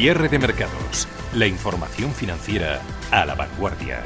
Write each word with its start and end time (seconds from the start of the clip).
Cierre 0.00 0.30
de 0.30 0.38
mercados. 0.38 1.06
La 1.34 1.46
información 1.46 2.12
financiera 2.12 2.80
a 3.10 3.26
la 3.26 3.34
vanguardia. 3.34 4.02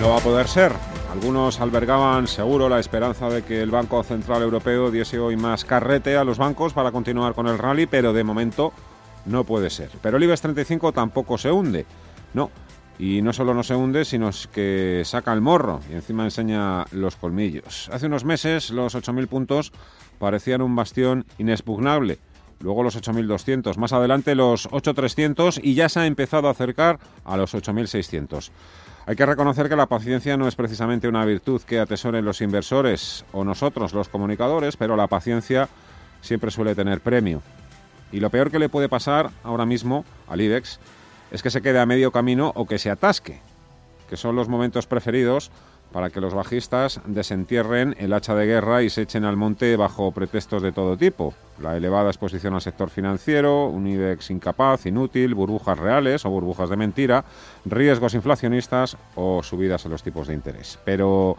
No 0.00 0.08
va 0.08 0.16
a 0.16 0.20
poder 0.20 0.48
ser. 0.48 0.72
Algunos 1.12 1.60
albergaban 1.60 2.26
seguro 2.26 2.70
la 2.70 2.80
esperanza 2.80 3.28
de 3.28 3.42
que 3.42 3.60
el 3.60 3.70
Banco 3.70 4.02
Central 4.02 4.40
Europeo 4.40 4.90
diese 4.90 5.18
hoy 5.18 5.36
más 5.36 5.66
carrete 5.66 6.16
a 6.16 6.24
los 6.24 6.38
bancos 6.38 6.72
para 6.72 6.90
continuar 6.90 7.34
con 7.34 7.48
el 7.48 7.58
rally, 7.58 7.84
pero 7.84 8.14
de 8.14 8.24
momento 8.24 8.72
no 9.26 9.44
puede 9.44 9.68
ser. 9.68 9.90
Pero 10.00 10.16
el 10.16 10.22
IBEX 10.22 10.40
35 10.40 10.92
tampoco 10.92 11.36
se 11.36 11.52
hunde. 11.52 11.84
No. 12.32 12.50
Y 12.98 13.22
no 13.22 13.32
solo 13.32 13.54
no 13.54 13.62
se 13.62 13.76
hunde, 13.76 14.04
sino 14.04 14.30
que 14.52 15.02
saca 15.04 15.32
el 15.32 15.40
morro 15.40 15.80
y 15.90 15.94
encima 15.94 16.24
enseña 16.24 16.84
los 16.90 17.16
colmillos. 17.16 17.88
Hace 17.92 18.06
unos 18.06 18.24
meses 18.24 18.70
los 18.70 18.96
8.000 18.96 19.28
puntos 19.28 19.72
parecían 20.18 20.62
un 20.62 20.74
bastión 20.74 21.24
inexpugnable. 21.38 22.18
Luego 22.60 22.82
los 22.82 23.00
8.200, 23.00 23.76
más 23.76 23.92
adelante 23.92 24.34
los 24.34 24.68
8.300 24.70 25.60
y 25.62 25.74
ya 25.74 25.88
se 25.88 26.00
ha 26.00 26.06
empezado 26.06 26.48
a 26.48 26.50
acercar 26.50 26.98
a 27.24 27.36
los 27.36 27.54
8.600. 27.54 28.50
Hay 29.06 29.16
que 29.16 29.24
reconocer 29.24 29.68
que 29.68 29.76
la 29.76 29.86
paciencia 29.86 30.36
no 30.36 30.48
es 30.48 30.56
precisamente 30.56 31.08
una 31.08 31.24
virtud 31.24 31.62
que 31.62 31.78
atesoren 31.78 32.24
los 32.24 32.40
inversores 32.40 33.24
o 33.32 33.44
nosotros, 33.44 33.94
los 33.94 34.08
comunicadores, 34.08 34.76
pero 34.76 34.96
la 34.96 35.06
paciencia 35.06 35.68
siempre 36.20 36.50
suele 36.50 36.74
tener 36.74 37.00
premio. 37.00 37.42
Y 38.10 38.20
lo 38.20 38.28
peor 38.30 38.50
que 38.50 38.58
le 38.58 38.68
puede 38.68 38.88
pasar 38.88 39.30
ahora 39.44 39.64
mismo 39.64 40.04
al 40.26 40.40
IBEX 40.40 40.80
es 41.30 41.42
que 41.42 41.50
se 41.50 41.62
quede 41.62 41.78
a 41.78 41.86
medio 41.86 42.10
camino 42.10 42.52
o 42.54 42.66
que 42.66 42.78
se 42.78 42.90
atasque, 42.90 43.40
que 44.08 44.16
son 44.16 44.36
los 44.36 44.48
momentos 44.48 44.86
preferidos 44.86 45.50
para 45.92 46.10
que 46.10 46.20
los 46.20 46.34
bajistas 46.34 47.00
desentierren 47.06 47.94
el 47.98 48.12
hacha 48.12 48.34
de 48.34 48.46
guerra 48.46 48.82
y 48.82 48.90
se 48.90 49.02
echen 49.02 49.24
al 49.24 49.36
monte 49.36 49.76
bajo 49.76 50.12
pretextos 50.12 50.62
de 50.62 50.72
todo 50.72 50.96
tipo. 50.96 51.32
La 51.60 51.76
elevada 51.76 52.10
exposición 52.10 52.54
al 52.54 52.60
sector 52.60 52.90
financiero, 52.90 53.66
un 53.66 53.86
IBEX 53.86 54.30
incapaz, 54.30 54.86
inútil, 54.86 55.34
burbujas 55.34 55.78
reales 55.78 56.26
o 56.26 56.30
burbujas 56.30 56.68
de 56.68 56.76
mentira, 56.76 57.24
riesgos 57.64 58.14
inflacionistas 58.14 58.96
o 59.14 59.42
subidas 59.42 59.84
en 59.86 59.92
los 59.92 60.02
tipos 60.02 60.28
de 60.28 60.34
interés. 60.34 60.78
Pero, 60.84 61.36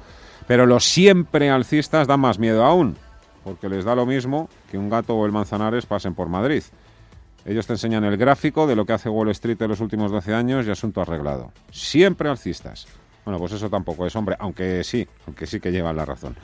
pero 0.48 0.66
los 0.66 0.86
siempre 0.86 1.50
alcistas 1.52 2.08
dan 2.08 2.20
más 2.20 2.40
miedo 2.40 2.66
aún, 2.66 2.98
porque 3.44 3.70
les 3.70 3.86
da 3.86 3.96
lo 3.96 4.06
mismo 4.06 4.50
que 4.72 4.78
un 4.78 4.90
gato 4.90 5.16
o 5.16 5.26
el 5.26 5.32
manzanares 5.32 5.86
pasen 5.86 6.16
por 6.16 6.28
Madrid. 6.28 6.64
Ellos 7.50 7.66
te 7.66 7.74
enseñan 7.74 8.04
el 8.04 8.16
gráfico 8.16 8.68
de 8.68 8.76
lo 8.76 8.86
que 8.86 8.94
hace 8.94 9.10
Wall 9.10 9.32
Street 9.32 9.60
en 9.60 9.70
los 9.70 9.80
últimos 9.80 10.12
12 10.12 10.36
años 10.36 10.68
y 10.68 10.70
asunto 10.70 11.02
arreglado. 11.02 11.52
Siempre 11.72 12.30
alcistas. 12.30 12.86
Bueno, 13.26 13.40
pues 13.40 13.54
eso 13.54 13.72
tampoco 13.72 14.06
es 14.06 14.16
hombre, 14.16 14.36
aunque 14.38 14.84
sí, 14.84 15.08
aunque 15.26 15.48
sí 15.48 15.60
que 15.60 15.72
llevan 15.72 15.96
la 15.96 16.06
razón. 16.06 16.36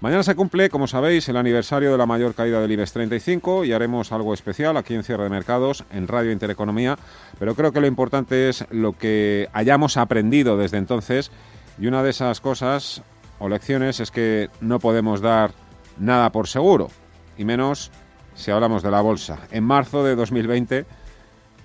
Mañana 0.00 0.22
se 0.22 0.34
cumple, 0.34 0.70
como 0.70 0.86
sabéis, 0.86 1.28
el 1.28 1.36
aniversario 1.36 1.92
de 1.92 1.98
la 1.98 2.06
mayor 2.06 2.34
caída 2.34 2.62
del 2.62 2.72
IBEX 2.72 2.94
35 2.94 3.66
y 3.66 3.74
haremos 3.74 4.10
algo 4.10 4.32
especial 4.32 4.78
aquí 4.78 4.94
en 4.94 5.04
Cierre 5.04 5.24
de 5.24 5.28
Mercados, 5.28 5.84
en 5.90 6.08
Radio 6.08 6.32
Intereconomía, 6.32 6.98
pero 7.38 7.54
creo 7.54 7.70
que 7.70 7.82
lo 7.82 7.86
importante 7.86 8.48
es 8.48 8.64
lo 8.70 8.94
que 8.94 9.50
hayamos 9.52 9.98
aprendido 9.98 10.56
desde 10.56 10.78
entonces 10.78 11.30
y 11.78 11.88
una 11.88 12.02
de 12.02 12.08
esas 12.08 12.40
cosas 12.40 13.02
o 13.38 13.50
lecciones 13.50 14.00
es 14.00 14.10
que 14.10 14.48
no 14.62 14.78
podemos 14.78 15.20
dar 15.20 15.52
nada 15.98 16.32
por 16.32 16.48
seguro, 16.48 16.88
y 17.36 17.44
menos 17.44 17.90
si 18.34 18.50
hablamos 18.50 18.82
de 18.82 18.90
la 18.90 19.00
bolsa. 19.00 19.38
En 19.50 19.64
marzo 19.64 20.04
de 20.04 20.16
2020 20.16 20.86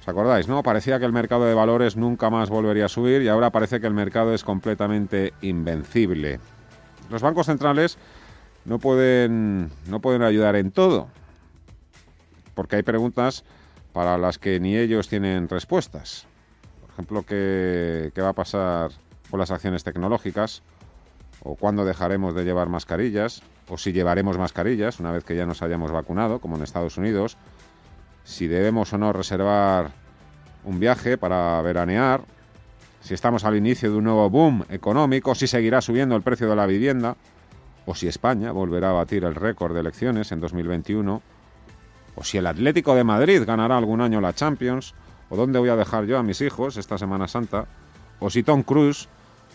¿Os 0.01 0.07
acordáis, 0.07 0.47
no? 0.47 0.63
Parecía 0.63 0.97
que 0.97 1.05
el 1.05 1.11
mercado 1.11 1.45
de 1.45 1.53
valores 1.53 1.97
nunca 1.97 2.29
más 2.29 2.49
volvería 2.49 2.85
a 2.85 2.89
subir 2.89 3.21
y 3.21 3.27
ahora 3.27 3.49
parece 3.49 3.81
que 3.81 3.87
el 3.87 3.93
mercado 3.93 4.33
es 4.33 4.43
completamente 4.43 5.33
invencible. 5.41 6.39
Los 7.09 7.21
bancos 7.21 7.47
centrales 7.47 7.97
no 8.65 8.79
pueden, 8.79 9.69
no 9.87 9.99
pueden 9.99 10.21
ayudar 10.21 10.55
en 10.55 10.71
todo, 10.71 11.09
porque 12.55 12.77
hay 12.77 12.83
preguntas 12.83 13.43
para 13.91 14.17
las 14.17 14.37
que 14.37 14.59
ni 14.59 14.77
ellos 14.77 15.09
tienen 15.09 15.49
respuestas. 15.49 16.25
Por 16.81 16.91
ejemplo, 16.91 17.23
¿qué, 17.23 18.11
qué 18.15 18.21
va 18.21 18.29
a 18.29 18.33
pasar 18.33 18.91
con 19.29 19.39
las 19.39 19.51
acciones 19.51 19.83
tecnológicas? 19.83 20.63
¿O 21.43 21.55
cuándo 21.55 21.83
dejaremos 21.83 22.35
de 22.35 22.45
llevar 22.45 22.69
mascarillas? 22.69 23.41
¿O 23.69 23.77
si 23.77 23.93
llevaremos 23.93 24.37
mascarillas 24.37 24.99
una 24.99 25.11
vez 25.11 25.23
que 25.23 25.35
ya 25.35 25.45
nos 25.45 25.61
hayamos 25.61 25.91
vacunado, 25.91 26.39
como 26.39 26.57
en 26.57 26.63
Estados 26.63 26.97
Unidos? 26.97 27.37
si 28.29 28.47
debemos 28.47 28.93
o 28.93 28.97
no 28.99 29.11
reservar 29.11 29.91
un 30.63 30.79
viaje 30.79 31.17
para 31.17 31.59
veranear, 31.63 32.21
si 33.01 33.15
estamos 33.15 33.43
al 33.43 33.55
inicio 33.55 33.89
de 33.89 33.97
un 33.97 34.03
nuevo 34.03 34.29
boom 34.29 34.65
económico, 34.69 35.33
si 35.33 35.47
seguirá 35.47 35.81
subiendo 35.81 36.15
el 36.15 36.21
precio 36.21 36.47
de 36.47 36.55
la 36.55 36.67
vivienda, 36.67 37.15
o 37.87 37.95
si 37.95 38.07
España 38.07 38.51
volverá 38.51 38.91
a 38.91 38.93
batir 38.93 39.23
el 39.23 39.33
récord 39.33 39.73
de 39.73 39.79
elecciones 39.79 40.31
en 40.31 40.41
2021, 40.41 41.21
o 42.15 42.23
si 42.23 42.37
el 42.37 42.45
Atlético 42.45 42.93
de 42.93 43.03
Madrid 43.03 43.43
ganará 43.47 43.77
algún 43.77 43.99
año 43.99 44.21
la 44.21 44.33
Champions, 44.33 44.93
o 45.29 45.35
dónde 45.35 45.57
voy 45.57 45.69
a 45.69 45.75
dejar 45.75 46.05
yo 46.05 46.19
a 46.19 46.23
mis 46.23 46.41
hijos 46.41 46.77
esta 46.77 46.99
Semana 46.99 47.27
Santa, 47.27 47.65
o 48.19 48.29
si 48.29 48.43
Tom 48.43 48.61
Cruise 48.61 49.09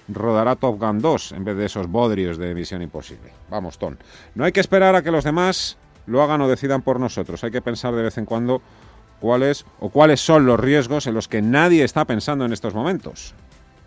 rodará 0.09 0.56
Top 0.56 0.78
Gun 0.78 1.00
2 1.00 1.32
en 1.32 1.44
vez 1.44 1.56
de 1.56 1.66
esos 1.66 1.87
bodrios 1.87 2.38
de 2.38 2.54
Misión 2.54 2.82
Imposible. 2.82 3.32
Vamos, 3.50 3.78
Tom. 3.78 3.97
No 4.34 4.44
hay 4.44 4.53
que 4.53 4.60
esperar 4.60 4.94
a 4.94 5.03
que 5.03 5.10
los 5.10 5.25
demás 5.25 5.76
lo 6.06 6.22
hagan 6.22 6.41
o 6.41 6.48
decidan 6.48 6.82
por 6.82 7.00
nosotros. 7.00 7.42
Hay 7.44 7.50
que 7.50 7.62
pensar 7.62 7.94
de 7.94 8.03
vez 8.03 8.19
en 8.19 8.26
cuando 8.26 8.60
cuáles 9.20 9.64
o 9.81 9.88
cuáles 9.88 10.20
son 10.20 10.47
los 10.47 10.60
riesgos 10.60 11.06
en 11.06 11.14
los 11.14 11.28
que 11.28 11.43
nadie 11.43 11.84
está 11.84 12.04
pensando 12.04 12.44
en 12.44 12.53
estos 12.53 12.75
momentos. 12.75 13.34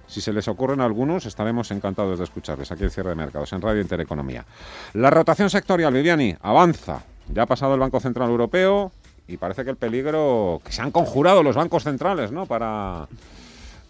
Si 0.07 0.21
se 0.21 0.31
les 0.31 0.47
ocurren 0.47 0.79
algunos, 0.79 1.25
estaremos 1.25 1.69
encantados 1.71 2.17
de 2.17 2.23
escucharles 2.23 2.71
aquí 2.71 2.85
en 2.85 2.89
Cierre 2.89 3.09
de 3.09 3.15
Mercados, 3.15 3.51
en 3.51 3.61
Radio 3.61 3.81
Intereconomía. 3.81 4.45
La 4.93 5.09
rotación 5.09 5.49
sectorial, 5.49 5.93
Viviani, 5.93 6.35
avanza. 6.41 7.03
Ya 7.33 7.43
ha 7.43 7.45
pasado 7.45 7.73
el 7.73 7.81
Banco 7.81 7.99
Central 7.99 8.29
Europeo 8.29 8.93
y 9.27 9.35
parece 9.35 9.65
que 9.65 9.69
el 9.69 9.75
peligro 9.75 10.61
que 10.63 10.71
se 10.71 10.81
han 10.81 10.91
conjurado 10.91 11.43
los 11.43 11.57
bancos 11.57 11.83
centrales, 11.83 12.31
¿no? 12.31 12.45
Para 12.45 13.07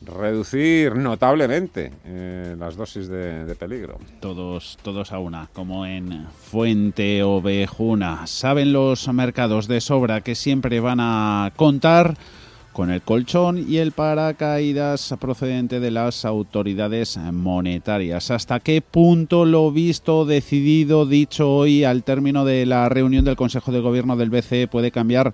reducir 0.01 0.95
notablemente 0.95 1.91
eh, 2.05 2.55
las 2.57 2.75
dosis 2.75 3.07
de, 3.07 3.55
peligro. 3.55 3.97
Todos, 4.19 4.77
todos 4.83 5.11
a 5.11 5.19
una, 5.19 5.49
como 5.53 5.85
en 5.85 6.27
Fuente 6.27 7.23
Ovejuna. 7.23 8.27
Saben 8.27 8.73
los 8.73 9.07
mercados 9.13 9.67
de 9.67 9.81
sobra 9.81 10.21
que 10.21 10.35
siempre 10.35 10.79
van 10.79 10.99
a 10.99 11.51
contar 11.55 12.15
con 12.77 12.91
el 12.91 13.01
colchón 13.01 13.65
y 13.67 13.77
el 13.77 13.91
paracaídas 13.91 15.15
procedente 15.19 15.79
de 15.79 15.89
las 15.89 16.25
autoridades 16.25 17.17
monetarias. 17.17 18.29
¿Hasta 18.29 18.59
qué 18.59 18.83
punto 18.83 19.45
lo 19.45 19.71
visto, 19.71 20.25
decidido, 20.25 21.07
dicho 21.07 21.51
hoy 21.51 21.83
al 21.83 22.03
término 22.03 22.45
de 22.45 22.67
la 22.67 22.87
reunión 22.87 23.25
del 23.25 23.35
Consejo 23.35 23.71
de 23.71 23.79
Gobierno 23.79 24.15
del 24.15 24.29
BCE 24.29 24.67
puede 24.67 24.91
cambiar 24.91 25.33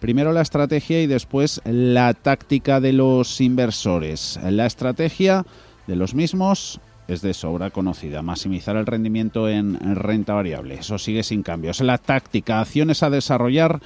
Primero 0.00 0.32
la 0.32 0.42
estrategia 0.42 1.02
y 1.02 1.06
después 1.06 1.60
la 1.64 2.12
táctica 2.14 2.80
de 2.80 2.92
los 2.92 3.40
inversores. 3.40 4.38
La 4.42 4.66
estrategia 4.66 5.44
de 5.86 5.96
los 5.96 6.14
mismos 6.14 6.80
es 7.08 7.22
de 7.22 7.34
sobra 7.34 7.70
conocida, 7.70 8.22
maximizar 8.22 8.76
el 8.76 8.86
rendimiento 8.86 9.48
en 9.48 9.78
renta 9.96 10.34
variable. 10.34 10.74
Eso 10.74 10.98
sigue 10.98 11.22
sin 11.22 11.42
cambios. 11.42 11.80
La 11.80 11.98
táctica, 11.98 12.60
acciones 12.60 13.02
a 13.02 13.10
desarrollar 13.10 13.80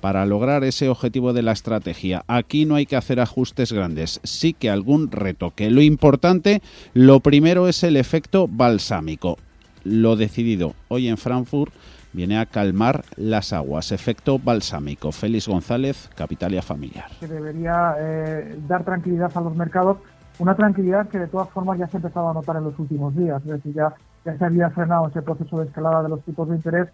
para 0.00 0.26
lograr 0.26 0.62
ese 0.64 0.88
objetivo 0.88 1.32
de 1.32 1.42
la 1.42 1.52
estrategia. 1.52 2.24
Aquí 2.26 2.64
no 2.64 2.74
hay 2.74 2.86
que 2.86 2.96
hacer 2.96 3.18
ajustes 3.18 3.72
grandes, 3.72 4.20
sí 4.24 4.52
que 4.52 4.70
algún 4.70 5.10
retoque. 5.10 5.70
Lo 5.70 5.80
importante, 5.80 6.60
lo 6.92 7.20
primero 7.20 7.66
es 7.68 7.82
el 7.82 7.96
efecto 7.96 8.46
balsámico. 8.48 9.38
Lo 9.84 10.16
decidido 10.16 10.74
hoy 10.88 11.08
en 11.08 11.16
Frankfurt 11.16 11.72
viene 12.16 12.38
a 12.38 12.46
calmar 12.46 13.04
las 13.16 13.52
aguas. 13.52 13.92
Efecto 13.92 14.38
balsámico. 14.38 15.12
Félix 15.12 15.46
González, 15.46 16.10
Capitalia 16.16 16.62
Familiar. 16.62 17.10
Que 17.20 17.28
debería 17.28 17.94
eh, 17.98 18.58
dar 18.66 18.84
tranquilidad 18.84 19.30
a 19.34 19.40
los 19.42 19.54
mercados, 19.54 19.98
una 20.38 20.56
tranquilidad 20.56 21.08
que 21.08 21.18
de 21.18 21.26
todas 21.26 21.50
formas 21.50 21.78
ya 21.78 21.86
se 21.86 21.98
ha 21.98 22.00
empezado 22.00 22.30
a 22.30 22.34
notar 22.34 22.56
en 22.56 22.64
los 22.64 22.78
últimos 22.78 23.14
días. 23.14 23.42
Es 23.42 23.52
decir, 23.52 23.74
ya, 23.74 23.94
ya 24.24 24.36
se 24.36 24.44
había 24.44 24.70
frenado 24.70 25.08
ese 25.08 25.20
proceso 25.20 25.60
de 25.60 25.66
escalada 25.66 26.02
de 26.02 26.08
los 26.08 26.22
tipos 26.22 26.48
de 26.48 26.56
interés, 26.56 26.88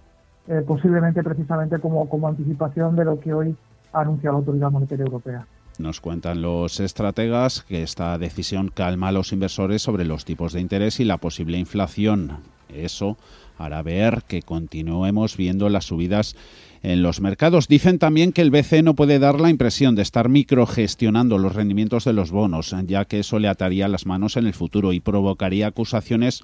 eh, 0.49 0.63
posiblemente 0.67 1.23
precisamente 1.23 1.79
como, 1.79 2.09
como 2.09 2.27
anticipación 2.27 2.97
de 2.97 3.05
lo 3.05 3.21
que 3.21 3.33
hoy 3.33 3.57
ha 3.93 4.01
anunciado 4.01 4.35
la 4.35 4.39
Autoridad 4.41 4.71
Monetaria 4.73 5.05
Europea. 5.05 5.47
Nos 5.79 6.01
cuentan 6.01 6.43
los 6.43 6.81
estrategas 6.81 7.63
que 7.63 7.83
esta 7.83 8.19
decisión 8.19 8.73
calma 8.75 9.09
a 9.09 9.13
los 9.13 9.33
inversores 9.33 9.83
sobre 9.83 10.05
los 10.05 10.25
tipos 10.25 10.53
de 10.53 10.61
interés 10.61 10.99
y 10.99 11.05
la 11.05 11.19
posible 11.19 11.59
inflación. 11.59 12.39
Eso 12.69 13.17
hará 13.65 13.83
ver 13.83 14.23
que 14.27 14.43
continuemos 14.43 15.37
viendo 15.37 15.69
las 15.69 15.87
subidas 15.87 16.37
en 16.83 17.03
los 17.03 17.21
mercados. 17.21 17.69
Dicen 17.69 17.99
también 17.99 18.33
que 18.33 18.43
el 18.43 18.51
BCE 18.51 18.83
no 18.83 18.95
puede 18.95 19.19
dar 19.19 19.41
la 19.41 19.51
impresión 19.51 19.95
de 19.95 20.03
estar 20.03 20.29
microgestionando 20.29 21.39
los 21.39 21.55
rendimientos 21.55 22.05
de 22.05 22.13
los 22.13 22.31
bonos, 22.31 22.75
ya 22.87 23.05
que 23.05 23.21
eso 23.21 23.39
le 23.39 23.49
ataría 23.49 23.89
las 23.89 24.07
manos 24.07 24.37
en 24.37 24.47
el 24.47 24.55
futuro 24.55 24.93
y 24.93 25.01
provocaría 25.01 25.69
acusaciones 25.69 26.43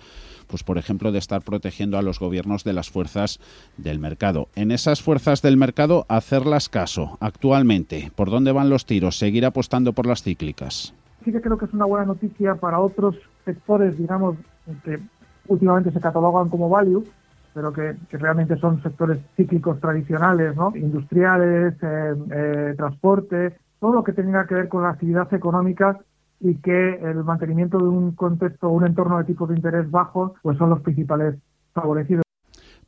pues 0.48 0.64
por 0.64 0.78
ejemplo 0.78 1.12
de 1.12 1.18
estar 1.18 1.42
protegiendo 1.42 1.98
a 1.98 2.02
los 2.02 2.18
gobiernos 2.18 2.64
de 2.64 2.72
las 2.72 2.90
fuerzas 2.90 3.38
del 3.76 3.98
mercado. 3.98 4.48
En 4.56 4.72
esas 4.72 5.02
fuerzas 5.02 5.42
del 5.42 5.56
mercado 5.56 6.06
hacerlas 6.08 6.68
caso. 6.68 7.18
Actualmente, 7.20 8.10
¿por 8.16 8.30
dónde 8.30 8.50
van 8.50 8.70
los 8.70 8.86
tiros? 8.86 9.18
Seguir 9.18 9.44
apostando 9.44 9.92
por 9.92 10.06
las 10.06 10.22
cíclicas. 10.22 10.94
Sí 11.24 11.32
que 11.32 11.40
creo 11.40 11.58
que 11.58 11.66
es 11.66 11.72
una 11.74 11.84
buena 11.84 12.06
noticia 12.06 12.54
para 12.54 12.80
otros 12.80 13.16
sectores, 13.44 13.98
digamos, 13.98 14.36
que 14.84 14.98
últimamente 15.48 15.90
se 15.90 16.00
catalogan 16.00 16.48
como 16.48 16.68
value, 16.68 17.04
pero 17.54 17.72
que, 17.72 17.96
realmente 18.12 18.56
son 18.58 18.82
sectores 18.82 19.18
cíclicos 19.36 19.80
tradicionales, 19.80 20.54
¿no? 20.54 20.72
industriales, 20.76 21.74
eh, 21.82 22.14
eh, 22.30 22.74
transporte, 22.76 23.56
todo 23.80 23.94
lo 23.94 24.04
que 24.04 24.12
tenga 24.12 24.46
que 24.46 24.54
ver 24.54 24.68
con 24.68 24.82
la 24.82 24.90
actividad 24.90 25.32
económica 25.34 25.98
y 26.40 26.54
que 26.56 26.94
el 27.02 27.24
mantenimiento 27.24 27.78
de 27.78 27.88
un 27.88 28.12
contexto, 28.12 28.68
un 28.68 28.86
entorno 28.86 29.18
de 29.18 29.24
tipos 29.24 29.48
de 29.48 29.56
interés 29.56 29.90
bajos, 29.90 30.32
pues 30.42 30.56
son 30.58 30.70
los 30.70 30.80
principales 30.82 31.36
favorecidos. 31.72 32.27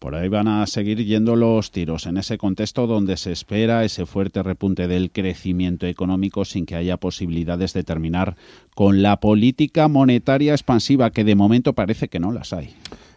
Por 0.00 0.14
ahí 0.14 0.30
van 0.30 0.48
a 0.48 0.66
seguir 0.66 1.04
yendo 1.04 1.36
los 1.36 1.72
tiros 1.72 2.06
en 2.06 2.16
ese 2.16 2.38
contexto 2.38 2.86
donde 2.86 3.18
se 3.18 3.32
espera 3.32 3.84
ese 3.84 4.06
fuerte 4.06 4.42
repunte 4.42 4.88
del 4.88 5.10
crecimiento 5.10 5.86
económico 5.86 6.46
sin 6.46 6.64
que 6.64 6.74
haya 6.74 6.96
posibilidades 6.96 7.74
de 7.74 7.84
terminar 7.84 8.34
con 8.74 9.02
la 9.02 9.20
política 9.20 9.88
monetaria 9.88 10.52
expansiva 10.52 11.10
que 11.10 11.22
de 11.22 11.34
momento 11.34 11.74
parece 11.74 12.08
que 12.08 12.18
no 12.18 12.32
las 12.32 12.54
hay. 12.54 12.74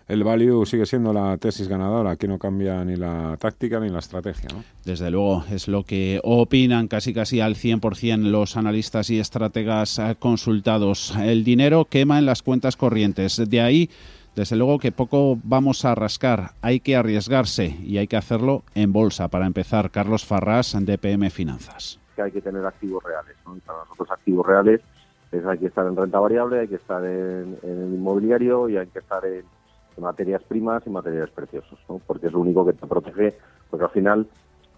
El 0.09 0.25
value 0.25 0.65
sigue 0.65 0.85
siendo 0.85 1.13
la 1.13 1.38
tesis 1.38 1.69
ganadora, 1.69 2.12
aquí 2.12 2.27
no 2.27 2.38
cambia 2.38 2.83
ni 2.83 2.97
la 2.97 3.38
táctica 3.39 3.80
ni 3.80 3.88
la 3.88 4.00
estrategia. 4.00 4.50
Desde 4.83 5.09
luego, 5.09 5.45
es 5.50 5.69
lo 5.69 5.85
que 5.85 6.19
opinan 6.21 6.89
casi 6.89 7.13
casi 7.13 7.39
al 7.39 7.56
100% 7.56 8.24
los 8.24 8.57
analistas 8.57 9.09
y 9.09 9.19
estrategas 9.19 10.01
consultados. 10.19 11.13
El 11.18 11.45
dinero 11.45 11.85
quema 11.85 12.19
en 12.19 12.25
las 12.25 12.41
cuentas 12.41 12.75
corrientes. 12.75 13.41
De 13.50 13.62
ahí 13.62 13.89
desde 14.35 14.56
luego 14.56 14.80
que 14.80 14.91
poco 14.91 15.38
vamos 15.44 15.85
a 15.85 15.95
rascar, 15.95 16.51
hay 16.62 16.80
que 16.80 16.95
arriesgarse 16.95 17.68
y 17.83 17.97
hay 17.97 18.07
que 18.07 18.18
hacerlo 18.18 18.63
en 18.75 18.91
bolsa. 18.91 19.27
Para 19.27 19.45
empezar, 19.45 19.91
Carlos 19.91 20.25
Farrás, 20.25 20.75
de 20.80 20.97
PM 20.97 21.30
Finanzas. 21.30 22.00
Que 22.15 22.24
hay 22.24 22.31
que 22.31 22.41
tener 22.41 22.65
activos 22.65 23.03
reales. 23.03 23.35
¿no? 23.45 23.56
para 23.65 23.80
nosotros 23.80 24.12
activos 24.12 24.45
reales 24.45 24.81
es 25.31 25.45
hay 25.45 25.57
que 25.57 25.68
estar 25.68 25.85
en 25.88 25.95
renta 25.95 26.19
variable, 26.19 26.59
hay 26.59 26.68
que 26.68 26.75
estar 26.75 27.03
en, 27.03 27.57
el 27.63 27.94
inmobiliario 27.94 28.69
y 28.69 28.77
hay 28.77 28.88
que 28.88 29.00
estar 29.00 29.25
en, 29.25 29.44
materias 29.97 30.41
primas 30.44 30.81
y 30.88 30.89
materiales 30.89 31.30
preciosos, 31.30 31.77
¿no? 31.88 32.00
porque 32.06 32.27
es 32.27 32.33
lo 32.33 32.39
único 32.39 32.65
que 32.65 32.74
te 32.74 32.88
protege, 32.88 33.35
porque 33.69 33.85
al 33.85 33.91
final 33.91 34.27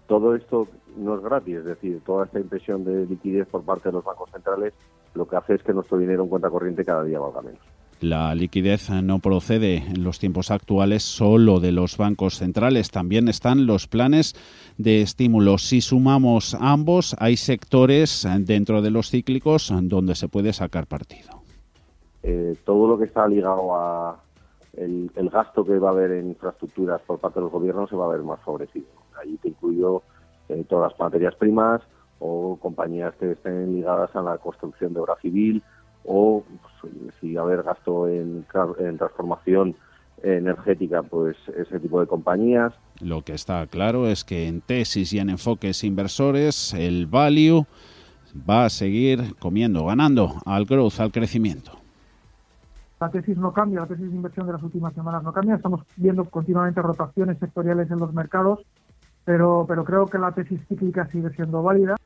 todo 0.06 0.34
esto 0.34 0.68
no 0.96 1.16
es 1.16 1.22
gratis, 1.22 1.56
es 1.56 1.64
decir, 1.64 2.02
toda 2.04 2.26
esta 2.26 2.38
impresión 2.38 2.84
de 2.84 3.06
liquidez 3.06 3.48
por 3.48 3.62
parte 3.62 3.88
de 3.88 3.94
los 3.94 4.04
bancos 4.04 4.30
centrales 4.30 4.74
lo 5.14 5.26
que 5.26 5.36
hace 5.36 5.54
es 5.54 5.62
que 5.62 5.72
nuestro 5.72 5.96
dinero 5.96 6.22
en 6.22 6.28
cuenta 6.28 6.50
corriente 6.50 6.84
cada 6.84 7.02
día 7.02 7.18
valga 7.18 7.40
menos. 7.40 7.60
La 8.00 8.34
liquidez 8.34 8.90
no 8.90 9.20
procede 9.20 9.76
en 9.76 10.04
los 10.04 10.18
tiempos 10.18 10.50
actuales 10.50 11.02
solo 11.02 11.60
de 11.60 11.72
los 11.72 11.96
bancos 11.96 12.36
centrales, 12.36 12.90
también 12.90 13.28
están 13.28 13.66
los 13.66 13.86
planes 13.86 14.34
de 14.76 15.00
estímulo. 15.00 15.56
Si 15.56 15.80
sumamos 15.80 16.54
ambos, 16.60 17.16
hay 17.18 17.36
sectores 17.36 18.28
dentro 18.40 18.82
de 18.82 18.90
los 18.90 19.10
cíclicos 19.10 19.72
donde 19.82 20.14
se 20.14 20.28
puede 20.28 20.52
sacar 20.52 20.86
partido. 20.86 21.42
Eh, 22.22 22.56
todo 22.64 22.86
lo 22.86 22.98
que 22.98 23.04
está 23.04 23.26
ligado 23.26 23.74
a 23.74 24.20
el, 24.76 25.10
gasto 25.30 25.64
que 25.64 25.78
va 25.78 25.88
a 25.88 25.92
haber 25.92 26.12
en 26.12 26.28
infraestructuras 26.28 27.00
por 27.02 27.18
parte 27.18 27.40
de 27.40 27.44
los 27.44 27.52
gobiernos 27.52 27.88
se 27.88 27.96
va 27.96 28.04
a 28.04 28.08
ver 28.08 28.22
más 28.22 28.40
favorecido. 28.40 28.86
Ahí 29.18 29.36
te 29.38 29.48
incluyo 29.48 30.02
eh, 30.48 30.64
todas 30.68 30.92
las 30.92 31.00
materias 31.00 31.34
primas 31.36 31.80
o 32.18 32.58
compañías 32.60 33.14
que 33.16 33.32
estén 33.32 33.74
ligadas 33.74 34.14
a 34.14 34.22
la 34.22 34.38
construcción 34.38 34.92
de 34.92 35.00
obra 35.00 35.16
civil 35.22 35.62
o 36.06 36.44
pues, 36.80 36.92
si 37.20 37.36
haber 37.36 37.62
gasto 37.62 38.08
en, 38.08 38.44
transformación 38.98 39.74
energética, 40.22 41.02
pues 41.02 41.36
ese 41.56 41.78
tipo 41.78 42.00
de 42.00 42.06
compañías. 42.06 42.72
Lo 43.00 43.22
que 43.22 43.34
está 43.34 43.66
claro 43.66 44.08
es 44.08 44.24
que 44.24 44.48
en 44.48 44.62
tesis 44.62 45.12
y 45.12 45.18
en 45.18 45.30
enfoques 45.30 45.84
inversores 45.84 46.72
el 46.72 47.06
value 47.06 47.66
va 48.48 48.64
a 48.64 48.70
seguir 48.70 49.36
comiendo, 49.38 49.84
ganando 49.84 50.34
al 50.46 50.64
growth, 50.64 51.00
al 51.00 51.12
crecimiento. 51.12 51.72
La 52.98 53.10
tesis 53.10 53.36
no 53.36 53.52
cambia, 53.52 53.80
la 53.80 53.86
tesis 53.86 54.08
de 54.08 54.16
inversión 54.16 54.46
de 54.46 54.54
las 54.54 54.62
últimas 54.62 54.94
semanas 54.94 55.22
no 55.22 55.32
cambia. 55.32 55.56
Estamos 55.56 55.82
viendo 55.96 56.24
continuamente 56.24 56.80
rotaciones 56.80 57.38
sectoriales 57.38 57.90
en 57.90 57.98
los 57.98 58.12
mercados, 58.14 58.60
pero, 59.24 59.66
pero 59.68 59.84
creo 59.84 60.06
que 60.06 60.18
la 60.18 60.32
tesis 60.32 60.60
cíclica 60.66 61.06
sigue 61.08 61.28
siendo 61.30 61.62
válida. 61.62 61.96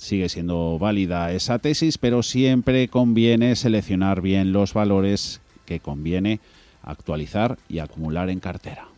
Sigue 0.00 0.30
siendo 0.30 0.78
válida 0.78 1.30
esa 1.30 1.58
tesis, 1.58 1.98
pero 1.98 2.22
siempre 2.22 2.88
conviene 2.88 3.54
seleccionar 3.54 4.22
bien 4.22 4.50
los 4.50 4.72
valores 4.72 5.42
que 5.66 5.78
conviene 5.78 6.40
actualizar 6.82 7.58
y 7.68 7.80
acumular 7.80 8.30
en 8.30 8.40
cartera. 8.40 8.88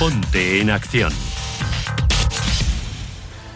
Ponte 0.00 0.60
en 0.60 0.70
acción. 0.70 1.12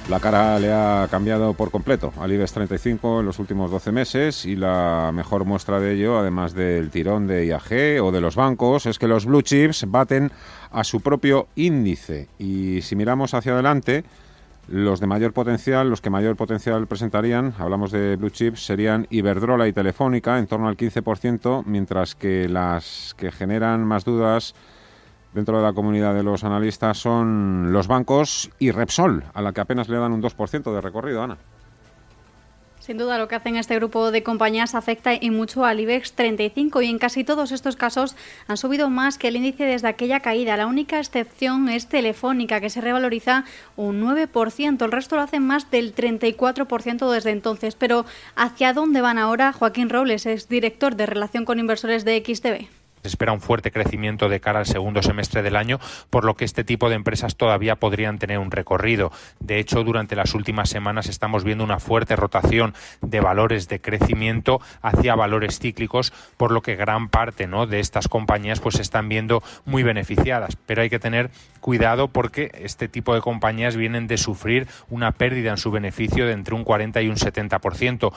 La 0.09 0.21
cara 0.21 0.59
le 0.59 0.73
ha 0.73 1.07
cambiado 1.11 1.53
por 1.53 1.71
completo 1.71 2.15
al 2.19 2.33
IBEX 2.33 2.55
35 2.55 3.21
en 3.21 3.27
los 3.27 3.39
últimos 3.39 3.71
12 3.71 3.93
meses 3.93 4.47
y 4.47 4.57
la 4.57 5.11
mejor 5.13 5.45
muestra 5.45 5.81
de 5.81 5.93
ello, 5.93 6.19
además 6.19 6.55
del 6.55 6.89
tirón 6.89 7.27
de 7.27 7.45
IAG 7.45 8.03
o 8.03 8.11
de 8.11 8.23
los 8.23 8.35
bancos, 8.35 8.87
es 8.87 8.99
que 8.99 9.07
los 9.07 9.27
blue 9.27 9.43
chips 9.43 9.85
baten 9.87 10.33
a 10.71 10.83
su 10.83 11.03
propio 11.03 11.49
índice. 11.57 12.29
Y 12.39 12.81
si 12.81 12.97
miramos 12.97 13.35
hacia 13.35 13.53
adelante, 13.53 14.05
los 14.67 14.99
de 14.99 15.07
mayor 15.07 15.35
potencial, 15.35 15.91
los 15.91 16.01
que 16.01 16.09
mayor 16.09 16.37
potencial 16.37 16.87
presentarían, 16.87 17.53
hablamos 17.59 17.93
de 17.93 18.17
blue 18.17 18.31
chips, 18.31 18.65
serían 18.65 19.07
Iberdrola 19.11 19.69
y 19.69 19.75
Telefónica, 19.75 20.39
en 20.39 20.47
torno 20.47 20.69
al 20.69 20.79
15%, 20.79 21.65
mientras 21.67 22.15
que 22.15 22.49
las 22.49 23.15
que 23.19 23.31
generan 23.31 23.85
más 23.85 24.07
dudas 24.07 24.55
dentro 25.33 25.57
de 25.59 25.63
la 25.63 25.73
comunidad 25.73 26.15
de 26.15 26.23
los 26.23 26.45
analistas 26.45 26.99
son 26.99 27.73
los 27.73 27.87
bancos 27.87 28.51
y 28.59 28.71
Repsol, 28.71 29.25
a 29.35 29.43
la 29.43 29.53
que 29.53 29.61
apenas 29.61 29.89
le 29.89 29.99
dan 29.99 30.13
un 30.13 30.23
2% 30.23 30.73
de 30.75 30.81
recorrido, 30.81 31.23
Ana. 31.23 31.39
Sin 32.89 32.97
duda, 32.97 33.19
lo 33.19 33.29
que 33.29 33.35
hacen 33.35 33.57
este 33.57 33.75
grupo 33.75 34.11
de 34.11 34.23
compañías 34.23 34.75
afecta 34.75 35.13
y 35.13 35.29
mucho 35.29 35.67
al 35.67 35.79
IBEX 35.79 36.15
35 36.15 36.81
y 36.81 36.89
en 36.89 36.99
casi 36.99 37.23
todos 37.23 37.53
estos 37.53 37.77
casos 37.77 38.17
han 38.47 38.57
subido 38.57 38.89
más 38.89 39.19
que 39.19 39.29
el 39.29 39.37
índice 39.37 39.65
desde 39.65 39.89
aquella 39.89 40.21
caída. 40.21 40.57
La 40.57 40.67
única 40.67 40.99
excepción 40.99 41.69
es 41.69 41.87
Telefónica, 41.89 42.63
que 42.63 42.71
se 42.71 42.81
revaloriza 42.81 43.45
un 43.77 44.01
9%. 44.01 44.83
El 44.83 44.91
resto 44.91 45.17
lo 45.17 45.23
hacen 45.23 45.47
más 45.47 45.71
del 45.71 45.95
34% 45.95 47.13
desde 47.13 47.31
entonces. 47.31 47.75
Pero, 47.75 48.07
¿hacia 48.37 48.73
dónde 48.73 49.03
van 49.03 49.19
ahora? 49.19 49.53
Joaquín 49.53 49.91
Robles 49.91 50.25
es 50.25 50.49
director 50.49 50.97
de 50.97 51.05
Relación 51.05 51.45
con 51.45 51.59
Inversores 51.59 52.07
de 52.07 52.25
XTB. 52.25 52.78
Se 53.03 53.09
espera 53.09 53.33
un 53.33 53.41
fuerte 53.41 53.71
crecimiento 53.71 54.29
de 54.29 54.41
cara 54.41 54.61
al 54.61 54.67
segundo 54.67 55.03
semestre 55.03 55.43
del 55.43 55.57
año, 55.57 55.79
por 56.11 56.25
lo 56.25 56.35
que 56.35 56.45
este 56.45 56.65
tipo 56.65 56.89
de 56.89 56.97
empresas 56.97 57.37
todavía 57.37 57.77
podrían 57.77 58.19
tener 58.19 58.39
un 58.39 58.51
recorrido. 58.51 59.13
De 59.41 59.59
hecho, 59.59 59.85
durante 59.85 60.17
las 60.17 60.35
últimas 60.35 60.69
semanas 60.69 61.09
estamos 61.09 61.45
viendo 61.45 61.65
una 61.65 61.79
fuerte 61.79 62.17
rotación 62.17 62.75
de 63.01 63.21
valores 63.21 63.69
de 63.69 63.81
crecimiento 63.81 64.61
hacia 64.83 65.15
valores 65.15 65.59
cíclicos, 65.59 66.13
por 66.37 66.51
lo 66.51 66.63
que 66.63 66.77
gran 66.77 67.09
parte 67.09 67.47
¿no? 67.47 67.67
de 67.67 67.81
estas 67.81 68.09
compañías 68.09 68.61
pues 68.61 68.77
se 68.77 68.83
están 68.83 69.09
viendo 69.09 69.43
muy 69.65 69.83
beneficiadas. 69.83 70.57
Pero 70.67 70.83
hay 70.83 70.91
que 70.91 70.99
tener 70.99 71.31
cuidado 71.61 72.09
porque 72.09 72.51
este 72.55 72.89
tipo 72.89 73.15
de 73.15 73.21
compañías 73.21 73.77
vienen 73.77 74.07
de 74.07 74.19
sufrir 74.19 74.67
una 74.89 75.13
pérdida 75.13 75.51
en 75.51 75.57
su 75.57 75.71
beneficio 75.71 76.27
de 76.27 76.33
entre 76.33 76.55
un 76.55 76.65
40 76.65 77.03
y 77.03 77.09
un 77.09 77.17
70%. 77.17 78.13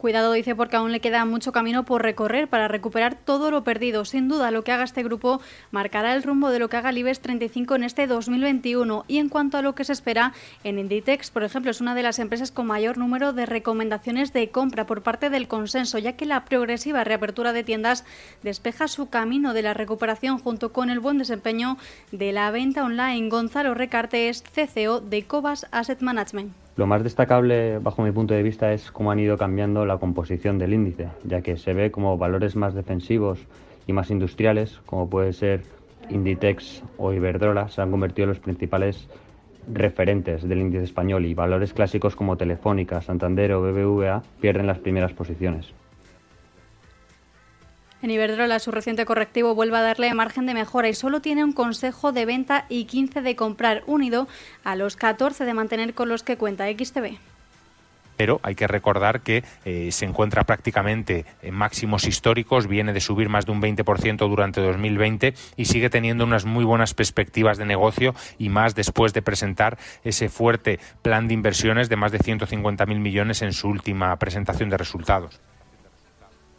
Cuidado, 0.00 0.32
dice, 0.32 0.54
porque 0.54 0.76
aún 0.76 0.92
le 0.92 1.00
queda 1.00 1.26
mucho 1.26 1.52
camino 1.52 1.84
por 1.84 2.00
recorrer 2.00 2.48
para 2.48 2.68
recuperar 2.68 3.16
todo 3.16 3.50
lo 3.50 3.64
perdido. 3.64 4.06
Sin 4.06 4.28
duda, 4.28 4.50
lo 4.50 4.64
que 4.64 4.72
haga 4.72 4.84
este 4.84 5.02
grupo 5.02 5.42
marcará 5.72 6.14
el 6.14 6.22
rumbo 6.22 6.48
de 6.48 6.58
lo 6.58 6.70
que 6.70 6.78
haga 6.78 6.88
el 6.88 6.96
IBEX 6.96 7.20
35 7.20 7.74
en 7.74 7.84
este 7.84 8.06
2021. 8.06 9.04
Y 9.08 9.18
en 9.18 9.28
cuanto 9.28 9.58
a 9.58 9.62
lo 9.62 9.74
que 9.74 9.84
se 9.84 9.92
espera, 9.92 10.32
en 10.64 10.78
Inditex, 10.78 11.30
por 11.30 11.42
ejemplo, 11.42 11.70
es 11.70 11.82
una 11.82 11.94
de 11.94 12.02
las 12.02 12.18
empresas 12.18 12.50
con 12.50 12.66
mayor 12.66 12.96
número 12.96 13.34
de 13.34 13.44
recomendaciones 13.44 14.32
de 14.32 14.48
compra 14.48 14.86
por 14.86 15.02
parte 15.02 15.28
del 15.28 15.48
consenso, 15.48 15.98
ya 15.98 16.14
que 16.14 16.24
la 16.24 16.46
progresiva 16.46 17.04
reapertura 17.04 17.52
de 17.52 17.62
tiendas 17.62 18.06
despeja 18.42 18.88
su 18.88 19.10
camino 19.10 19.52
de 19.52 19.60
la 19.60 19.74
recuperación 19.74 20.38
junto 20.38 20.72
con 20.72 20.88
el 20.88 21.00
buen 21.00 21.18
desempeño 21.18 21.76
de 22.10 22.32
la 22.32 22.50
venta 22.50 22.84
online. 22.84 23.28
Gonzalo 23.28 23.74
Recarte 23.74 24.30
es 24.30 24.42
CCO 24.42 25.02
de 25.02 25.24
Cobas 25.26 25.66
Asset 25.72 26.00
Management. 26.00 26.54
Lo 26.80 26.86
más 26.86 27.04
destacable, 27.04 27.78
bajo 27.78 28.00
mi 28.00 28.10
punto 28.10 28.32
de 28.32 28.42
vista, 28.42 28.72
es 28.72 28.90
cómo 28.90 29.10
han 29.10 29.18
ido 29.18 29.36
cambiando 29.36 29.84
la 29.84 29.98
composición 29.98 30.56
del 30.56 30.72
índice, 30.72 31.10
ya 31.24 31.42
que 31.42 31.58
se 31.58 31.74
ve 31.74 31.90
como 31.90 32.16
valores 32.16 32.56
más 32.56 32.72
defensivos 32.72 33.38
y 33.86 33.92
más 33.92 34.10
industriales, 34.10 34.80
como 34.86 35.10
puede 35.10 35.34
ser 35.34 35.60
Inditex 36.08 36.82
o 36.96 37.12
Iberdrola, 37.12 37.68
se 37.68 37.82
han 37.82 37.90
convertido 37.90 38.24
en 38.24 38.28
los 38.30 38.38
principales 38.38 39.10
referentes 39.70 40.48
del 40.48 40.60
índice 40.60 40.84
español 40.84 41.26
y 41.26 41.34
valores 41.34 41.74
clásicos 41.74 42.16
como 42.16 42.38
Telefónica, 42.38 43.02
Santander 43.02 43.52
o 43.52 43.60
BBVA 43.60 44.22
pierden 44.40 44.66
las 44.66 44.78
primeras 44.78 45.12
posiciones. 45.12 45.74
En 48.02 48.10
Iberdrola, 48.10 48.58
su 48.60 48.70
reciente 48.70 49.04
correctivo 49.04 49.54
vuelve 49.54 49.76
a 49.76 49.82
darle 49.82 50.14
margen 50.14 50.46
de 50.46 50.54
mejora 50.54 50.88
y 50.88 50.94
solo 50.94 51.20
tiene 51.20 51.44
un 51.44 51.52
consejo 51.52 52.12
de 52.12 52.24
venta 52.24 52.64
y 52.70 52.84
15 52.86 53.20
de 53.20 53.36
comprar, 53.36 53.82
unido 53.86 54.26
a 54.64 54.74
los 54.74 54.96
14 54.96 55.44
de 55.44 55.52
mantener 55.52 55.92
con 55.92 56.08
los 56.08 56.22
que 56.22 56.38
cuenta 56.38 56.66
XTB. 56.66 57.18
pero 58.16 58.38
hay 58.42 58.54
que 58.54 58.66
recordar 58.66 59.22
que 59.22 59.44
eh, 59.64 59.88
se 59.92 60.04
encuentra 60.04 60.44
prácticamente 60.44 61.24
en 61.40 61.54
máximos 61.54 62.06
históricos, 62.06 62.66
viene 62.66 62.92
de 62.92 63.00
subir 63.00 63.30
más 63.30 63.46
de 63.46 63.52
un 63.52 63.62
20% 63.62 64.28
durante 64.28 64.60
2020 64.60 65.32
y 65.56 65.64
sigue 65.64 65.88
teniendo 65.88 66.24
unas 66.24 66.44
muy 66.44 66.64
buenas 66.64 66.92
perspectivas 66.92 67.56
de 67.56 67.64
negocio 67.64 68.14
y 68.38 68.50
más 68.50 68.74
después 68.74 69.14
de 69.14 69.22
presentar 69.22 69.78
ese 70.04 70.28
fuerte 70.28 70.80
plan 71.00 71.28
de 71.28 71.34
inversiones 71.34 71.88
de 71.88 71.96
más 71.96 72.12
de 72.12 72.18
150.000 72.18 72.86
millones 72.98 73.40
en 73.40 73.54
su 73.54 73.68
última 73.68 74.14
presentación 74.18 74.68
de 74.68 74.76
resultados. 74.76 75.40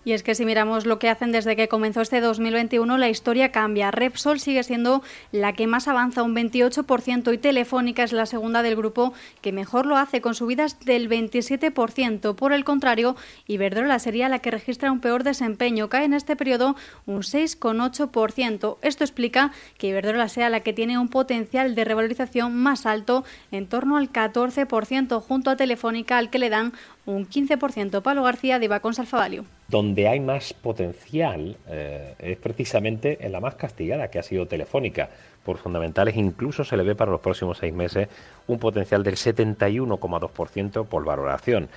Y 0.03 0.13
es 0.13 0.23
que 0.23 0.33
si 0.33 0.45
miramos 0.45 0.87
lo 0.87 0.97
que 0.97 1.09
hacen 1.09 1.31
desde 1.31 1.55
que 1.55 1.67
comenzó 1.67 2.01
este 2.01 2.21
2021, 2.21 2.97
la 2.97 3.09
historia 3.09 3.51
cambia. 3.51 3.91
Repsol 3.91 4.39
sigue 4.39 4.63
siendo 4.63 5.03
la 5.31 5.53
que 5.53 5.67
más 5.67 5.87
avanza, 5.87 6.23
un 6.23 6.35
28%, 6.35 7.31
y 7.33 7.37
Telefónica 7.37 8.03
es 8.03 8.11
la 8.11 8.25
segunda 8.25 8.63
del 8.63 8.75
grupo 8.75 9.13
que 9.41 9.51
mejor 9.51 9.85
lo 9.85 9.97
hace, 9.97 10.19
con 10.19 10.33
subidas 10.33 10.79
del 10.79 11.07
27%. 11.07 12.35
Por 12.35 12.51
el 12.51 12.63
contrario, 12.63 13.15
Iberdrola 13.45 13.99
sería 13.99 14.27
la 14.27 14.39
que 14.39 14.49
registra 14.49 14.91
un 14.91 15.01
peor 15.01 15.23
desempeño, 15.23 15.87
cae 15.87 16.05
en 16.05 16.13
este 16.13 16.35
periodo 16.35 16.75
un 17.05 17.21
6,8%. 17.21 18.77
Esto 18.81 19.03
explica 19.03 19.51
que 19.77 19.87
Iberdrola 19.87 20.29
sea 20.29 20.49
la 20.49 20.61
que 20.61 20.73
tiene 20.73 20.97
un 20.97 21.09
potencial 21.09 21.75
de 21.75 21.85
revalorización 21.85 22.55
más 22.55 22.87
alto, 22.87 23.23
en 23.51 23.67
torno 23.67 23.97
al 23.97 24.11
14%, 24.11 25.21
junto 25.21 25.51
a 25.51 25.55
Telefónica, 25.55 26.17
al 26.17 26.31
que 26.31 26.39
le 26.39 26.49
dan 26.49 26.73
un 27.05 27.27
15%. 27.27 28.01
Pablo 28.01 28.23
García 28.23 28.59
de 28.59 28.65
Ibacons 28.65 28.99
Alfavalio. 28.99 29.45
Donde 29.67 30.07
hay 30.07 30.19
más 30.19 30.53
potencial 30.53 31.57
eh, 31.67 32.15
es 32.19 32.37
precisamente 32.37 33.25
en 33.25 33.31
la 33.31 33.39
más 33.39 33.55
castigada, 33.55 34.09
que 34.09 34.19
ha 34.19 34.23
sido 34.23 34.47
Telefónica. 34.47 35.09
Por 35.43 35.57
fundamentales, 35.57 36.15
incluso 36.15 36.63
se 36.63 36.77
le 36.77 36.83
ve 36.83 36.95
para 36.95 37.11
los 37.11 37.21
próximos 37.21 37.57
seis 37.57 37.73
meses 37.73 38.07
un 38.47 38.59
potencial 38.59 39.03
del 39.03 39.15
71,2% 39.15 40.85
por 40.85 41.03
valoración. 41.03 41.69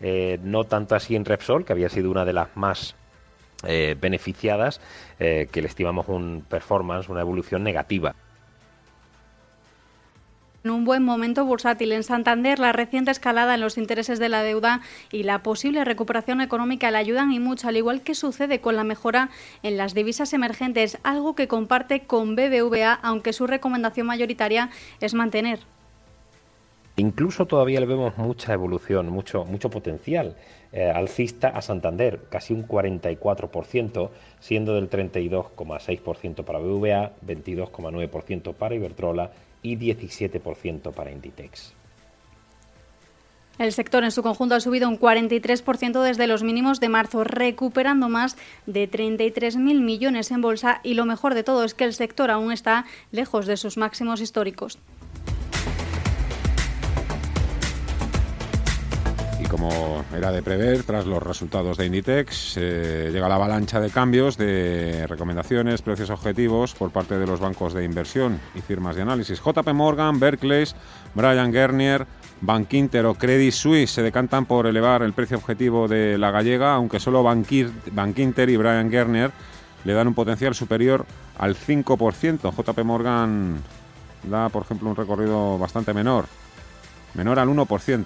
Eh, 0.00 0.38
no 0.42 0.64
tanto 0.64 0.94
así 0.94 1.16
en 1.16 1.24
Repsol, 1.24 1.64
que 1.64 1.72
había 1.72 1.88
sido 1.88 2.10
una 2.10 2.24
de 2.24 2.32
las 2.32 2.56
más 2.56 2.94
eh, 3.66 3.96
beneficiadas, 4.00 4.80
que 5.18 5.48
le 5.52 5.66
estimamos 5.66 6.06
un 6.06 6.44
performance, 6.48 7.08
una 7.08 7.22
evolución 7.22 7.64
negativa 7.64 8.14
un 10.64 10.84
buen 10.84 11.02
momento 11.02 11.44
bursátil 11.44 11.92
en 11.92 12.02
Santander, 12.02 12.58
la 12.58 12.72
reciente 12.72 13.10
escalada 13.10 13.54
en 13.54 13.60
los 13.60 13.78
intereses 13.78 14.18
de 14.18 14.28
la 14.28 14.42
deuda 14.42 14.80
y 15.12 15.22
la 15.22 15.42
posible 15.42 15.84
recuperación 15.84 16.40
económica 16.40 16.90
le 16.90 16.98
ayudan 16.98 17.32
y 17.32 17.40
mucho, 17.40 17.68
al 17.68 17.76
igual 17.76 18.02
que 18.02 18.14
sucede 18.14 18.60
con 18.60 18.76
la 18.76 18.84
mejora 18.84 19.30
en 19.62 19.76
las 19.76 19.94
divisas 19.94 20.32
emergentes, 20.32 20.98
algo 21.02 21.34
que 21.34 21.48
comparte 21.48 22.00
con 22.00 22.36
BBVA, 22.36 22.94
aunque 22.94 23.32
su 23.32 23.46
recomendación 23.46 24.06
mayoritaria 24.06 24.70
es 25.00 25.14
mantener. 25.14 25.60
Incluso 26.96 27.46
todavía 27.46 27.78
le 27.78 27.86
vemos 27.86 28.18
mucha 28.18 28.52
evolución, 28.52 29.08
mucho, 29.08 29.44
mucho 29.44 29.70
potencial 29.70 30.34
eh, 30.72 30.90
alcista 30.90 31.48
a 31.48 31.62
Santander, 31.62 32.24
casi 32.28 32.52
un 32.52 32.66
44%, 32.66 34.10
siendo 34.40 34.74
del 34.74 34.90
32,6% 34.90 36.42
para 36.42 36.58
BVA, 36.58 37.12
22,9% 37.24 38.52
para 38.52 38.74
Iberdrola 38.74 39.30
y 39.62 39.76
17% 39.76 40.92
para 40.92 41.10
Inditex. 41.10 41.74
El 43.58 43.72
sector 43.72 44.04
en 44.04 44.12
su 44.12 44.22
conjunto 44.22 44.54
ha 44.54 44.60
subido 44.60 44.88
un 44.88 45.00
43% 45.00 46.02
desde 46.02 46.28
los 46.28 46.44
mínimos 46.44 46.78
de 46.78 46.88
marzo, 46.88 47.24
recuperando 47.24 48.08
más 48.08 48.36
de 48.66 48.88
33.000 48.88 49.80
millones 49.80 50.30
en 50.30 50.40
bolsa 50.40 50.80
y 50.84 50.94
lo 50.94 51.04
mejor 51.06 51.34
de 51.34 51.42
todo 51.42 51.64
es 51.64 51.74
que 51.74 51.84
el 51.84 51.92
sector 51.92 52.30
aún 52.30 52.52
está 52.52 52.84
lejos 53.10 53.46
de 53.46 53.56
sus 53.56 53.76
máximos 53.76 54.20
históricos. 54.20 54.78
Como 59.48 60.04
era 60.16 60.30
de 60.30 60.42
prever, 60.42 60.82
tras 60.82 61.06
los 61.06 61.22
resultados 61.22 61.76
de 61.76 61.86
Inditex, 61.86 62.56
eh, 62.56 63.10
llega 63.12 63.28
la 63.28 63.36
avalancha 63.36 63.80
de 63.80 63.90
cambios 63.90 64.36
de 64.36 65.06
recomendaciones, 65.06 65.82
precios 65.82 66.10
objetivos 66.10 66.74
por 66.74 66.90
parte 66.90 67.18
de 67.18 67.26
los 67.26 67.40
bancos 67.40 67.72
de 67.74 67.84
inversión 67.84 68.40
y 68.54 68.60
firmas 68.60 68.96
de 68.96 69.02
análisis. 69.02 69.40
JP 69.40 69.72
Morgan, 69.72 70.20
Berkeley, 70.20 70.64
Brian 71.14 71.52
Gernier, 71.52 72.06
Bankinter 72.40 73.06
o 73.06 73.14
Credit 73.14 73.52
Suisse 73.52 73.90
se 73.90 74.02
decantan 74.02 74.46
por 74.46 74.66
elevar 74.66 75.02
el 75.02 75.12
precio 75.12 75.38
objetivo 75.38 75.88
de 75.88 76.18
la 76.18 76.30
gallega, 76.30 76.74
aunque 76.74 77.00
solo 77.00 77.22
Bankinter 77.22 78.50
y 78.50 78.56
Brian 78.56 78.90
Gernier 78.90 79.32
le 79.84 79.92
dan 79.92 80.08
un 80.08 80.14
potencial 80.14 80.54
superior 80.54 81.06
al 81.38 81.56
5%. 81.56 82.52
JP 82.52 82.84
Morgan 82.84 83.62
da, 84.24 84.48
por 84.48 84.62
ejemplo, 84.62 84.90
un 84.90 84.96
recorrido 84.96 85.58
bastante 85.58 85.94
menor, 85.94 86.26
menor 87.14 87.38
al 87.38 87.48
1%. 87.48 88.04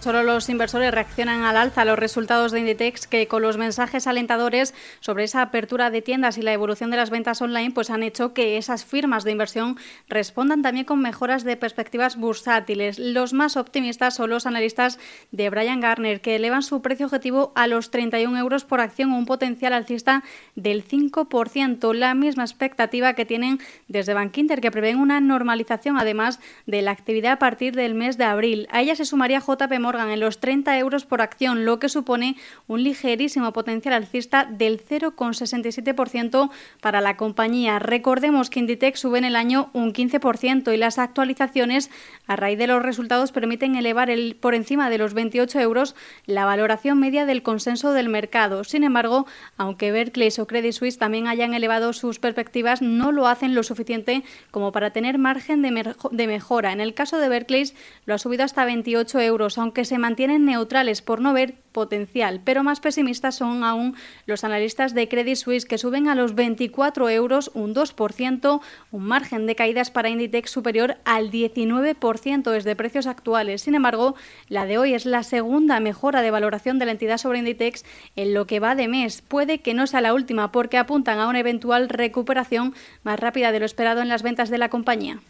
Solo 0.00 0.22
los 0.22 0.48
inversores 0.48 0.94
reaccionan 0.94 1.42
al 1.42 1.56
alza 1.56 1.82
a 1.82 1.84
los 1.84 1.98
resultados 1.98 2.52
de 2.52 2.60
Inditex 2.60 3.08
que 3.08 3.26
con 3.26 3.42
los 3.42 3.56
mensajes 3.56 4.06
alentadores 4.06 4.72
sobre 5.00 5.24
esa 5.24 5.42
apertura 5.42 5.90
de 5.90 6.02
tiendas 6.02 6.38
y 6.38 6.42
la 6.42 6.52
evolución 6.52 6.92
de 6.92 6.96
las 6.96 7.10
ventas 7.10 7.42
online 7.42 7.72
pues 7.72 7.90
han 7.90 8.04
hecho 8.04 8.32
que 8.32 8.58
esas 8.58 8.84
firmas 8.84 9.24
de 9.24 9.32
inversión 9.32 9.76
respondan 10.08 10.62
también 10.62 10.86
con 10.86 11.00
mejoras 11.00 11.42
de 11.42 11.56
perspectivas 11.56 12.16
bursátiles. 12.16 13.00
Los 13.00 13.32
más 13.32 13.56
optimistas 13.56 14.14
son 14.14 14.30
los 14.30 14.46
analistas 14.46 15.00
de 15.32 15.50
Brian 15.50 15.80
Garner 15.80 16.20
que 16.20 16.36
elevan 16.36 16.62
su 16.62 16.80
precio 16.80 17.06
objetivo 17.06 17.50
a 17.56 17.66
los 17.66 17.90
31 17.90 18.38
euros 18.38 18.64
por 18.64 18.80
acción, 18.80 19.10
un 19.10 19.26
potencial 19.26 19.72
alcista 19.72 20.22
del 20.54 20.86
5%, 20.86 21.92
la 21.92 22.14
misma 22.14 22.44
expectativa 22.44 23.14
que 23.14 23.26
tienen 23.26 23.58
desde 23.88 24.14
Bankinter 24.14 24.60
que 24.60 24.70
prevén 24.70 25.00
una 25.00 25.20
normalización 25.20 25.98
además 25.98 26.38
de 26.66 26.82
la 26.82 26.92
actividad 26.92 27.32
a 27.32 27.38
partir 27.40 27.74
del 27.74 27.96
mes 27.96 28.16
de 28.16 28.24
abril. 28.24 28.68
A 28.70 28.80
ella 28.80 28.94
se 28.94 29.04
sumaría 29.04 29.40
JP 29.40 29.87
Morgan 29.88 30.10
en 30.10 30.20
los 30.20 30.38
30 30.38 30.78
euros 30.80 31.06
por 31.06 31.22
acción, 31.22 31.64
lo 31.64 31.78
que 31.78 31.88
supone 31.88 32.36
un 32.66 32.82
ligerísimo 32.82 33.54
potencial 33.54 33.94
alcista 33.94 34.44
del 34.44 34.84
0,67% 34.84 36.50
para 36.82 37.00
la 37.00 37.16
compañía. 37.16 37.78
Recordemos 37.78 38.50
que 38.50 38.60
Inditex 38.60 39.00
sube 39.00 39.16
en 39.16 39.24
el 39.24 39.34
año 39.34 39.70
un 39.72 39.94
15% 39.94 40.74
y 40.74 40.76
las 40.76 40.98
actualizaciones 40.98 41.90
a 42.26 42.36
raíz 42.36 42.58
de 42.58 42.66
los 42.66 42.82
resultados 42.82 43.32
permiten 43.32 43.76
elevar 43.76 44.10
el, 44.10 44.36
por 44.36 44.54
encima 44.54 44.90
de 44.90 44.98
los 44.98 45.14
28 45.14 45.58
euros 45.60 45.96
la 46.26 46.44
valoración 46.44 47.00
media 47.00 47.24
del 47.24 47.42
consenso 47.42 47.94
del 47.94 48.10
mercado. 48.10 48.64
Sin 48.64 48.84
embargo, 48.84 49.26
aunque 49.56 49.90
Berkeley 49.90 50.28
o 50.38 50.46
Credit 50.46 50.72
Suisse 50.72 50.98
también 50.98 51.28
hayan 51.28 51.54
elevado 51.54 51.94
sus 51.94 52.18
perspectivas, 52.18 52.82
no 52.82 53.10
lo 53.10 53.26
hacen 53.26 53.54
lo 53.54 53.62
suficiente 53.62 54.22
como 54.50 54.70
para 54.70 54.90
tener 54.90 55.16
margen 55.16 55.62
de, 55.62 55.94
de 56.10 56.26
mejora. 56.26 56.72
En 56.72 56.82
el 56.82 56.92
caso 56.92 57.16
de 57.16 57.30
Berkeley 57.30 57.72
lo 58.04 58.12
ha 58.12 58.18
subido 58.18 58.44
hasta 58.44 58.66
28 58.66 59.20
euros, 59.20 59.56
aunque 59.56 59.77
que 59.78 59.84
se 59.84 59.98
mantienen 59.98 60.44
neutrales 60.44 61.02
por 61.02 61.20
no 61.20 61.32
ver 61.32 61.54
potencial, 61.70 62.40
pero 62.42 62.64
más 62.64 62.80
pesimistas 62.80 63.36
son 63.36 63.62
aún 63.62 63.94
los 64.26 64.42
analistas 64.42 64.92
de 64.92 65.06
Credit 65.06 65.36
Suisse 65.36 65.66
que 65.66 65.78
suben 65.78 66.08
a 66.08 66.16
los 66.16 66.34
24 66.34 67.08
euros 67.10 67.52
un 67.54 67.76
2%, 67.76 68.60
un 68.90 69.04
margen 69.04 69.46
de 69.46 69.54
caídas 69.54 69.92
para 69.92 70.08
Inditex 70.08 70.50
superior 70.50 70.96
al 71.04 71.30
19% 71.30 72.50
desde 72.50 72.74
precios 72.74 73.06
actuales. 73.06 73.62
Sin 73.62 73.76
embargo, 73.76 74.16
la 74.48 74.66
de 74.66 74.78
hoy 74.78 74.94
es 74.94 75.06
la 75.06 75.22
segunda 75.22 75.78
mejora 75.78 76.22
de 76.22 76.32
valoración 76.32 76.80
de 76.80 76.86
la 76.86 76.90
entidad 76.90 77.18
sobre 77.18 77.38
Inditex 77.38 77.84
en 78.16 78.34
lo 78.34 78.48
que 78.48 78.58
va 78.58 78.74
de 78.74 78.88
mes. 78.88 79.22
Puede 79.22 79.60
que 79.60 79.74
no 79.74 79.86
sea 79.86 80.00
la 80.00 80.12
última 80.12 80.50
porque 80.50 80.76
apuntan 80.76 81.20
a 81.20 81.28
una 81.28 81.38
eventual 81.38 81.88
recuperación 81.88 82.74
más 83.04 83.20
rápida 83.20 83.52
de 83.52 83.60
lo 83.60 83.66
esperado 83.66 84.02
en 84.02 84.08
las 84.08 84.24
ventas 84.24 84.50
de 84.50 84.58
la 84.58 84.70
compañía. 84.70 85.20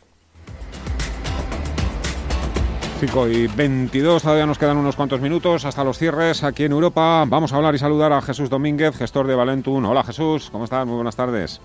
5 2.99 3.29
y 3.29 3.47
22, 3.47 4.25
todavía 4.25 4.45
nos 4.45 4.59
quedan 4.59 4.77
unos 4.77 4.97
cuantos 4.97 5.21
minutos 5.21 5.65
hasta 5.65 5.85
los 5.85 5.97
cierres 5.97 6.43
aquí 6.43 6.65
en 6.65 6.73
Europa. 6.73 7.25
Vamos 7.29 7.53
a 7.53 7.57
hablar 7.57 7.73
y 7.77 7.79
saludar 7.79 8.13
a 8.13 8.21
Jesús 8.21 8.51
Domínguez, 8.51 8.97
gestor 8.97 9.29
de 9.29 9.37
Valentum. 9.37 9.85
Hola 9.85 10.03
Jesús, 10.03 10.51
¿cómo 10.51 10.65
estás? 10.65 10.85
Muy 10.85 10.97
buenas 10.97 11.15
tardes. 11.15 11.61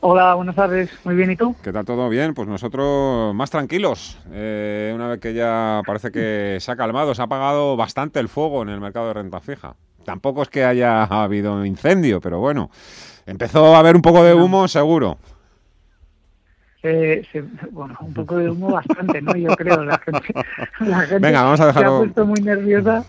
Hola, 0.00 0.34
buenas 0.34 0.56
tardes. 0.56 0.90
Muy 1.04 1.14
bien, 1.14 1.30
¿y 1.30 1.36
tú? 1.36 1.54
¿Qué 1.62 1.72
tal 1.72 1.84
todo? 1.84 2.08
Bien, 2.08 2.34
pues 2.34 2.48
nosotros 2.48 3.32
más 3.32 3.50
tranquilos. 3.50 4.18
Eh, 4.32 4.90
una 4.92 5.06
vez 5.06 5.20
que 5.20 5.34
ya 5.34 5.82
parece 5.86 6.10
que 6.10 6.56
se 6.60 6.72
ha 6.72 6.76
calmado, 6.76 7.14
se 7.14 7.22
ha 7.22 7.26
apagado 7.26 7.76
bastante 7.76 8.18
el 8.18 8.28
fuego 8.28 8.62
en 8.62 8.70
el 8.70 8.80
mercado 8.80 9.06
de 9.06 9.14
renta 9.14 9.38
fija. 9.38 9.76
Tampoco 10.04 10.42
es 10.42 10.48
que 10.48 10.64
haya 10.64 11.04
habido 11.04 11.64
incendio, 11.64 12.20
pero 12.20 12.40
bueno, 12.40 12.70
empezó 13.24 13.76
a 13.76 13.78
haber 13.78 13.94
un 13.94 14.02
poco 14.02 14.24
de 14.24 14.34
humo 14.34 14.66
seguro 14.66 15.16
se, 17.30 17.42
bueno, 17.70 17.96
un 18.00 18.14
poco 18.14 18.36
de 18.36 18.50
humo 18.50 18.72
bastante, 18.72 19.20
¿no? 19.22 19.34
Yo 19.36 19.54
creo, 19.56 19.84
la 19.84 19.98
gente, 19.98 20.34
la 20.80 21.00
gente 21.00 21.18
Venga, 21.18 21.42
vamos 21.42 21.60
a 21.60 21.66
dejarlo... 21.66 21.90
se 21.90 21.94
ha 21.94 21.98
puesto 21.98 22.26
muy 22.26 22.40
nerviosa, 22.40 23.04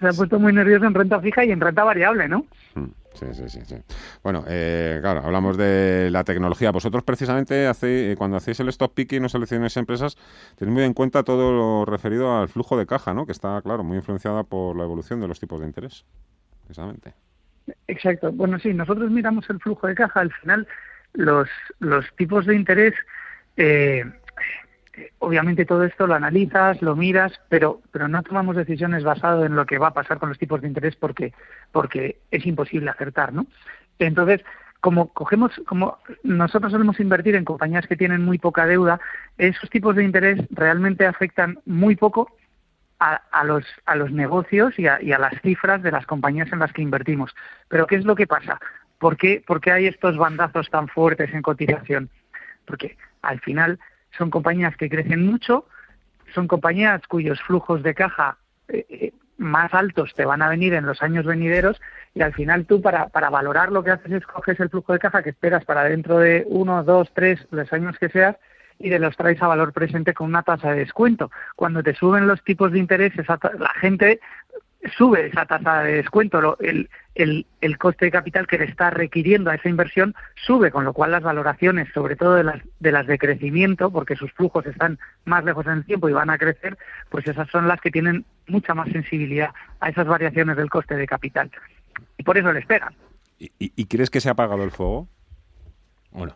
se 0.00 0.06
ha 0.06 0.12
puesto 0.12 0.38
muy 0.38 0.52
nerviosa 0.52 0.86
en 0.86 0.94
renta 0.94 1.20
fija 1.20 1.44
y 1.44 1.50
en 1.50 1.60
renta 1.60 1.84
variable, 1.84 2.28
¿no? 2.28 2.46
Mm, 2.74 2.86
sí, 3.14 3.26
sí, 3.32 3.48
sí. 3.48 3.60
sí. 3.64 3.76
Bueno, 4.22 4.44
eh, 4.48 4.98
claro, 5.00 5.22
hablamos 5.24 5.56
de 5.56 6.08
la 6.10 6.24
tecnología. 6.24 6.70
Vosotros 6.70 7.02
precisamente 7.02 7.66
hace, 7.66 8.12
eh, 8.12 8.16
cuando 8.16 8.36
hacéis 8.36 8.60
el 8.60 8.68
stop 8.68 8.94
picking 8.94 9.24
o 9.24 9.28
seleccionáis 9.28 9.76
empresas, 9.76 10.16
tenéis 10.56 10.74
muy 10.74 10.84
en 10.84 10.94
cuenta 10.94 11.22
todo 11.22 11.52
lo 11.52 11.84
referido 11.84 12.38
al 12.38 12.48
flujo 12.48 12.76
de 12.76 12.86
caja, 12.86 13.14
¿no? 13.14 13.26
Que 13.26 13.32
está, 13.32 13.60
claro, 13.62 13.84
muy 13.84 13.96
influenciada 13.96 14.44
por 14.44 14.76
la 14.76 14.84
evolución 14.84 15.20
de 15.20 15.28
los 15.28 15.40
tipos 15.40 15.60
de 15.60 15.66
interés, 15.66 16.04
precisamente. 16.64 17.14
Exacto. 17.86 18.32
Bueno, 18.32 18.58
sí, 18.58 18.72
nosotros 18.72 19.10
miramos 19.10 19.48
el 19.50 19.60
flujo 19.60 19.86
de 19.86 19.94
caja. 19.94 20.20
Al 20.20 20.32
final, 20.32 20.66
los, 21.14 21.48
los 21.80 22.04
tipos 22.16 22.46
de 22.46 22.54
interés, 22.54 22.94
eh, 23.56 24.04
obviamente 25.18 25.64
todo 25.64 25.84
esto 25.84 26.06
lo 26.06 26.14
analizas, 26.14 26.80
lo 26.82 26.96
miras, 26.96 27.32
pero, 27.48 27.80
pero 27.92 28.08
no 28.08 28.22
tomamos 28.22 28.56
decisiones 28.56 29.04
basadas 29.04 29.46
en 29.46 29.56
lo 29.56 29.66
que 29.66 29.78
va 29.78 29.88
a 29.88 29.94
pasar 29.94 30.18
con 30.18 30.28
los 30.28 30.38
tipos 30.38 30.60
de 30.60 30.68
interés 30.68 30.96
porque, 30.96 31.32
porque 31.72 32.18
es 32.30 32.46
imposible 32.46 32.90
acertar, 32.90 33.32
¿no? 33.32 33.46
Entonces, 33.98 34.44
como 34.80 35.08
cogemos, 35.12 35.52
como 35.66 35.98
nosotros 36.22 36.72
solemos 36.72 37.00
invertir 37.00 37.34
en 37.34 37.44
compañías 37.44 37.86
que 37.86 37.96
tienen 37.96 38.24
muy 38.24 38.38
poca 38.38 38.66
deuda, 38.66 39.00
esos 39.36 39.68
tipos 39.70 39.96
de 39.96 40.04
interés 40.04 40.40
realmente 40.50 41.06
afectan 41.06 41.58
muy 41.64 41.96
poco 41.96 42.30
a, 43.00 43.44
los, 43.44 43.64
a 43.86 43.94
los 43.94 44.10
negocios 44.10 44.76
y 44.78 44.86
a, 44.88 45.00
y 45.00 45.12
a, 45.12 45.18
las 45.18 45.40
cifras 45.42 45.82
de 45.82 45.92
las 45.92 46.04
compañías 46.06 46.52
en 46.52 46.58
las 46.58 46.72
que 46.72 46.82
invertimos. 46.82 47.34
Pero 47.68 47.86
¿qué 47.86 47.96
es 47.96 48.04
lo 48.04 48.16
que 48.16 48.26
pasa? 48.26 48.60
¿Por 48.98 49.16
qué, 49.16 49.42
¿Por 49.46 49.60
hay 49.70 49.86
estos 49.86 50.16
bandazos 50.16 50.70
tan 50.70 50.88
fuertes 50.88 51.32
en 51.32 51.42
cotización? 51.42 52.10
Porque 52.64 52.96
al 53.22 53.40
final 53.40 53.78
son 54.16 54.30
compañías 54.30 54.76
que 54.76 54.90
crecen 54.90 55.24
mucho, 55.26 55.66
son 56.34 56.48
compañías 56.48 57.06
cuyos 57.06 57.40
flujos 57.42 57.82
de 57.82 57.94
caja 57.94 58.36
eh, 58.68 58.84
eh, 58.88 59.12
más 59.38 59.72
altos 59.72 60.12
te 60.14 60.24
van 60.24 60.42
a 60.42 60.48
venir 60.48 60.74
en 60.74 60.84
los 60.84 61.00
años 61.00 61.24
venideros 61.24 61.80
y 62.12 62.22
al 62.22 62.34
final 62.34 62.66
tú 62.66 62.82
para, 62.82 63.08
para 63.08 63.30
valorar 63.30 63.70
lo 63.70 63.84
que 63.84 63.92
haces 63.92 64.10
es 64.10 64.26
coges 64.26 64.58
el 64.60 64.68
flujo 64.68 64.92
de 64.92 64.98
caja 64.98 65.22
que 65.22 65.30
esperas 65.30 65.64
para 65.64 65.84
dentro 65.84 66.18
de 66.18 66.44
uno, 66.48 66.82
dos, 66.82 67.08
tres, 67.14 67.46
los 67.50 67.72
años 67.72 67.96
que 67.98 68.08
seas 68.08 68.36
y 68.78 68.90
te 68.90 68.98
los 68.98 69.16
traes 69.16 69.40
a 69.42 69.46
valor 69.46 69.72
presente 69.72 70.14
con 70.14 70.28
una 70.28 70.42
tasa 70.42 70.72
de 70.72 70.80
descuento. 70.80 71.30
Cuando 71.56 71.82
te 71.82 71.94
suben 71.94 72.26
los 72.26 72.42
tipos 72.42 72.72
de 72.72 72.78
interés, 72.78 73.12
la 73.16 73.72
gente 73.80 74.20
sube 74.96 75.26
esa 75.26 75.46
tasa 75.46 75.82
de 75.82 75.94
descuento, 75.94 76.56
el, 76.60 76.88
el, 77.14 77.46
el, 77.60 77.78
coste 77.78 78.06
de 78.06 78.10
capital 78.12 78.46
que 78.46 78.58
le 78.58 78.64
está 78.64 78.90
requiriendo 78.90 79.50
a 79.50 79.56
esa 79.56 79.68
inversión 79.68 80.14
sube, 80.34 80.70
con 80.70 80.84
lo 80.84 80.92
cual 80.92 81.10
las 81.10 81.22
valoraciones, 81.22 81.88
sobre 81.92 82.16
todo 82.16 82.34
de 82.34 82.44
las, 82.44 82.62
de 82.78 82.92
las 82.92 83.06
de 83.06 83.18
crecimiento, 83.18 83.90
porque 83.90 84.14
sus 84.14 84.32
flujos 84.32 84.66
están 84.66 84.98
más 85.24 85.44
lejos 85.44 85.66
en 85.66 85.72
el 85.72 85.84
tiempo 85.84 86.08
y 86.08 86.12
van 86.12 86.30
a 86.30 86.38
crecer, 86.38 86.78
pues 87.08 87.26
esas 87.26 87.48
son 87.50 87.66
las 87.66 87.80
que 87.80 87.90
tienen 87.90 88.24
mucha 88.46 88.74
más 88.74 88.88
sensibilidad 88.90 89.50
a 89.80 89.88
esas 89.88 90.06
variaciones 90.06 90.56
del 90.56 90.70
coste 90.70 90.96
de 90.96 91.06
capital. 91.06 91.50
Y 92.16 92.22
por 92.22 92.38
eso 92.38 92.52
les 92.52 92.66
pegan. 92.66 92.94
¿Y, 93.38 93.50
y, 93.58 93.84
crees 93.86 94.10
que 94.10 94.20
se 94.20 94.28
ha 94.28 94.32
apagado 94.32 94.64
el 94.64 94.72
fuego? 94.72 95.08
Bueno. 96.10 96.34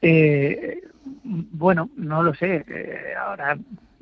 Eh, 0.00 0.80
bueno, 1.24 1.90
no 1.96 2.22
lo 2.22 2.34
sé. 2.34 2.64
Eh, 2.68 3.14
ahora 3.18 3.56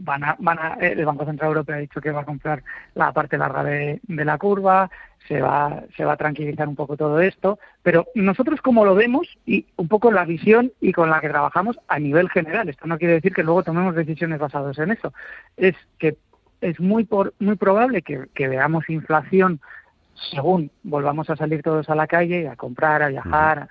van 0.05 0.25
a, 0.25 0.37
van 0.39 0.59
a, 0.59 0.75
el 0.81 1.05
Banco 1.05 1.25
Central 1.25 1.49
Europeo 1.49 1.77
ha 1.77 1.81
dicho 1.81 2.01
que 2.01 2.11
va 2.11 2.23
a 2.23 2.25
comprar 2.25 2.63
la 2.95 3.13
parte 3.13 3.39
larga 3.39 3.63
de, 3.65 4.01
de, 4.03 4.25
la 4.25 4.39
curva, 4.39 4.91
se 5.29 5.41
va, 5.41 5.83
se 5.97 6.05
va 6.05 6.15
a 6.15 6.17
tranquilizar 6.17 6.69
un 6.69 6.77
poco 6.77 6.97
todo 6.97 7.21
esto, 7.21 7.59
pero 7.83 8.07
nosotros 8.15 8.61
como 8.61 8.85
lo 8.85 8.95
vemos 8.95 9.29
y 9.47 9.67
un 9.77 9.89
poco 9.89 10.11
la 10.11 10.25
visión 10.25 10.73
y 10.81 10.93
con 10.93 11.11
la 11.11 11.21
que 11.21 11.29
trabajamos 11.29 11.79
a 11.89 11.99
nivel 11.99 12.29
general, 12.31 12.69
esto 12.69 12.87
no 12.87 12.99
quiere 12.99 13.15
decir 13.15 13.33
que 13.33 13.45
luego 13.45 13.63
tomemos 13.63 13.95
decisiones 13.95 14.39
basadas 14.39 14.79
en 14.79 14.91
eso, 14.91 15.13
es 15.57 15.75
que 15.99 16.17
es 16.61 16.79
muy, 16.81 17.05
por, 17.05 17.35
muy 17.39 17.57
probable 17.57 18.03
que, 18.03 18.27
que 18.35 18.49
veamos 18.49 18.89
inflación 18.89 19.61
según 20.31 20.71
volvamos 20.83 21.31
a 21.31 21.37
salir 21.37 21.63
todos 21.63 21.89
a 21.89 21.95
la 21.95 22.07
calle, 22.07 22.49
a 22.49 22.57
comprar, 22.57 23.03
a 23.03 23.09
viajar, 23.09 23.59
a, 23.59 23.69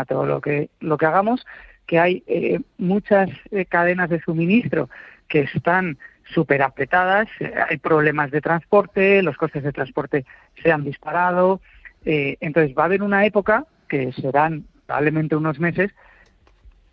a 0.00 0.04
todo 0.04 0.24
lo 0.24 0.40
que, 0.40 0.70
lo 0.80 0.96
que 0.96 1.06
hagamos, 1.06 1.44
que 1.86 1.98
hay 1.98 2.22
eh, 2.28 2.60
muchas 2.78 3.28
eh, 3.50 3.64
cadenas 3.64 4.08
de 4.08 4.20
suministro 4.20 4.88
que 5.30 5.48
están 5.54 5.96
súper 6.34 6.62
apretadas, 6.62 7.28
eh, 7.40 7.54
hay 7.68 7.78
problemas 7.78 8.30
de 8.30 8.42
transporte, 8.42 9.22
los 9.22 9.38
costes 9.38 9.62
de 9.62 9.72
transporte 9.72 10.26
se 10.62 10.70
han 10.70 10.84
disparado, 10.84 11.62
entonces 12.04 12.74
va 12.76 12.82
a 12.82 12.86
haber 12.86 13.02
una 13.02 13.26
época, 13.26 13.66
que 13.88 14.10
serán 14.12 14.64
probablemente 14.86 15.36
unos 15.36 15.60
meses, 15.60 15.90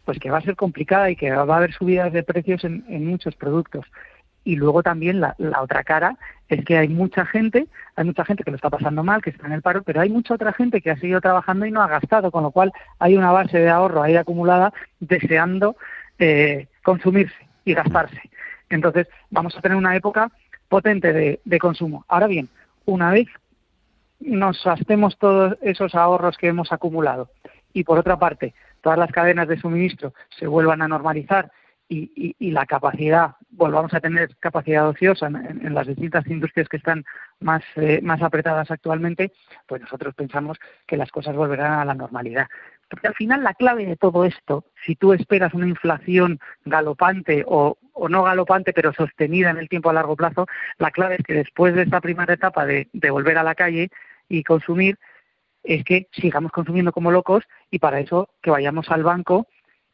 pues 0.08 0.20
que 0.20 0.32
va 0.32 0.38
a 0.38 0.42
ser 0.42 0.56
complicada 0.56 1.10
y 1.10 1.16
que 1.16 1.32
va 1.32 1.54
a 1.54 1.58
haber 1.58 1.74
subidas 1.74 2.14
de 2.14 2.24
precios 2.24 2.64
en, 2.64 2.86
en 2.88 3.06
muchos 3.06 3.36
productos. 3.36 3.86
Y 4.44 4.56
luego 4.56 4.82
también 4.82 5.20
la, 5.20 5.36
la, 5.38 5.62
otra 5.62 5.84
cara 5.84 6.18
es 6.48 6.64
que 6.64 6.78
hay 6.78 6.88
mucha 6.88 7.26
gente, 7.26 7.68
hay 7.98 8.06
mucha 8.06 8.24
gente 8.24 8.46
que 8.46 8.52
lo 8.52 8.56
está 8.56 8.70
pasando 8.70 9.04
mal, 9.04 9.22
que 9.22 9.32
está 9.32 9.48
en 9.48 9.52
el 9.52 9.62
paro, 9.62 9.84
pero 9.84 10.00
hay 10.00 10.10
mucha 10.10 10.36
otra 10.36 10.54
gente 10.54 10.80
que 10.80 10.92
ha 10.92 10.98
seguido 10.98 11.20
trabajando 11.20 11.66
y 11.66 11.72
no 11.72 11.82
ha 11.82 11.88
gastado, 11.88 12.32
con 12.32 12.44
lo 12.44 12.52
cual 12.52 12.72
hay 13.00 13.18
una 13.18 13.34
base 13.34 13.60
de 13.60 13.70
ahorro 13.70 14.02
ahí 14.02 14.16
acumulada 14.16 14.72
deseando 15.02 15.76
eh, 16.20 16.68
consumirse 16.84 17.36
y 17.66 17.74
gastarse. 17.74 18.22
Entonces 18.70 19.08
vamos 19.30 19.56
a 19.58 19.62
tener 19.62 19.78
una 19.78 19.96
época 19.96 20.32
potente 20.70 21.14
de, 21.14 21.60
consumo. 21.60 22.06
Ahora 22.08 22.28
bien, 22.28 22.50
una 22.86 23.12
vez 23.12 23.28
nos 24.20 24.64
gastemos 24.64 25.18
todos 25.18 25.58
esos 25.62 25.96
ahorros 25.96 26.38
que 26.38 26.48
hemos 26.48 26.72
acumulado 26.72 27.30
y 27.74 27.84
por 27.84 28.00
otra 28.00 28.18
parte 28.18 28.54
todas 28.82 28.98
las 28.98 29.12
cadenas 29.12 29.48
de 29.48 29.60
suministro 29.60 30.14
se 30.38 30.48
vuelvan 30.48 30.82
a 30.82 30.88
normalizar 30.88 31.52
y, 31.90 32.36
y, 32.38 32.52
la 32.52 32.66
capacidad, 32.66 33.36
volvamos 33.50 33.94
a 33.94 34.02
tener 34.02 34.36
capacidad 34.40 34.90
ociosa 34.90 35.28
en, 35.28 35.74
las 35.74 35.88
distintas 35.88 36.28
industrias 36.28 36.68
que 36.68 36.76
están 36.76 37.06
más, 37.40 37.64
eh, 37.78 38.02
más 38.04 38.22
apretadas 38.22 38.70
actualmente, 38.70 39.32
pues 39.68 39.82
nosotros 39.82 40.14
pensamos 40.14 40.58
que 40.86 40.98
las 40.98 41.10
cosas 41.12 41.36
volverán 41.36 41.80
a 41.80 41.86
la 41.86 41.94
normalidad. 41.94 42.48
Porque 42.90 43.08
al 43.08 43.16
final 43.16 43.44
la 43.44 43.54
clave 43.54 43.86
de 43.86 43.96
todo 43.96 44.26
esto, 44.26 44.66
si 44.86 44.96
tú 44.96 45.14
esperas 45.14 45.54
una 45.54 45.68
inflación 45.68 46.40
galopante 46.66 47.46
o, 47.48 47.78
o 47.98 48.10
no 48.10 48.24
galopante, 48.24 48.74
pero 48.74 48.94
sostenida 48.94 49.50
en 49.50 49.58
el 49.58 49.70
tiempo 49.70 49.90
a 49.90 49.94
largo 49.94 50.16
plazo, 50.16 50.48
la 50.78 50.92
clave 50.92 51.16
es 51.16 51.24
que 51.24 51.34
después 51.34 51.76
de 51.76 51.84
esta 51.84 52.02
primera 52.02 52.34
etapa 52.34 52.66
de, 52.66 52.88
volver 53.10 53.38
a 53.38 53.44
la 53.44 53.56
calle 53.56 53.90
y 54.30 54.44
consumir, 54.44 54.98
es 55.64 55.84
que 55.84 56.08
sigamos 56.12 56.52
consumiendo 56.52 56.92
como 56.92 57.12
locos 57.12 57.44
y 57.72 57.80
para 57.80 58.00
eso 58.00 58.30
que 58.42 58.52
vayamos 58.52 58.90
al 58.90 59.04
banco 59.04 59.48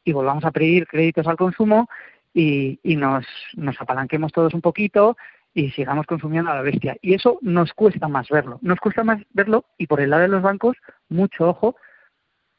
y 0.04 0.12
volvamos 0.12 0.46
a 0.46 0.52
pedir 0.52 0.88
créditos 0.88 1.28
al 1.28 1.38
consumo 1.38 1.89
y, 2.34 2.80
y 2.84 2.96
nos, 2.96 3.26
nos 3.56 3.80
apalanquemos 3.82 4.32
todos 4.32 4.54
un 4.54 4.62
poquito 4.62 5.18
y 5.54 5.72
sigamos 5.72 6.06
consumiendo 6.06 6.52
a 6.52 6.56
la 6.56 6.62
bestia. 6.62 6.98
Y 7.02 7.13
eso 7.13 7.38
nos 7.42 7.74
cuesta 7.74 8.08
más 8.08 8.28
verlo. 8.30 8.60
Nos 8.62 8.80
cuesta 8.80 9.04
más 9.04 9.22
verlo 9.32 9.66
y 9.78 9.88
por 9.88 10.02
el 10.02 10.10
lado 10.10 10.24
de 10.24 10.28
los 10.28 10.42
bancos, 10.42 10.78
mucho 11.10 11.50
ojo, 11.50 11.76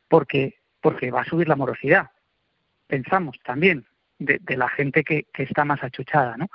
porque, 0.08 0.58
porque 0.80 1.10
va 1.10 1.22
a 1.22 1.24
subir 1.24 1.48
la 1.48 1.56
morosidad. 1.56 2.10
Pensamos 2.86 3.38
también 3.44 3.84
de, 4.24 4.56
la 4.56 4.68
gente 4.68 5.04
que, 5.04 5.24
que, 5.32 5.44
está 5.44 5.64
más 5.64 5.82
achuchada, 5.82 6.36
¿no? 6.36 6.48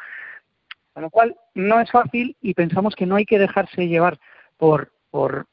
Con 0.94 1.04
lo 1.04 1.10
cual, 1.10 1.36
no 1.54 1.80
es 1.80 1.92
fácil 1.92 2.36
y 2.42 2.54
pensamos 2.54 2.96
que 2.96 3.06
no 3.06 3.16
hay 3.16 3.26
que 3.26 3.40
dejarse 3.40 3.88
llevar 3.88 4.20
por, 4.58 4.92
por, 5.10 5.48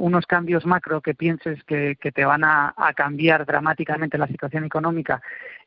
unos 0.00 0.26
cambios 0.26 0.64
macro 0.64 1.02
que 1.02 1.14
pienses 1.14 1.62
que, 1.64 1.94
te 1.94 2.24
van 2.24 2.42
a, 2.42 2.74
cambiar 2.96 3.44
dramáticamente 3.44 4.16
la 4.16 4.26
situación 4.26 4.64
económica 4.64 5.20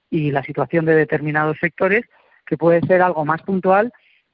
y 0.10 0.32
la 0.32 0.44
situación 0.44 0.86
de 0.86 0.96
determinados 0.96 1.58
sectores, 1.60 2.04
que 2.46 2.58
puede 2.58 2.82
ser 2.82 3.04
algo 3.04 3.26
más 3.26 3.44
puntual 3.44 3.94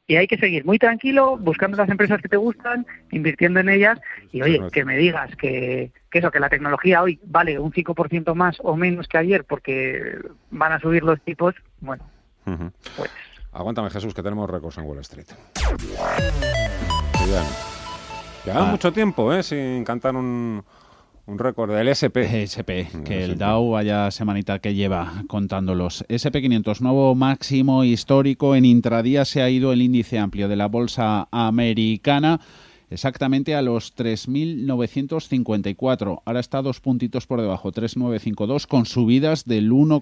y 0.10 0.15
hay 0.15 0.28
que 0.28 0.38
seguir 0.38 0.65
muy 0.65 0.80
tranquilo, 0.80 1.38
buscando 1.38 1.78
las 1.78 1.88
empresas 1.88 2.19
que 2.19 2.28
te 2.28 2.36
gustan, 2.36 2.88
invirtiendo 3.12 3.60
en 3.60 3.69
ellas 3.69 4.00
y 4.32 4.41
oye, 4.41 4.60
que 4.74 4.84
me 4.84 4.98
digas 4.98 5.36
que, 5.36 5.91
que 6.10 6.17
eso, 6.17 6.32
que 6.32 6.39
la 6.39 6.50
tecnología 6.50 7.04
hoy 7.04 7.19
vale 7.26 7.60
un 7.60 7.72
5% 7.72 8.34
más 8.34 8.58
o 8.63 8.76
menos 8.76 9.08
que 9.08 9.19
ayer 9.19 9.45
porque 9.45 10.17
van 10.50 10.74
a 10.74 10.80
subir 10.80 11.04
los 11.04 11.22
tipos, 11.22 11.54
bueno, 11.80 12.04
pues... 12.43 13.12
Aguántame 13.52 13.91
Jesús, 13.91 14.15
que 14.15 14.24
tenemos 14.24 14.50
récords 14.50 14.80
en 14.80 14.86
Wall 14.86 14.98
Street. 15.00 15.28
Lleva 18.45 18.62
ah. 18.62 18.72
mucho 18.72 18.91
tiempo, 18.91 19.32
¿eh? 19.32 19.43
Sin 19.43 19.84
cantar 19.84 20.15
un, 20.15 20.63
un 21.29 21.39
récord 21.39 21.73
del 21.73 21.87
SP. 21.93 22.25
SP, 22.41 22.89
que 23.05 23.23
el, 23.23 23.37
Dow 23.37 23.71
vaya 23.71 24.09
semanita 24.11 24.59
que 24.59 24.73
lleva 24.73 25.23
contándolos. 25.27 26.03
SP500, 26.09 26.81
nuevo 26.81 27.15
máximo 27.15 27.83
histórico. 27.83 28.55
En 28.55 28.65
intradía 28.65 29.25
se 29.25 29.41
ha 29.41 29.49
ido 29.49 29.71
el 29.71 29.83
índice 29.83 30.17
amplio 30.17 30.47
de 30.47 30.55
la 30.55 30.67
bolsa 30.67 31.27
americana 31.31 32.39
exactamente 32.89 33.53
a 33.55 33.61
los 33.61 33.95
3.954. 33.95 36.23
Ahora 36.25 36.39
está 36.39 36.63
dos 36.63 36.79
puntitos 36.79 37.27
por 37.27 37.41
debajo, 37.41 37.71
3.952, 37.71 38.65
con 38.65 38.87
subidas 38.87 39.45
del 39.45 39.71
1, 39.71 40.01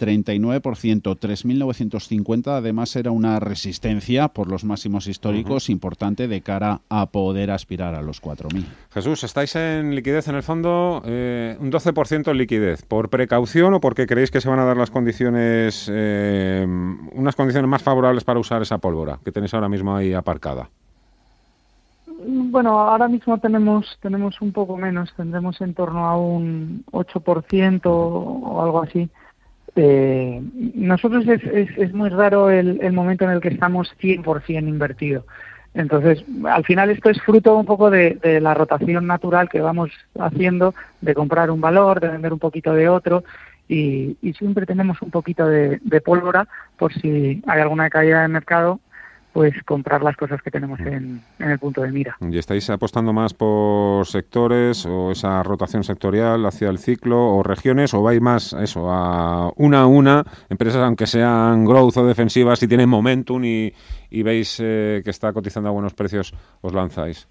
39%, 0.00 0.62
3.950 0.62 2.48
además 2.48 2.96
era 2.96 3.10
una 3.10 3.38
resistencia 3.38 4.28
por 4.28 4.48
los 4.48 4.64
máximos 4.64 5.06
históricos 5.06 5.68
importante 5.68 6.26
de 6.26 6.40
cara 6.40 6.80
a 6.88 7.06
poder 7.06 7.50
aspirar 7.50 7.94
a 7.94 8.02
los 8.02 8.22
4.000. 8.22 8.64
Jesús, 8.92 9.22
estáis 9.24 9.54
en 9.56 9.94
liquidez 9.94 10.28
en 10.28 10.36
el 10.36 10.42
fondo, 10.42 11.02
eh, 11.04 11.56
un 11.60 11.70
12% 11.70 12.30
en 12.30 12.38
liquidez, 12.38 12.82
¿por 12.82 13.10
precaución 13.10 13.74
o 13.74 13.80
porque 13.80 14.06
creéis 14.06 14.30
que 14.30 14.40
se 14.40 14.48
van 14.48 14.58
a 14.58 14.64
dar 14.64 14.76
las 14.76 14.90
condiciones, 14.90 15.90
eh, 15.92 16.66
unas 17.12 17.36
condiciones 17.36 17.68
más 17.68 17.82
favorables 17.82 18.24
para 18.24 18.40
usar 18.40 18.62
esa 18.62 18.78
pólvora 18.78 19.18
que 19.22 19.32
tenéis 19.32 19.52
ahora 19.54 19.68
mismo 19.68 19.94
ahí 19.94 20.14
aparcada? 20.14 20.70
Bueno, 22.22 22.78
ahora 22.78 23.08
mismo 23.08 23.38
tenemos 23.38 23.98
tenemos 24.02 24.40
un 24.42 24.52
poco 24.52 24.76
menos, 24.76 25.12
tendremos 25.16 25.60
en 25.60 25.72
torno 25.74 26.06
a 26.06 26.18
un 26.18 26.84
8% 26.92 27.80
o 27.84 28.62
algo 28.62 28.82
así. 28.82 29.08
Eh, 29.76 30.42
nosotros 30.74 31.26
es, 31.28 31.42
es, 31.76 31.92
muy 31.92 32.08
raro 32.08 32.50
el, 32.50 32.80
el, 32.82 32.92
momento 32.92 33.24
en 33.24 33.30
el 33.30 33.40
que 33.40 33.48
estamos 33.48 33.94
100% 34.00 34.68
invertido. 34.68 35.24
Entonces, 35.74 36.24
al 36.44 36.64
final 36.64 36.90
esto 36.90 37.10
es 37.10 37.22
fruto 37.22 37.56
un 37.56 37.66
poco 37.66 37.90
de, 37.90 38.18
de, 38.22 38.40
la 38.40 38.54
rotación 38.54 39.06
natural 39.06 39.48
que 39.48 39.60
vamos 39.60 39.90
haciendo, 40.18 40.74
de 41.00 41.14
comprar 41.14 41.50
un 41.50 41.60
valor, 41.60 42.00
de 42.00 42.08
vender 42.08 42.32
un 42.32 42.40
poquito 42.40 42.74
de 42.74 42.88
otro, 42.88 43.22
y, 43.70 44.16
siempre 44.36 44.66
tenemos 44.66 45.00
un 45.00 45.10
poquito 45.10 45.46
de, 45.46 45.78
pólvora 46.04 46.48
por 46.76 46.92
si 46.92 47.40
hay 47.46 47.60
alguna 47.60 47.88
caída 47.88 48.22
de 48.22 48.28
mercado 48.28 48.80
pues 49.32 49.54
comprar 49.64 50.02
las 50.02 50.16
cosas 50.16 50.42
que 50.42 50.50
tenemos 50.50 50.80
en, 50.80 51.22
el 51.38 51.58
punto 51.58 51.82
de 51.82 51.92
mira. 51.92 52.16
¿Y 52.20 52.38
estáis 52.38 52.68
apostando 52.70 53.12
más 53.12 53.32
por 53.32 54.06
sectores 54.06 54.84
o 54.86 55.12
esa 55.12 55.42
rotación 55.42 55.84
sectorial 55.84 56.44
hacia 56.46 56.68
el 56.68 56.78
ciclo 56.78 57.36
o 57.36 57.42
regiones 57.42 57.94
o 57.94 58.02
vais 58.02 58.20
más 58.20 58.52
eso 58.54 58.90
a 58.90 59.52
una 59.56 59.82
a 59.82 59.86
una, 59.86 60.24
empresas 60.48 60.82
aunque 60.82 61.06
sean 61.06 61.64
growth 61.64 61.96
o 61.96 62.06
defensivas, 62.06 62.58
si 62.58 62.66
tienen 62.66 62.88
momentum 62.88 63.44
y, 63.44 63.72
veis 64.10 64.58
eh, 64.60 65.02
que 65.04 65.10
está 65.10 65.32
cotizando 65.32 65.68
a 65.68 65.72
buenos 65.72 65.94
precios, 65.94 66.34
os 66.60 66.72
lanzáis? 66.72 67.28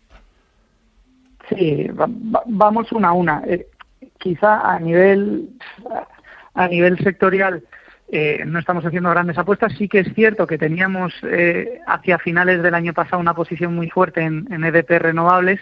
Sí, 1.49 1.89
vamos 2.45 2.91
una 2.91 3.09
a 3.09 3.13
una. 3.13 3.43
Eh, 3.45 3.67
quizá 4.19 4.73
a 4.73 4.79
nivel 4.79 5.49
a 6.53 6.67
nivel 6.67 6.97
sectorial 6.99 7.63
eh, 8.11 8.43
no 8.45 8.57
estamos 8.57 8.83
haciendo 8.85 9.11
grandes 9.11 9.37
apuestas. 9.37 9.73
Sí 9.77 9.87
que 9.87 9.99
es 9.99 10.13
cierto 10.15 10.47
que 10.47 10.57
teníamos 10.57 11.13
eh, 11.23 11.79
hacia 11.85 12.17
finales 12.17 12.63
del 12.63 12.73
año 12.73 12.93
pasado 12.93 13.21
una 13.21 13.35
posición 13.35 13.75
muy 13.75 13.89
fuerte 13.89 14.21
en, 14.21 14.63
EDP 14.63 14.99
renovables, 14.99 15.59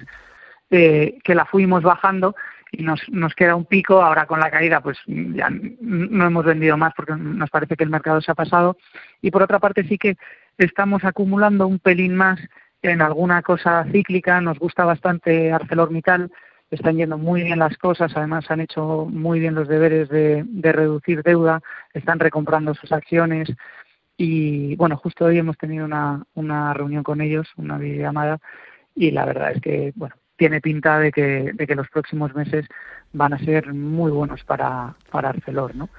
eh, 0.69 1.17
que 1.23 1.35
la 1.35 1.45
fuimos 1.45 1.83
bajando 1.83 2.35
y 2.71 2.83
nos, 2.83 3.01
nos 3.09 3.33
queda 3.33 3.55
un 3.55 3.65
pico. 3.65 4.01
Ahora 4.01 4.25
con 4.25 4.39
la 4.39 4.49
caída, 4.49 4.79
pues 4.81 4.97
ya 5.07 5.49
no 5.49 6.25
hemos 6.25 6.45
vendido 6.45 6.77
más 6.77 6.93
porque 6.95 7.15
nos 7.15 7.49
parece 7.49 7.75
que 7.75 7.83
el 7.83 7.89
mercado 7.89 8.21
se 8.21 8.31
ha 8.31 8.35
pasado. 8.35 8.77
Y 9.21 9.29
por 9.29 9.43
otra 9.43 9.59
parte, 9.59 9.83
sí 9.83 9.97
que 9.97 10.15
estamos 10.57 11.03
acumulando 11.03 11.67
un 11.67 11.79
pelín 11.79 12.15
más 12.15 12.39
en 12.81 13.01
alguna 13.01 13.41
cosa 13.41 13.85
cíclica. 13.91 14.39
Nos 14.39 14.57
gusta 14.57 14.85
bastante 14.85 15.51
ArcelorMittal 15.51 16.31
están 16.69 16.97
yendo 16.97 17.17
muy 17.17 17.43
bien 17.43 17.59
las 17.59 17.77
cosas, 17.77 18.11
además 18.15 18.49
han 18.49 18.61
hecho 18.61 19.07
muy 19.09 19.39
bien 19.39 19.55
los 19.55 19.67
deberes 19.67 20.09
de, 20.09 20.45
reducir 20.61 21.23
deuda, 21.23 21.61
están 21.93 22.19
recomprando 22.19 22.73
sus 22.73 22.91
acciones 22.91 23.49
y 24.17 24.75
bueno, 24.75 24.97
justo 24.97 25.25
hoy 25.25 25.37
hemos 25.37 25.57
tenido 25.57 25.85
una, 25.85 26.23
una 26.33 26.73
reunión 26.73 27.03
con 27.03 27.21
ellos, 27.21 27.47
una 27.57 27.77
videollamada 27.77 28.39
y 28.95 29.11
la 29.11 29.25
verdad 29.25 29.51
es 29.51 29.61
que 29.61 29.93
bueno, 29.95 30.15
tiene 30.35 30.61
pinta 30.61 30.99
de 30.99 31.11
que, 31.11 31.51
de 31.53 31.67
que 31.67 31.75
los 31.75 31.89
próximos 31.89 32.33
meses 32.35 32.65
van 33.13 33.33
a 33.33 33.39
ser 33.39 33.73
muy 33.73 34.11
buenos 34.11 34.43
para, 34.43 34.95
para 35.11 35.29
Arcelor, 35.29 35.75
¿no? 35.75 35.89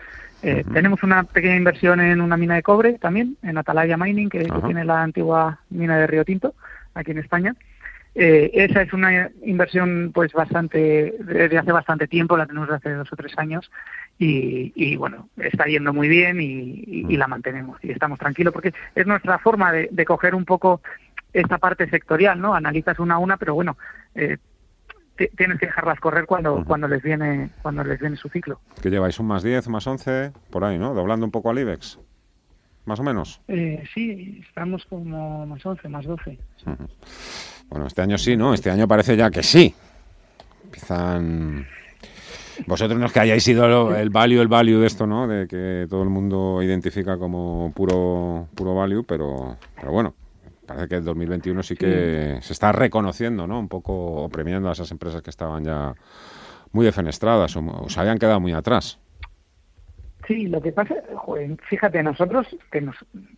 Eh, 0.40 0.64
tenemos 0.72 1.02
una 1.02 1.24
pequeña 1.24 1.56
inversión 1.56 2.00
en 2.00 2.20
una 2.20 2.36
mina 2.36 2.54
de 2.54 2.62
cobre 2.62 2.92
también, 2.98 3.36
en 3.42 3.58
Atalaya 3.58 3.96
Mining, 3.96 4.28
que, 4.28 4.44
que 4.44 4.60
tiene 4.64 4.84
la 4.84 5.02
antigua 5.02 5.60
mina 5.68 5.98
de 5.98 6.06
Río 6.06 6.24
Tinto, 6.24 6.54
aquí 6.94 7.10
en 7.10 7.18
España. 7.18 7.56
Eh, 8.20 8.50
esa 8.52 8.82
es 8.82 8.92
una 8.92 9.30
inversión 9.44 10.10
pues 10.12 10.32
bastante 10.32 11.14
de 11.20 11.56
hace 11.56 11.70
bastante 11.70 12.08
tiempo, 12.08 12.36
la 12.36 12.46
tenemos 12.46 12.66
desde 12.66 12.76
hace 12.78 12.94
dos 12.94 13.12
o 13.12 13.14
tres 13.14 13.32
años 13.38 13.70
y, 14.18 14.96
bueno, 14.96 15.28
está 15.36 15.66
yendo 15.66 15.92
muy 15.92 16.08
bien 16.08 16.40
y, 16.40 17.16
la 17.16 17.28
mantenemos 17.28 17.78
y 17.80 17.92
estamos 17.92 18.18
tranquilos 18.18 18.52
porque 18.52 18.74
es 18.96 19.06
nuestra 19.06 19.38
forma 19.38 19.70
de, 19.70 20.04
coger 20.04 20.34
un 20.34 20.44
poco 20.44 20.80
esta 21.32 21.58
parte 21.58 21.88
sectorial, 21.88 22.40
¿no? 22.40 22.54
Analizas 22.54 22.98
una 22.98 23.14
a 23.14 23.18
una, 23.18 23.36
pero 23.36 23.54
bueno, 23.54 23.76
eh, 24.16 24.38
tienes 25.36 25.60
que 25.60 25.66
dejarlas 25.66 26.00
correr 26.00 26.26
cuando, 26.26 26.64
cuando 26.64 26.88
les 26.88 27.00
viene 27.00 27.50
cuando 27.62 27.84
les 27.84 28.00
viene 28.00 28.16
su 28.16 28.28
ciclo. 28.28 28.60
¿Qué 28.82 28.90
lleváis? 28.90 29.20
¿Un 29.20 29.28
más 29.28 29.44
10, 29.44 29.68
más 29.68 29.86
11? 29.86 30.32
Por 30.50 30.64
ahí, 30.64 30.76
¿no? 30.76 30.92
Doblando 30.92 31.24
un 31.24 31.30
poco 31.30 31.50
al 31.50 31.58
IBEX, 31.60 32.00
más 32.84 32.98
o 32.98 33.04
menos. 33.04 33.40
Eh, 33.46 33.84
sí, 33.94 34.40
estamos 34.48 34.84
como 34.86 35.46
más 35.46 35.64
11, 35.64 35.88
más 35.88 36.04
12. 36.04 36.36
Bueno, 37.68 37.86
este 37.86 38.02
año 38.02 38.18
sí, 38.18 38.36
¿no? 38.36 38.54
Este 38.54 38.70
año 38.70 38.88
parece 38.88 39.16
ya 39.16 39.30
que 39.30 39.42
sí. 39.42 39.74
Empiezan... 40.64 41.66
Vosotros 42.66 42.98
no 42.98 43.06
es 43.06 43.12
que 43.12 43.20
hayáis 43.20 43.44
sido 43.44 43.94
el 43.94 44.10
value, 44.10 44.40
el 44.40 44.48
value 44.48 44.80
de 44.80 44.86
esto, 44.86 45.06
¿no? 45.06 45.28
De 45.28 45.46
que 45.46 45.86
todo 45.88 46.02
el 46.02 46.08
mundo 46.08 46.60
identifica 46.60 47.16
como 47.16 47.72
puro, 47.72 48.48
puro 48.54 48.74
value, 48.74 49.04
pero, 49.04 49.56
pero 49.76 49.92
bueno, 49.92 50.14
parece 50.66 50.88
que 50.88 50.96
el 50.96 51.04
2021 51.04 51.62
sí 51.62 51.76
que 51.76 52.38
se 52.40 52.52
está 52.52 52.72
reconociendo, 52.72 53.46
¿no? 53.46 53.60
Un 53.60 53.68
poco 53.68 54.28
premiando 54.28 54.68
a 54.68 54.72
esas 54.72 54.90
empresas 54.90 55.22
que 55.22 55.30
estaban 55.30 55.64
ya 55.64 55.94
muy 56.72 56.84
defenestradas 56.84 57.56
o 57.56 57.88
se 57.88 58.00
habían 58.00 58.18
quedado 58.18 58.40
muy 58.40 58.52
atrás. 58.52 58.98
Sí, 60.26 60.46
lo 60.46 60.60
que 60.60 60.72
pasa, 60.72 60.94
fíjate, 61.70 62.02
nosotros 62.02 62.46
que 62.70 62.82
nos, 62.82 62.96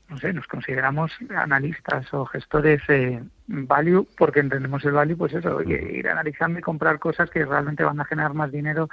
no 0.08 0.18
sé, 0.18 0.32
nos 0.32 0.48
consideramos 0.48 1.12
analistas 1.36 2.12
o 2.12 2.24
gestores 2.26 2.82
eh, 2.88 3.22
value 3.50 4.06
porque 4.16 4.40
entendemos 4.40 4.84
el 4.84 4.92
value, 4.92 5.16
pues 5.16 5.34
eso, 5.34 5.60
ir 5.62 6.08
analizando 6.08 6.58
y 6.58 6.62
comprar 6.62 6.98
cosas 6.98 7.28
que 7.30 7.44
realmente 7.44 7.82
van 7.82 8.00
a 8.00 8.04
generar 8.04 8.32
más 8.32 8.52
dinero 8.52 8.88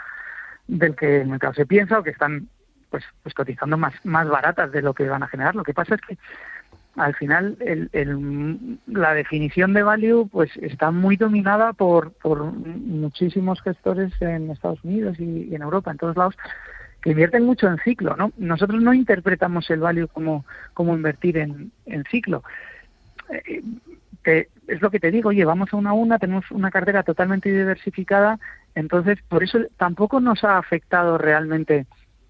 del 0.67 0.95
que 0.95 1.21
el 1.21 1.27
mercado 1.27 1.53
se 1.53 1.65
piensa 1.65 1.99
o 1.99 2.03
que 2.03 2.09
están 2.09 2.49
pues, 2.89 3.03
pues 3.21 3.35
cotizando 3.35 3.77
más, 3.77 3.93
más 4.03 4.27
baratas 4.27 4.71
de 4.71 4.81
lo 4.81 4.93
que 4.93 5.07
van 5.07 5.23
a 5.23 5.27
generar. 5.27 5.55
Lo 5.55 5.63
que 5.63 5.73
pasa 5.73 5.95
es 5.95 6.01
que 6.01 6.17
al 6.95 7.15
final 7.15 7.55
el, 7.59 7.89
el, 7.93 8.79
la 8.87 9.13
definición 9.13 9.73
de 9.73 9.83
value 9.83 10.27
pues 10.31 10.49
está 10.57 10.89
muy 10.89 11.15
dominada 11.15 11.73
por, 11.73 12.13
por 12.13 12.43
muchísimos 12.43 13.61
gestores 13.61 14.11
en 14.21 14.49
Estados 14.49 14.83
Unidos 14.83 15.19
y 15.19 15.53
en 15.53 15.61
Europa, 15.61 15.91
en 15.91 15.97
todos 15.97 16.17
lados 16.17 16.35
que 17.01 17.11
invierten 17.11 17.45
mucho 17.45 17.67
en 17.67 17.77
ciclo, 17.77 18.15
¿no? 18.17 18.31
Nosotros 18.37 18.81
no 18.81 18.91
interpretamos 18.91 19.69
el 19.69 19.81
value 19.81 20.07
como, 20.07 20.45
como 20.73 20.95
invertir 20.95 21.37
en, 21.37 21.71
en 21.85 22.03
ciclo. 22.05 22.43
Eh, 23.29 23.61
es 24.27 24.81
lo 24.81 24.91
que 24.91 24.99
te 24.99 25.11
digo, 25.11 25.29
oye, 25.29 25.45
vamos 25.45 25.73
a 25.73 25.77
una 25.77 25.91
a 25.91 25.93
una, 25.93 26.19
tenemos 26.19 26.49
una 26.51 26.71
cartera 26.71 27.03
totalmente 27.03 27.49
diversificada, 27.49 28.39
entonces 28.75 29.19
por 29.27 29.43
eso 29.43 29.59
tampoco 29.77 30.19
nos 30.19 30.43
ha 30.43 30.57
afectado 30.57 31.17
realmente 31.17 31.87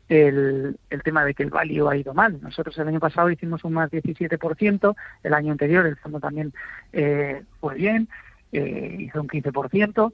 el, 0.09 0.77
el 0.89 1.03
tema 1.03 1.25
de 1.25 1.33
que 1.33 1.43
el 1.43 1.49
value 1.49 1.87
ha 1.89 1.97
ido 1.97 2.13
mal. 2.13 2.39
Nosotros 2.41 2.77
el 2.77 2.87
año 2.87 2.99
pasado 2.99 3.29
hicimos 3.29 3.63
un 3.63 3.73
más 3.73 3.91
17%, 3.91 4.95
el 5.23 5.33
año 5.33 5.51
anterior 5.51 5.85
el 5.85 5.97
fondo 5.97 6.19
también 6.19 6.53
eh, 6.93 7.43
fue 7.59 7.75
bien, 7.75 8.07
eh, 8.51 8.95
hizo 8.99 9.21
un 9.21 9.27
15%. 9.27 10.13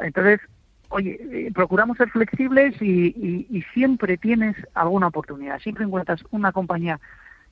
Entonces, 0.00 0.40
oye, 0.88 1.18
eh, 1.20 1.50
procuramos 1.54 1.96
ser 1.96 2.10
flexibles 2.10 2.80
y, 2.80 3.64
siempre 3.72 4.18
tienes 4.18 4.56
alguna 4.74 5.08
oportunidad. 5.08 5.58
Siempre 5.60 5.84
encuentras 5.84 6.22
una 6.30 6.52
compañía 6.52 7.00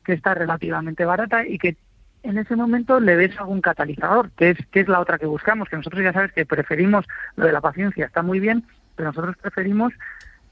que 0.04 0.12
está 0.12 0.34
relativamente 0.34 1.04
barata 1.04 1.46
y 1.46 1.58
que 1.58 1.76
en 2.22 2.38
ese 2.38 2.56
momento 2.56 3.00
le 3.00 3.16
ves 3.16 3.38
algún 3.38 3.60
catalizador, 3.60 4.30
que 4.32 4.50
es, 4.50 4.58
que 4.70 4.80
es 4.80 4.88
la 4.88 5.00
otra 5.00 5.18
que 5.18 5.26
buscamos, 5.26 5.68
que 5.68 5.76
nosotros 5.76 6.02
ya 6.02 6.12
sabes 6.12 6.32
que 6.32 6.46
preferimos 6.46 7.06
lo 7.36 7.46
de 7.46 7.52
la 7.52 7.60
paciencia, 7.60 8.06
está 8.06 8.22
muy 8.22 8.40
bien, 8.40 8.64
pero 8.96 9.08
nosotros 9.08 9.36
preferimos 9.36 9.92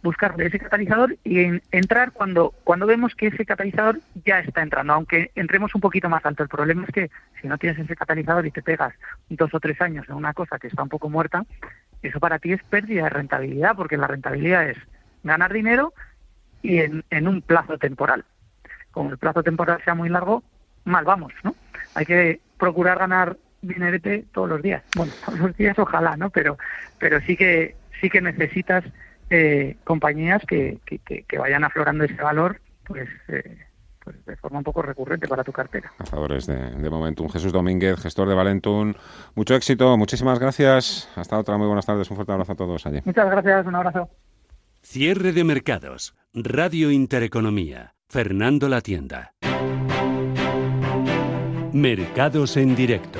buscarle 0.03 0.47
ese 0.47 0.59
catalizador 0.59 1.17
y 1.25 1.61
entrar 1.73 2.13
cuando, 2.13 2.55
cuando 2.65 2.87
vemos 2.87 3.15
que 3.15 3.27
ese 3.29 3.45
catalizador 3.45 4.01
ya 4.25 4.39
está 4.41 4.63
entrando, 4.63 4.93
aunque 4.93 5.33
entremos 5.35 5.75
un 5.75 5.81
poquito 5.81 6.09
más 6.09 6.25
alto. 6.25 6.43
El 6.43 6.49
problema 6.49 6.85
es 6.87 6.95
que 6.95 7.11
si 7.41 7.49
no 7.49 7.59
tienes 7.59 7.79
ese 7.79 7.97
catalizador 7.97 8.47
y 8.47 8.51
te 8.51 8.63
pegas 8.63 8.95
dos 9.29 9.53
o 9.53 9.61
tres 9.61 9.81
años 9.81 10.09
en 10.09 10.15
una 10.15 10.35
cosa 10.35 10.59
que 10.59 10.69
está 10.69 10.83
un 10.83 10.89
poco 10.89 11.09
muerta, 11.09 11.45
eso 12.03 12.21
para 12.21 12.39
ti 12.39 12.53
es 12.53 12.63
pérdida 12.63 13.05
de 13.05 13.11
rentabilidad, 13.11 13.75
porque 13.75 13.97
la 13.97 14.07
rentabilidad 14.07 14.69
es 14.69 14.79
ganar 15.25 15.53
dinero 15.53 15.93
y 16.63 16.79
en, 16.79 17.05
en 17.11 17.27
un 17.27 17.43
plazo 17.43 17.77
temporal. 17.77 18.25
Como 18.93 19.11
el 19.11 19.19
plazo 19.19 19.43
temporal 19.43 19.81
sea 19.85 19.95
muy 19.95 20.09
largo, 20.09 20.45
mal 20.89 21.05
vamos, 21.05 21.33
¿no? 21.43 21.55
Hay 21.95 22.07
que 22.07 22.41
procurar 22.59 22.99
ganar 22.99 23.37
dinerete 23.63 24.25
todos 24.33 24.49
los 24.49 24.63
días. 24.63 24.83
Bueno, 24.97 25.13
todos 25.25 25.39
los 25.39 25.57
días 25.57 25.79
ojalá, 25.79 26.17
¿no? 26.17 26.31
Pero, 26.31 26.59
pero 26.99 27.21
sí 27.21 27.37
que 27.37 27.77
sí 28.01 28.09
que 28.09 28.21
necesitas 28.21 28.85
eh, 29.31 29.77
compañías 29.85 30.43
que, 30.47 30.79
que, 30.87 30.99
que, 30.99 31.39
vayan 31.39 31.65
aflorando 31.65 32.05
ese 32.05 32.15
valor, 32.15 32.61
pues 32.85 33.09
eh, 33.29 33.59
pues, 34.03 34.25
de 34.25 34.37
forma 34.37 34.59
un 34.59 34.65
poco 34.65 34.81
recurrente 34.83 35.29
para 35.29 35.45
tu 35.45 35.53
cartera. 35.53 35.93
Cazadores 35.99 36.47
de, 36.47 36.57
de 36.57 36.91
Momentum. 36.91 37.29
Jesús 37.29 37.53
Domínguez, 37.53 38.01
gestor 38.01 38.29
de 38.29 38.35
Valentum. 38.35 38.95
Mucho 39.35 39.55
éxito, 39.55 39.97
muchísimas 39.99 40.39
gracias. 40.39 41.11
Hasta 41.17 41.39
otra, 41.39 41.59
muy 41.59 41.67
buenas 41.67 41.85
tardes. 41.85 42.11
Un 42.11 42.17
fuerte 42.17 42.33
abrazo 42.33 42.53
a 42.53 42.57
todos 42.57 42.87
allí. 42.87 43.01
Muchas 43.05 43.31
gracias, 43.31 43.67
un 43.67 43.75
abrazo. 43.75 44.09
Cierre 44.83 45.33
de 45.33 45.45
mercados. 45.45 46.17
Radio 46.33 46.91
Intereconomía. 46.91 47.95
Fernando 48.09 48.69
La 48.71 48.81
Tienda. 48.81 49.35
Mercados 51.73 52.57
en 52.57 52.75
directo. 52.75 53.19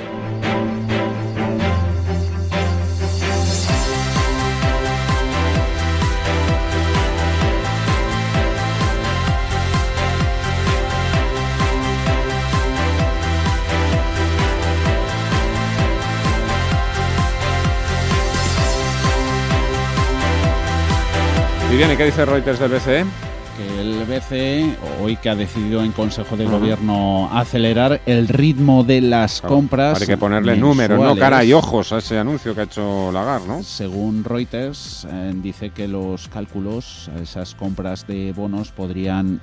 Y 21.71 21.77
viene, 21.77 21.95
¿qué 21.95 22.05
dice 22.05 22.25
Reuters 22.25 22.59
del 22.59 22.71
BCE? 22.71 23.28
Que 23.59 23.81
el 23.81 24.05
BCE, 24.05 24.75
hoy 25.01 25.17
que 25.17 25.29
ha 25.29 25.35
decidido 25.35 25.83
en 25.83 25.91
Consejo 25.91 26.37
de 26.37 26.45
Gobierno 26.45 27.29
acelerar 27.31 27.99
el 28.05 28.27
ritmo 28.29 28.83
de 28.85 29.01
las 29.01 29.41
compras. 29.41 29.99
Hay 29.99 30.07
que 30.07 30.17
ponerle 30.17 30.55
números, 30.55 30.99
no 30.99 31.15
cara 31.17 31.43
y 31.43 31.51
ojos 31.51 31.91
a 31.91 31.97
ese 31.97 32.17
anuncio 32.17 32.55
que 32.55 32.61
ha 32.61 32.63
hecho 32.63 33.11
Lagarde, 33.11 33.47
¿no? 33.47 33.63
Según 33.63 34.23
Reuters, 34.23 35.05
eh, 35.11 35.33
dice 35.35 35.71
que 35.71 35.87
los 35.87 36.29
cálculos, 36.29 37.09
esas 37.21 37.53
compras 37.55 38.07
de 38.07 38.31
bonos 38.31 38.71
podrían 38.71 39.41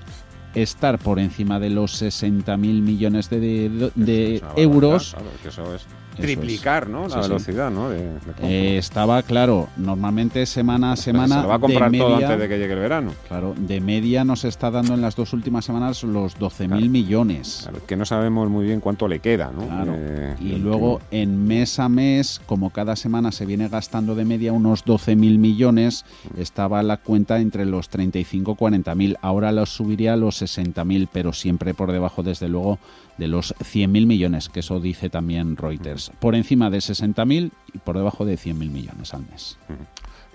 estar 0.55 0.99
por 0.99 1.19
encima 1.19 1.61
de 1.61 1.71
los 1.71 2.01
60.000 2.01 2.57
millones 2.57 3.29
de, 3.29 3.91
de, 3.95 4.43
euros. 4.57 5.11
Claro, 5.11 5.27
que 5.43 5.49
eso 5.49 5.75
es 5.75 5.87
triplicar, 6.17 6.89
¿no? 6.89 7.09
La 7.09 7.21
velocidad, 7.21 7.71
¿no? 7.71 7.93
Eh, 7.93 8.79
estaba 8.79 9.23
claro, 9.23 9.69
normalmente 9.77 10.47
semana 10.47 10.93
a 10.93 10.97
semana. 10.97 11.37
Se 11.37 11.43
lo 11.43 11.49
va 11.49 11.55
a 11.57 11.59
comprar 11.59 11.93
todo 11.93 12.17
antes 12.17 12.39
de 12.39 12.49
que 12.49 12.59
llegue 12.59 12.73
el 12.75 12.79
verano. 12.81 13.13
Claro, 13.29 13.55
de 13.57 13.81
media 13.81 14.25
nos 14.25 14.45
está 14.45 14.71
dando 14.71 14.95
en 14.95 15.03
las 15.03 15.17
dos 15.17 15.33
últimas 15.33 15.65
semanas 15.65 16.03
los 16.03 16.39
12.000 16.39 16.89
millones. 16.89 17.61
Claro, 17.63 17.87
que 17.87 17.97
no 17.97 18.05
sabemos 18.05 18.49
muy 18.49 18.67
bien 18.67 18.81
cuánto 18.81 19.09
le 19.09 19.21
queda, 19.21 19.51
¿no? 19.55 19.67
Eh, 19.95 20.37
y 20.41 20.57
luego 20.57 21.01
en 21.11 21.47
mes 21.47 21.79
a 21.79 21.89
mes, 21.89 22.41
como 22.47 22.71
cada 22.71 22.97
semana 22.97 23.33
se 23.33 23.47
viene 23.47 23.69
gastando 23.69 24.15
de 24.15 24.25
media 24.25 24.53
unos 24.53 24.85
12.000 24.85 25.39
millones, 25.39 26.05
estaba 26.37 26.83
la 26.83 26.97
cuenta 26.99 27.39
entre 27.39 27.65
los 27.65 27.89
35 27.89 28.53
y 28.53 28.55
40.000. 28.55 29.17
Ahora 29.23 29.53
los 29.53 29.71
subiría 29.71 30.15
a 30.15 30.17
los 30.17 30.43
60.000, 30.43 31.09
pero 31.13 31.33
siempre 31.33 31.75
por 31.75 31.93
debajo, 31.93 32.23
desde 32.23 32.49
luego, 32.49 32.79
de 33.19 33.29
los 33.29 33.55
100.000 33.59 34.07
millones, 34.07 34.49
que 34.49 34.61
eso 34.61 34.81
dice 34.81 35.11
también 35.11 35.57
Reuters. 35.57 36.13
Por 36.21 36.35
encima 36.35 36.71
de 36.71 36.79
60.000 36.79 37.51
y 37.73 37.79
por 37.79 37.97
debajo 37.97 38.25
de 38.25 38.37
100.000 38.37 38.71
millones 38.71 39.15
al 39.15 39.27
mes. 39.31 39.59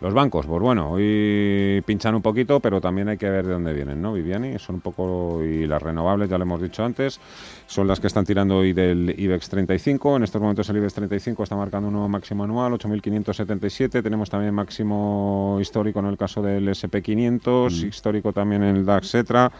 Los 0.02 0.15
bancos, 0.15 0.48
pues 0.48 0.60
bueno, 0.60 0.94
hoy 0.94 1.84
pinchan 1.86 2.15
un 2.15 2.24
poquito, 2.24 2.60
pero 2.60 2.82
también 2.82 3.08
hay 3.08 3.17
que 3.17 3.30
ver 3.30 3.46
de 3.46 3.54
dónde 3.54 3.72
vienen, 3.72 4.02
¿no, 4.02 4.13
Viviani? 4.13 4.58
Son 4.58 4.76
un 4.78 4.82
poco, 4.82 5.44
y 5.44 5.67
las 5.67 5.80
renovables, 5.80 6.28
ya 6.28 6.39
lo 6.39 6.44
hemos 6.44 6.60
dicho 6.60 6.84
antes, 6.84 7.20
son 7.67 7.88
las 7.88 8.00
que 8.00 8.08
están 8.08 8.26
tirando 8.26 8.58
hoy 8.58 8.74
del 8.74 9.13
IBEX 9.15 9.50
35. 9.50 10.17
En 10.17 10.24
estos 10.24 10.41
momentos 10.41 10.67
el 10.70 10.78
IBEX 10.78 10.96
35 10.96 11.44
está 11.44 11.56
marcando 11.56 11.89
un 11.89 11.94
nuevo 11.94 12.10
máximo 12.10 12.44
anual, 12.44 12.74
8.577. 12.74 14.02
Tenemos 14.02 14.28
también 14.28 14.56
máximo 14.56 15.60
histórico 15.62 16.00
en 16.00 16.08
el 16.08 16.17
caso 16.17 16.41
del 16.41 16.67
SP500, 16.67 17.88
histórico 17.88 18.34
también 18.34 18.63
en 18.63 18.78
el 18.78 18.86
DAX, 18.86 19.06
etcétera 19.06 19.52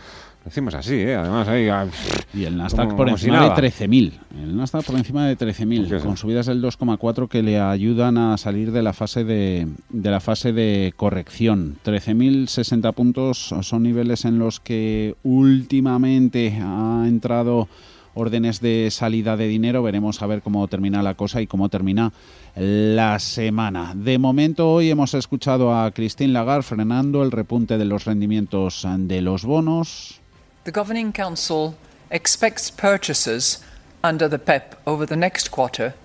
decimos 0.44 0.74
así, 0.74 0.96
¿eh? 0.96 1.16
Además, 1.16 1.48
ahí. 1.48 1.68
Ah, 1.70 1.86
y 2.34 2.46
el 2.46 2.58
Nasdaq 2.58 2.96
por 2.96 3.10
encima 3.10 3.44
de 3.44 3.50
13.000. 3.50 4.14
El 4.42 4.56
Nasdaq 4.58 4.86
por 4.86 4.96
encima 4.96 5.28
de 5.28 5.38
13.000, 5.38 6.02
con 6.02 6.18
subidas 6.18 6.46
del 6.48 6.62
2,4 6.62 7.28
que 7.28 7.44
le 7.44 7.60
ayudan 7.60 8.18
a 8.18 8.38
salir 8.38 8.72
de 8.72 8.82
la 8.82 8.94
fase 8.94 9.24
de, 9.24 9.68
de 9.90 10.12
la 10.12 10.20
fase 10.20 10.54
de 10.54 10.94
corrección. 10.96 11.78
13.060 11.86 12.94
puntos 12.94 13.54
son 13.62 13.84
niveles 13.84 14.26
en 14.26 14.40
los 14.40 14.60
que 14.60 15.16
últimamente 15.24 16.60
ha 16.62 17.06
entrado 17.08 17.68
órdenes 18.14 18.62
de 18.62 18.90
salida 18.92 19.38
de 19.38 19.48
dinero. 19.48 19.84
Veremos 19.84 20.22
a 20.22 20.28
ver 20.28 20.42
cómo 20.42 20.68
termina 20.68 21.04
la 21.04 21.16
cosa 21.16 21.42
y 21.42 21.48
cómo 21.48 21.70
termina 21.70 22.12
la 22.56 23.20
semana. 23.20 23.94
De 23.96 24.18
momento, 24.18 24.72
hoy 24.74 24.90
hemos 24.90 25.14
escuchado 25.14 25.74
a 25.76 25.92
Christine 25.92 26.34
Lagarde 26.34 26.64
frenando 26.64 27.24
el 27.24 27.32
repunte 27.32 27.78
de 27.78 27.86
los 27.86 28.06
rendimientos 28.06 28.88
de 28.98 29.22
los 29.22 29.46
bonos. 29.46 30.21
The 30.64 30.72
Governing 30.72 31.12
Council 31.12 31.74
expects 32.12 32.70
purchases 32.70 33.64
under 34.04 34.30
the 34.30 34.38
PEP 34.38 34.74
e 34.74 34.78
over 34.86 35.08
the 35.08 35.16
next 35.16 35.50
quarter 35.50 35.96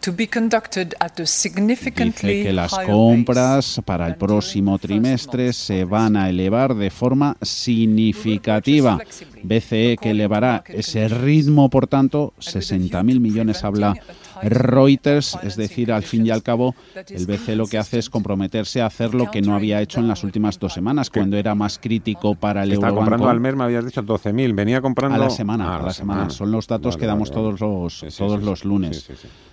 Dice 0.00 1.50
que 2.22 2.52
las 2.52 2.72
compras 2.86 3.80
para 3.84 4.06
el 4.06 4.16
próximo 4.16 4.78
trimestre 4.78 5.52
se 5.52 5.84
van 5.84 6.16
a 6.16 6.28
elevar 6.28 6.74
de 6.74 6.90
forma 6.90 7.36
significativa. 7.42 8.98
BCE 9.42 9.96
que 10.00 10.10
elevará 10.10 10.62
ese 10.68 11.08
ritmo, 11.08 11.68
por 11.68 11.88
tanto, 11.88 12.32
60.000 12.38 13.20
millones 13.20 13.64
habla 13.64 13.94
Reuters, 14.42 15.38
es 15.42 15.56
decir, 15.56 15.92
al 15.92 16.02
fin 16.02 16.26
y 16.26 16.30
al 16.30 16.42
cabo, 16.42 16.74
el 17.08 17.26
BCE 17.26 17.56
lo 17.56 17.66
que 17.66 17.78
hace 17.78 17.98
es 17.98 18.10
comprometerse 18.10 18.80
a 18.80 18.86
hacer 18.86 19.14
lo 19.14 19.30
que 19.30 19.42
no 19.42 19.54
había 19.54 19.80
hecho 19.80 20.00
en 20.00 20.08
las 20.08 20.24
últimas 20.24 20.58
dos 20.58 20.72
semanas, 20.72 21.10
cuando 21.10 21.36
era 21.36 21.54
más 21.54 21.78
crítico 21.78 22.34
para 22.34 22.64
el 22.64 22.72
Está 22.72 22.90
comprando 22.90 23.28
al 23.28 23.40
mes, 23.40 23.54
me 23.54 23.64
habías 23.64 23.84
dicho 23.84 24.02
12.000, 24.02 24.54
venía 24.54 24.80
comprando... 24.80 25.16
A 25.16 25.18
la 25.18 25.30
semana, 25.30 25.76
a, 25.76 25.82
la, 25.82 25.92
semana. 25.92 26.30
Son 26.30 26.50
los 26.50 26.66
datos 26.66 26.96
que 26.96 27.06
damos 27.06 27.30
todos 27.30 27.60
los, 27.60 28.04
todos 28.16 28.42
los 28.42 28.64
lunes 28.64 29.08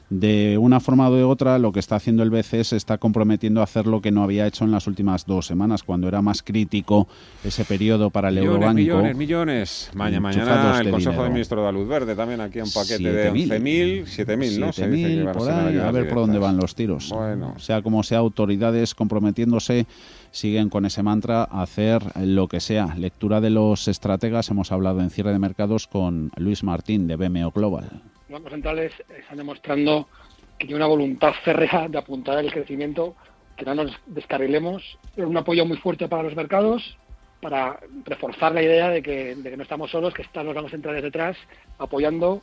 de 0.10 0.58
una 0.60 0.80
forma 0.80 1.10
u 1.10 1.28
otra 1.28 1.58
lo 1.58 1.72
que 1.72 1.80
está 1.80 1.96
haciendo 1.96 2.24
el 2.24 2.30
BCE 2.30 2.63
se 2.63 2.78
está 2.78 2.98
comprometiendo 2.98 3.62
a 3.62 3.63
hacer 3.63 3.88
lo 3.88 4.02
que 4.02 4.12
no 4.12 4.24
había 4.24 4.46
hecho 4.46 4.63
en 4.63 4.72
las 4.72 4.88
últimas 4.88 5.26
dos 5.26 5.48
semanas, 5.48 5.84
cuando 5.84 6.08
era 6.08 6.22
más 6.22 6.44
crítico 6.44 7.08
ese 7.44 7.65
periodo 7.65 8.10
para 8.10 8.30
el 8.30 8.36
millones, 8.36 8.54
Eurobanco. 8.54 8.76
Millones, 8.76 9.15
millones. 9.15 9.91
Mañana, 9.94 10.20
mañana 10.22 10.80
el 10.80 10.91
Consejo 10.91 11.24
de 11.24 11.30
Ministros 11.30 11.65
de 11.65 11.72
Luz 11.72 11.88
Verde 11.88 12.15
también 12.15 12.41
aquí 12.41 12.60
un 12.60 12.72
paquete 12.72 13.12
de 13.12 13.32
11.000, 13.32 14.04
7.000, 14.04 14.60
¿no? 14.60 14.68
7.000, 14.68 15.34
por 15.34 15.50
ahí, 15.50 15.78
a 15.78 15.91
ver 15.91 16.08
por 16.08 16.20
dónde 16.20 16.39
van 16.39 16.58
los 16.58 16.76
tiros. 16.76 17.10
Bueno. 17.10 17.58
Sea 17.58 17.82
como 17.82 18.04
sea, 18.04 18.20
autoridades 18.20 18.94
comprometiéndose 18.94 19.88
siguen 20.32 20.70
con 20.70 20.86
ese 20.86 21.02
mantra 21.02 21.44
a 21.44 21.62
hacer 21.62 22.04
lo 22.22 22.48
que 22.48 22.60
sea. 22.60 22.94
Lectura 22.96 23.41
de 23.41 23.50
los 23.50 23.88
estrategas, 23.88 24.50
hemos 24.50 24.72
hablado 24.72 25.02
en 25.02 25.10
cierre 25.10 25.32
de 25.32 25.39
mercados 25.39 25.88
con 25.88 26.32
Luis 26.36 26.63
Martín 26.63 27.08
de 27.08 27.15
BMO 27.15 27.52
Global 27.52 28.02
bancos 28.36 28.52
centrales 28.52 28.93
están 29.17 29.38
demostrando 29.38 30.08
que 30.58 30.67
tiene 30.67 30.78
una 30.78 30.88
voluntad 30.88 31.34
férrea 31.43 31.88
de 31.88 31.98
apuntar 31.98 32.38
el 32.38 32.52
crecimiento, 32.52 33.15
que 33.56 33.65
no 33.65 33.76
nos 33.76 33.91
descarrilemos, 34.08 34.98
un 35.15 35.38
apoyo 35.38 35.65
muy 35.65 35.78
fuerte 35.78 36.08
para 36.08 36.24
los 36.24 36.36
mercados, 36.36 36.98
para 37.41 37.80
reforzar 38.04 38.54
la 38.54 38.62
idea 38.62 38.89
de 38.89 39.02
que, 39.02 39.36
no 39.36 39.63
estamos 39.63 39.91
solos, 39.91 40.13
que 40.13 40.24
están 40.24 40.45
los 40.45 40.56
bancos 40.56 40.71
centrales 40.71 41.04
detrás 41.04 41.38
apoyando, 41.78 42.41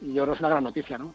y 0.00 0.14
yo 0.14 0.22
creo 0.22 0.26
que 0.26 0.32
es 0.34 0.40
una 0.40 0.50
gran 0.50 0.64
noticia, 0.64 0.98
¿no? 0.98 1.14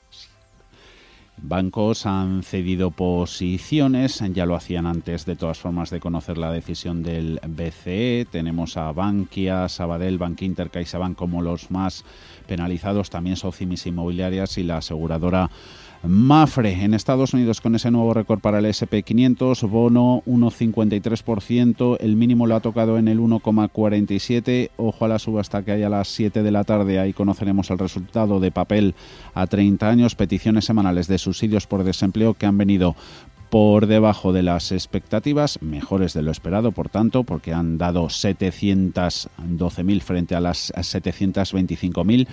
Bancos 1.40 2.08
han 2.08 2.42
cedido 2.42 2.90
posiciones, 2.90 4.24
ya 4.34 4.48
lo 4.48 4.56
hacían 4.56 4.88
antes 4.88 5.26
de 5.26 5.36
todas 5.36 5.60
formas 5.60 5.92
de 5.92 6.00
conocer 6.00 6.40
la 6.40 6.52
decisión 6.52 7.04
del 7.04 7.40
BCE. 7.48 8.26
Tenemos 8.32 8.76
a 8.76 8.92
Bankia, 8.92 9.70
Sabadell, 9.70 10.18
Bankinter, 10.18 10.72
CaixaBank 10.72 11.16
como 11.16 11.44
los 11.44 11.70
más 11.70 12.04
penalizados, 12.48 13.10
también 13.10 13.36
Socimis 13.36 13.86
Inmobiliarias 13.86 14.58
y 14.58 14.64
la 14.64 14.78
aseguradora 14.78 15.50
Mafre. 16.04 16.84
En 16.84 16.94
Estados 16.94 17.34
Unidos 17.34 17.62
con 17.62 17.76
ese 17.76 17.92
nuevo 17.92 18.14
récord 18.14 18.40
para 18.40 18.60
el 18.60 18.66
SP500, 18.66 19.68
bono 19.68 20.24
1,53%, 20.26 21.98
el 22.00 22.16
mínimo 22.16 22.48
lo 22.48 22.56
ha 22.56 22.60
tocado 22.60 22.98
en 22.98 23.08
el 23.08 23.20
1,47%, 23.20 24.72
ojo 24.78 25.06
a 25.06 25.08
la 25.08 25.20
subasta 25.20 25.64
que 25.64 25.72
hay 25.72 25.84
a 25.84 25.90
las 25.90 26.08
7 26.10 26.44
de 26.44 26.52
la 26.52 26.64
tarde, 26.64 27.00
ahí 27.00 27.14
conoceremos 27.14 27.70
el 27.72 27.80
resultado 27.80 28.40
de 28.40 28.52
papel 28.52 28.96
a 29.34 29.48
30 29.48 29.90
años, 29.90 30.16
peticiones 30.16 30.66
semanales 30.66 31.08
de 31.08 31.18
subsidios 31.18 31.68
por 31.68 31.84
desempleo 31.84 32.36
que 32.36 32.46
han 32.46 32.58
venido 32.58 32.96
por 33.50 33.88
debajo 33.88 34.34
de 34.34 34.44
las 34.44 34.72
expectativas, 34.72 35.62
mejores 35.62 36.14
de 36.14 36.22
lo 36.22 36.32
esperado, 36.32 36.72
por 36.72 36.90
tanto, 36.90 37.24
porque 37.24 37.54
han 37.54 37.78
dado 37.78 38.06
712.000 38.06 40.02
frente 40.02 40.36
a 40.36 40.42
las 40.42 40.74
725.000 40.74 42.28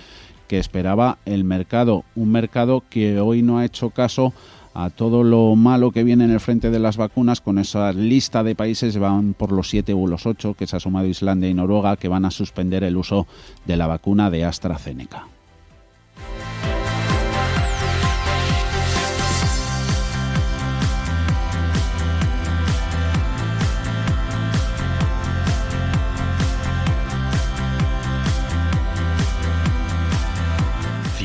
que 0.47 0.59
esperaba 0.59 1.17
el 1.25 1.43
mercado. 1.43 2.03
Un 2.15 2.31
mercado 2.31 2.83
que 2.89 3.19
hoy 3.19 3.41
no 3.41 3.57
ha 3.57 3.65
hecho 3.65 3.89
caso 3.89 4.33
a 4.73 4.89
todo 4.89 5.23
lo 5.23 5.55
malo 5.55 5.91
que 5.91 6.03
viene 6.03 6.25
en 6.25 6.31
el 6.31 6.41
frente 6.41 6.69
de 6.69 6.79
las 6.79 6.97
vacunas, 6.97 7.39
con 7.39 7.59
esa 7.59 7.93
lista 7.93 8.43
de 8.43 8.55
países 8.55 8.97
van 8.97 9.33
por 9.33 9.53
los 9.53 9.69
siete 9.69 9.93
u 9.93 10.05
los 10.05 10.25
ocho, 10.25 10.53
que 10.53 10.67
se 10.67 10.75
ha 10.75 10.81
sumado 10.81 11.07
Islandia 11.07 11.49
y 11.49 11.53
Noruega, 11.53 11.95
que 11.95 12.09
van 12.09 12.25
a 12.25 12.31
suspender 12.31 12.83
el 12.83 12.97
uso 12.97 13.25
de 13.65 13.77
la 13.77 13.87
vacuna 13.87 14.29
de 14.29 14.43
AstraZeneca. 14.43 15.27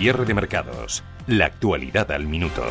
Cierre 0.00 0.24
de 0.24 0.32
mercados. 0.32 1.04
La 1.26 1.44
actualidad 1.44 2.10
al 2.10 2.26
minuto. 2.26 2.62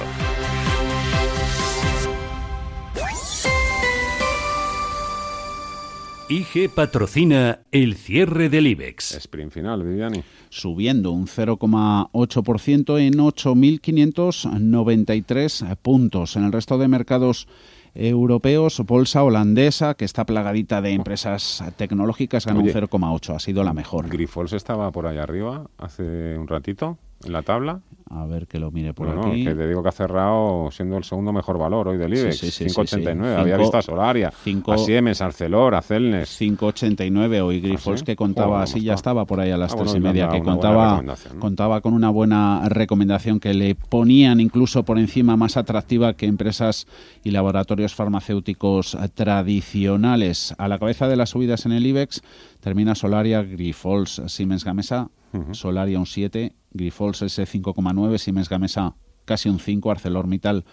IG 6.28 6.74
patrocina 6.74 7.60
el 7.72 7.94
cierre 7.94 8.50
del 8.50 8.66
IBEX. 8.66 9.12
Sprint 9.12 9.52
final, 9.52 9.84
Viviani. 9.84 10.24
Subiendo 10.50 11.12
un 11.12 11.28
0,8% 11.28 13.00
en 13.00 13.14
8.593 13.14 15.76
puntos. 15.76 16.36
En 16.36 16.46
el 16.46 16.52
resto 16.52 16.80
de 16.80 16.88
mercados 16.88 17.48
europeos, 17.94 18.82
bolsa 18.88 19.24
holandesa, 19.24 19.94
que 19.94 20.06
está 20.06 20.26
plagadita 20.26 20.82
de 20.82 20.94
empresas 20.94 21.64
tecnológicas, 21.78 22.48
ganó 22.48 22.62
un 22.62 22.70
0,8, 22.70 23.36
ha 23.36 23.40
sido 23.40 23.64
la 23.64 23.74
mejor. 23.74 24.10
Grifols 24.10 24.54
estaba 24.54 24.92
por 24.92 25.06
allá 25.06 25.22
arriba 25.22 25.70
hace 25.78 26.36
un 26.36 26.48
ratito. 26.48 26.98
En 27.26 27.32
la 27.34 27.42
tabla. 27.42 27.82
A 28.12 28.26
ver 28.26 28.48
que 28.48 28.58
lo 28.58 28.72
mire 28.72 28.92
por 28.96 29.06
Bueno, 29.06 29.28
aquí. 29.30 29.44
que 29.44 29.54
te 29.54 29.68
digo 29.68 29.84
que 29.84 29.90
ha 29.90 29.92
cerrado 29.92 30.70
siendo 30.72 30.98
el 30.98 31.04
segundo 31.04 31.32
mejor 31.32 31.60
valor 31.60 31.90
hoy 31.90 31.98
del 32.00 32.12
IBEX, 32.18 32.40
sí, 32.40 32.50
sí, 32.50 32.64
5,89. 32.68 33.28
sí, 33.30 33.36
sí. 33.36 33.40
Había 33.40 33.54
Cinco- 33.54 33.62
visto 33.62 33.78
a 33.78 33.82
Solaria, 33.84 34.34
cinco- 34.44 34.74
a 34.74 34.78
Siemens, 34.80 35.22
Arcelor, 35.22 35.76
a 35.76 35.82
Celnes. 35.84 36.28
5,89 36.30 37.40
hoy 37.42 37.62
Grifols 37.62 37.98
¿Ah, 37.98 38.00
sí? 38.00 38.06
que 38.06 38.16
contaba 38.16 38.64
así 38.64 38.74
¿cómo 38.80 38.84
ya 38.86 38.94
estaba 38.96 39.26
por 39.26 39.40
ahí 39.40 39.52
a 39.52 39.58
las 39.58 39.74
Ah, 39.74 39.76
tres 39.76 39.92
bueno, 39.92 40.08
y 40.08 40.10
media 40.10 40.24
una- 40.26 40.34
que 40.34 40.42
una 40.42 40.52
contaba 40.54 41.02
¿no? 41.04 41.40
contaba 41.40 41.82
con 41.82 41.94
una 41.94 42.10
buena 42.10 42.68
recomendación 42.68 43.40
que 43.40 43.54
le 43.54 43.76
ponían 43.76 44.40
incluso 44.40 44.82
por 44.82 44.98
encima 44.98 45.38
más 45.38 45.56
atractiva 45.56 46.14
que 46.16 46.26
empresas 46.26 46.88
y 47.24 47.30
laboratorios 47.30 47.94
farmacéuticos 47.94 48.98
tradicionales 49.14 50.56
a 50.58 50.68
la 50.68 50.80
cabeza 50.80 51.08
de 51.08 51.16
las 51.16 51.30
subidas 51.30 51.66
en 51.68 51.74
el 51.74 51.86
IBEX 51.86 52.22
termina 52.60 52.96
Solaria 52.96 53.44
Grifols 53.44 54.22
Siemens 54.28 54.66
Gamesa 54.66 55.10
Solaria 55.52 56.00
un 56.00 56.06
7 56.06 56.54
Grifols 56.72 57.22
ese 57.22 57.44
5,9 57.44 58.18
Siemens 58.18 58.50
Gamesa 58.50 58.96
casi 59.26 59.50
un 59.50 59.60
5 59.60 59.92
ArcelorMittal 59.92 60.66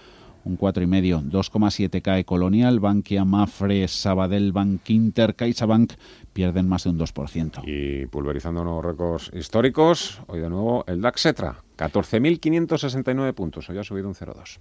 un 0.46 0.56
4,5, 0.56 1.28
2,7 1.28 2.02
cae 2.02 2.24
Colonial, 2.24 2.78
Bankia, 2.78 3.24
Mafre, 3.24 3.88
Sabadell, 3.88 4.52
Bank 4.52 4.88
Inter, 4.90 5.34
CaixaBank 5.34 5.94
pierden 6.32 6.68
más 6.68 6.84
de 6.84 6.90
un 6.90 6.98
2%. 6.98 7.62
Y 7.66 8.06
pulverizando 8.06 8.62
nuevos 8.62 8.84
récords 8.84 9.30
históricos, 9.34 10.22
hoy 10.28 10.40
de 10.40 10.48
nuevo 10.48 10.84
el 10.86 11.00
DAX 11.00 11.20
Setra, 11.20 11.64
14.569 11.76 13.34
puntos, 13.34 13.68
hoy 13.68 13.78
ha 13.78 13.84
subido 13.84 14.08
un 14.08 14.14
0,2. 14.14 14.60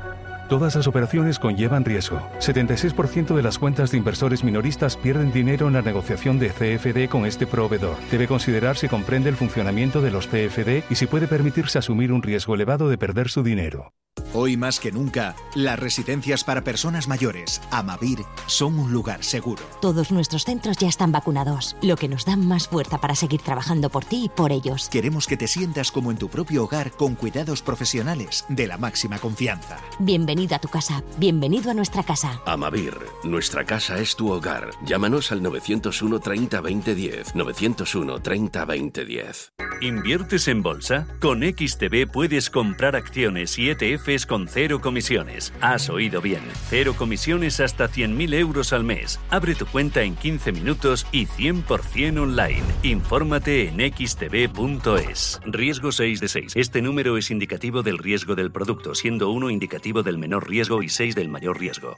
Todas 0.51 0.75
las 0.75 0.85
operaciones 0.85 1.39
conllevan 1.39 1.85
riesgo. 1.85 2.19
76% 2.39 3.33
de 3.33 3.41
las 3.41 3.57
cuentas 3.57 3.89
de 3.91 3.97
inversores 3.97 4.43
minoristas 4.43 4.97
pierden 4.97 5.31
dinero 5.31 5.67
en 5.67 5.73
la 5.75 5.81
negociación 5.81 6.39
de 6.39 6.49
CFD 6.49 7.09
con 7.09 7.25
este 7.25 7.47
proveedor. 7.47 7.95
Debe 8.11 8.27
considerar 8.27 8.75
si 8.75 8.89
comprende 8.89 9.29
el 9.29 9.37
funcionamiento 9.37 10.01
de 10.01 10.11
los 10.11 10.27
CFD 10.27 10.83
y 10.89 10.95
si 10.95 11.07
puede 11.07 11.29
permitirse 11.29 11.79
asumir 11.79 12.11
un 12.11 12.21
riesgo 12.21 12.53
elevado 12.53 12.89
de 12.89 12.97
perder 12.97 13.29
su 13.29 13.43
dinero. 13.43 13.93
Hoy 14.33 14.57
más 14.57 14.81
que 14.81 14.91
nunca, 14.91 15.35
las 15.55 15.79
residencias 15.79 16.43
para 16.43 16.65
personas 16.65 17.07
mayores, 17.07 17.61
Amavir, 17.71 18.19
son 18.45 18.77
un 18.77 18.91
lugar 18.91 19.23
seguro. 19.23 19.63
Todos 19.81 20.11
nuestros 20.11 20.43
centros 20.43 20.75
ya 20.75 20.89
están 20.89 21.13
vacunados, 21.13 21.77
lo 21.81 21.95
que 21.95 22.09
nos 22.09 22.25
da 22.25 22.35
más 22.35 22.67
fuerza 22.67 22.97
para 22.97 23.15
seguir 23.15 23.41
trabajando 23.41 23.89
por 23.89 24.03
ti 24.03 24.25
y 24.25 24.29
por 24.29 24.51
ellos. 24.51 24.89
Queremos 24.89 25.27
que 25.27 25.37
te 25.37 25.47
sientas 25.47 25.93
como 25.93 26.11
en 26.11 26.17
tu 26.17 26.27
propio 26.27 26.65
hogar 26.65 26.91
con 26.91 27.15
cuidados 27.15 27.61
profesionales 27.61 28.43
de 28.49 28.67
la 28.67 28.77
máxima 28.77 29.17
confianza. 29.17 29.77
Bienvenido 29.99 30.40
a 30.49 30.59
tu 30.59 30.69
casa, 30.69 31.03
bienvenido 31.17 31.69
a 31.69 31.73
nuestra 31.75 32.03
casa. 32.03 32.41
Amavir, 32.45 32.97
nuestra 33.23 33.63
casa 33.63 33.99
es 33.99 34.15
tu 34.15 34.31
hogar. 34.31 34.71
Llámanos 34.83 35.31
al 35.31 35.43
901 35.43 36.19
30 36.19 36.61
20 36.61 36.95
10. 36.95 37.35
901 37.35 38.19
30 38.21 38.65
20 38.65 39.05
10. 39.05 39.53
¿Inviertes 39.81 40.47
en 40.47 40.63
bolsa? 40.63 41.07
Con 41.19 41.41
XTB 41.41 42.11
puedes 42.11 42.49
comprar 42.49 42.95
acciones 42.95 43.57
y 43.59 43.69
ETFs 43.69 44.25
con 44.25 44.47
cero 44.47 44.81
comisiones. 44.81 45.53
Has 45.61 45.89
oído 45.89 46.21
bien. 46.21 46.41
Cero 46.69 46.95
comisiones 46.97 47.59
hasta 47.59 47.87
100.000 47.87 48.33
euros 48.33 48.73
al 48.73 48.83
mes. 48.83 49.19
Abre 49.29 49.53
tu 49.55 49.65
cuenta 49.67 50.01
en 50.01 50.15
15 50.15 50.51
minutos 50.51 51.05
y 51.11 51.27
100% 51.27 52.19
online. 52.19 52.63
Infórmate 52.83 53.69
en 53.69 53.93
xtb.es. 53.93 55.39
Riesgo 55.45 55.91
6 55.91 56.19
de 56.19 56.27
6. 56.27 56.53
Este 56.55 56.81
número 56.81 57.17
es 57.17 57.31
indicativo 57.31 57.83
del 57.83 57.99
riesgo 57.99 58.35
del 58.35 58.51
producto, 58.51 58.95
siendo 58.95 59.29
1 59.29 59.49
indicativo 59.49 60.03
del 60.03 60.17
menor 60.31 60.47
riesgo 60.49 60.81
y 60.81 60.87
6 60.87 61.13
del 61.13 61.27
mayor 61.27 61.59
riesgo. 61.59 61.97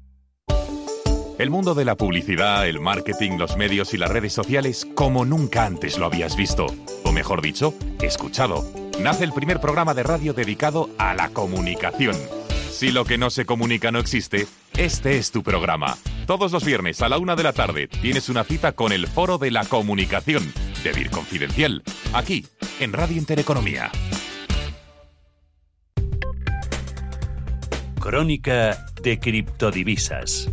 El 1.41 1.49
mundo 1.49 1.73
de 1.73 1.85
la 1.85 1.97
publicidad, 1.97 2.67
el 2.67 2.79
marketing, 2.79 3.39
los 3.39 3.57
medios 3.57 3.95
y 3.95 3.97
las 3.97 4.11
redes 4.11 4.31
sociales 4.31 4.85
como 4.93 5.25
nunca 5.25 5.65
antes 5.65 5.97
lo 5.97 6.05
habías 6.05 6.35
visto. 6.35 6.67
O 7.03 7.11
mejor 7.11 7.41
dicho, 7.41 7.73
escuchado. 7.99 8.63
Nace 8.99 9.23
el 9.23 9.33
primer 9.33 9.59
programa 9.59 9.95
de 9.95 10.03
radio 10.03 10.33
dedicado 10.33 10.91
a 10.99 11.15
la 11.15 11.29
comunicación. 11.29 12.15
Si 12.69 12.91
lo 12.91 13.05
que 13.05 13.17
no 13.17 13.31
se 13.31 13.47
comunica 13.47 13.91
no 13.91 13.97
existe, 13.97 14.45
este 14.77 15.17
es 15.17 15.31
tu 15.31 15.41
programa. 15.41 15.97
Todos 16.27 16.51
los 16.51 16.63
viernes 16.63 17.01
a 17.01 17.09
la 17.09 17.17
una 17.17 17.35
de 17.35 17.41
la 17.41 17.53
tarde 17.53 17.87
tienes 17.87 18.29
una 18.29 18.43
cita 18.43 18.73
con 18.73 18.91
el 18.91 19.07
Foro 19.07 19.39
de 19.39 19.49
la 19.49 19.65
Comunicación, 19.65 20.53
de 20.83 20.93
Vir 20.93 21.09
Confidencial, 21.09 21.81
aquí, 22.13 22.45
en 22.79 22.93
Radio 22.93 23.17
Intereconomía. 23.17 23.89
Crónica 27.99 28.85
de 29.01 29.19
criptodivisas. 29.19 30.47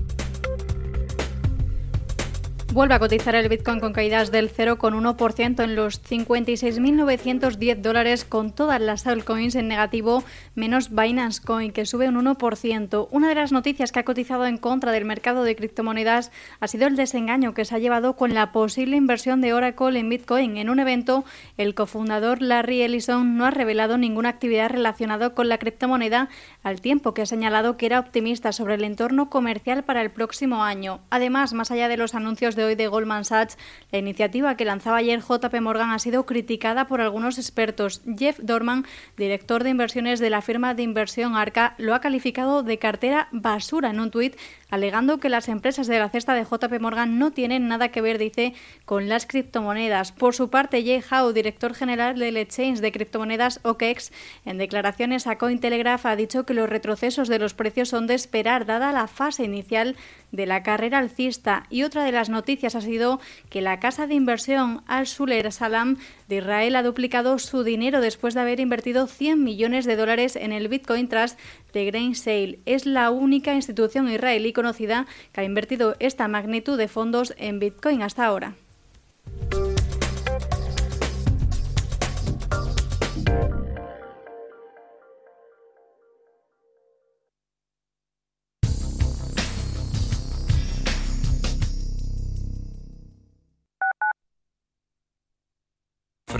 Vuelve 2.71 2.95
a 2.95 2.99
cotizar 2.99 3.35
el 3.35 3.49
Bitcoin 3.49 3.81
con 3.81 3.95
caídas 3.95 4.31
del 4.31 4.53
0,1% 4.53 5.65
en 5.65 5.75
los 5.75 6.03
56.910 6.03 7.77
dólares 7.77 8.27
con 8.27 8.53
todas 8.53 8.79
las 8.79 9.07
altcoins 9.07 9.55
en 9.55 9.69
negativo, 9.69 10.23
menos 10.55 10.95
Binance 10.95 11.41
Coin, 11.43 11.73
que 11.73 11.87
sube 11.87 12.11
un 12.11 12.23
1%. 12.23 13.09
Una 13.11 13.29
de 13.31 13.35
las 13.35 13.53
noticias 13.53 13.91
que 13.91 14.01
ha 14.01 14.05
cotizado 14.05 14.45
en 14.45 14.59
contra 14.59 14.93
del 14.93 15.07
mercado 15.07 15.45
de 15.45 15.57
criptomonedas 15.57 16.31
ha 16.61 16.69
sido 16.69 16.87
el 16.87 16.95
desengaño 16.95 17.55
que 17.55 17.65
se 17.65 17.75
ha 17.75 17.79
llevado 17.79 18.17
con 18.17 18.35
la 18.35 18.53
posible 18.53 18.99
inversión 18.99 19.41
de 19.41 19.55
Oracle 19.55 19.99
en 19.99 20.11
Bitcoin. 20.11 20.59
En 20.59 20.69
un 20.69 20.79
evento, 20.79 21.25
el 21.57 21.75
cofundador 21.75 22.43
Larry 22.43 22.83
Ellison 22.83 23.39
no 23.39 23.47
ha 23.47 23.51
revelado 23.51 23.97
ninguna 23.97 24.29
actividad 24.29 24.69
relacionada 24.69 25.31
con 25.31 25.49
la 25.49 25.57
criptomoneda, 25.57 26.29
al 26.63 26.83
tiempo 26.83 27.15
que 27.15 27.23
ha 27.23 27.27
señalado 27.27 27.79
que 27.79 27.87
era 27.87 27.99
optimista 27.99 28.53
sobre 28.53 28.75
el 28.75 28.85
entorno 28.85 29.31
comercial 29.31 29.85
para 29.85 30.03
el 30.03 30.11
próximo 30.11 30.63
año. 30.63 31.01
Además, 31.09 31.55
más 31.55 31.71
allá 31.71 31.89
de 31.89 31.97
los 31.97 32.15
anuncios 32.15 32.58
de 32.59 32.65
hoy 32.65 32.75
de 32.75 32.89
Goldman 32.89 33.25
Sachs, 33.25 33.57
la 33.91 33.99
iniciativa 33.99 34.57
que 34.57 34.67
lanzaba 34.67 34.99
ayer 34.99 35.21
JP 35.21 35.55
Morgan 35.63 35.93
ha 35.93 35.99
sido 35.99 36.27
criticada 36.27 36.87
por 36.87 37.01
algunos 37.01 37.39
expertos. 37.39 38.03
Jeff 38.19 38.39
Dorman, 38.43 38.85
director 39.17 39.65
de 39.65 39.71
inversiones 39.71 40.21
de 40.21 40.29
la 40.29 40.43
firma 40.43 40.75
de 40.75 40.83
inversión 40.83 41.37
Arca, 41.37 41.75
lo 41.79 41.95
ha 41.95 42.01
calificado 42.01 42.63
de 42.63 42.79
cartera 42.79 43.29
basura 43.33 43.91
en 43.91 44.01
un 44.01 44.11
tuit, 44.11 44.37
alegando 44.71 45.19
que 45.19 45.29
las 45.29 45.49
empresas 45.49 45.87
de 45.87 45.99
la 45.99 46.11
cesta 46.11 46.35
de 46.35 46.45
JP 46.45 46.81
Morgan 46.81 47.19
no 47.19 47.31
tienen 47.31 47.69
nada 47.69 47.89
que 47.89 48.03
ver, 48.03 48.19
dice, 48.19 48.55
con 48.85 49.09
las 49.09 49.25
criptomonedas. 49.25 50.13
Por 50.13 50.35
su 50.35 50.51
parte, 50.51 50.83
Jay 50.83 51.03
Howe, 51.11 51.33
director 51.33 51.75
general 51.75 52.19
del 52.19 52.37
exchange 52.37 52.81
de 52.81 52.93
criptomonedas 52.93 53.61
OKEx, 53.63 54.13
en 54.45 54.59
declaraciones 54.59 55.27
a 55.27 55.39
Cointelegraph 55.39 56.05
ha 56.07 56.17
dicho 56.17 56.45
que 56.45 56.55
los 56.55 56.69
retrocesos 56.69 57.29
de 57.29 57.39
los 57.39 57.55
precios 57.55 57.89
son 57.89 58.07
de 58.07 58.15
esperar, 58.15 58.67
dada 58.67 58.93
la 58.93 59.07
fase 59.07 59.45
inicial 59.45 59.97
de 60.33 60.47
la 60.47 60.63
carrera 60.63 60.99
alcista. 60.99 61.65
Y 61.71 61.83
otra 61.83 62.05
de 62.05 62.13
las 62.13 62.29
noticias 62.29 62.75
ha 62.75 62.81
sido 62.81 63.21
que 63.51 63.63
la 63.63 63.81
casa 63.81 64.07
de 64.07 64.15
inversión 64.15 64.83
Al 64.87 65.07
Suler 65.07 65.51
Salam 65.53 65.97
de 66.29 66.37
Israel 66.37 66.77
ha 66.77 66.83
duplicado 66.83 67.39
su 67.39 67.65
dinero 67.65 68.01
después 68.01 68.35
de 68.35 68.41
haber 68.41 68.61
invertido 68.61 69.07
100 69.07 69.43
millones 69.43 69.85
de 69.85 69.97
dólares 69.97 70.37
en 70.37 70.53
el 70.53 70.69
Bitcoin 70.69 71.09
Trust 71.09 71.39
de 71.73 71.85
Grain 71.87 72.15
Sale. 72.15 72.59
Es 72.67 72.87
la 72.87 73.11
única 73.11 73.55
institución 73.55 74.11
israelí 74.11 74.53
conocida 74.53 75.07
que 75.33 75.41
ha 75.41 75.45
invertido 75.45 75.97
esta 75.99 76.29
magnitud 76.29 76.79
de 76.79 76.89
fondos 76.89 77.35
en 77.39 77.59
Bitcoin 77.59 78.03
hasta 78.03 78.27
ahora. 78.27 78.55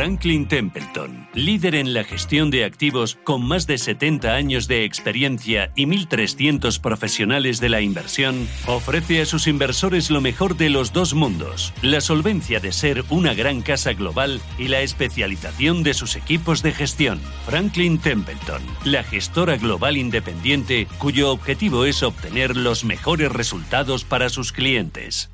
Franklin 0.09 0.49
Templeton, 0.49 1.29
líder 1.35 1.75
en 1.75 1.93
la 1.93 2.03
gestión 2.03 2.51
de 2.51 2.65
activos 2.65 3.19
con 3.25 3.47
más 3.47 3.67
de 3.67 3.77
70 3.77 4.33
años 4.33 4.67
de 4.67 4.85
experiencia 4.85 5.71
y 5.77 5.85
1.300 5.85 6.81
profesionales 6.81 7.61
de 7.61 7.69
la 7.69 7.83
inversión, 7.83 8.49
ofrece 8.67 9.21
a 9.21 9.27
sus 9.27 9.47
inversores 9.47 10.09
lo 10.09 10.23
mejor 10.23 10.57
de 10.57 10.71
los 10.71 10.95
dos 10.95 11.13
mundos, 11.13 11.75
la 11.83 12.01
solvencia 12.01 12.59
de 12.59 12.73
ser 12.73 13.05
una 13.11 13.35
gran 13.35 13.61
casa 13.61 13.93
global 13.93 14.41
y 14.57 14.69
la 14.69 14.81
especialización 14.81 15.83
de 15.83 15.93
sus 15.93 16.17
equipos 16.17 16.63
de 16.63 16.73
gestión. 16.73 17.21
Franklin 17.45 17.99
Templeton, 17.99 18.63
la 18.87 19.05
gestora 19.05 19.59
global 19.59 19.99
independiente 19.99 20.87
cuyo 20.97 21.31
objetivo 21.31 21.85
es 21.85 22.03
obtener 22.03 22.57
los 22.57 22.83
mejores 22.83 23.31
resultados 23.31 24.05
para 24.05 24.31
sus 24.31 24.53
clientes. 24.53 25.31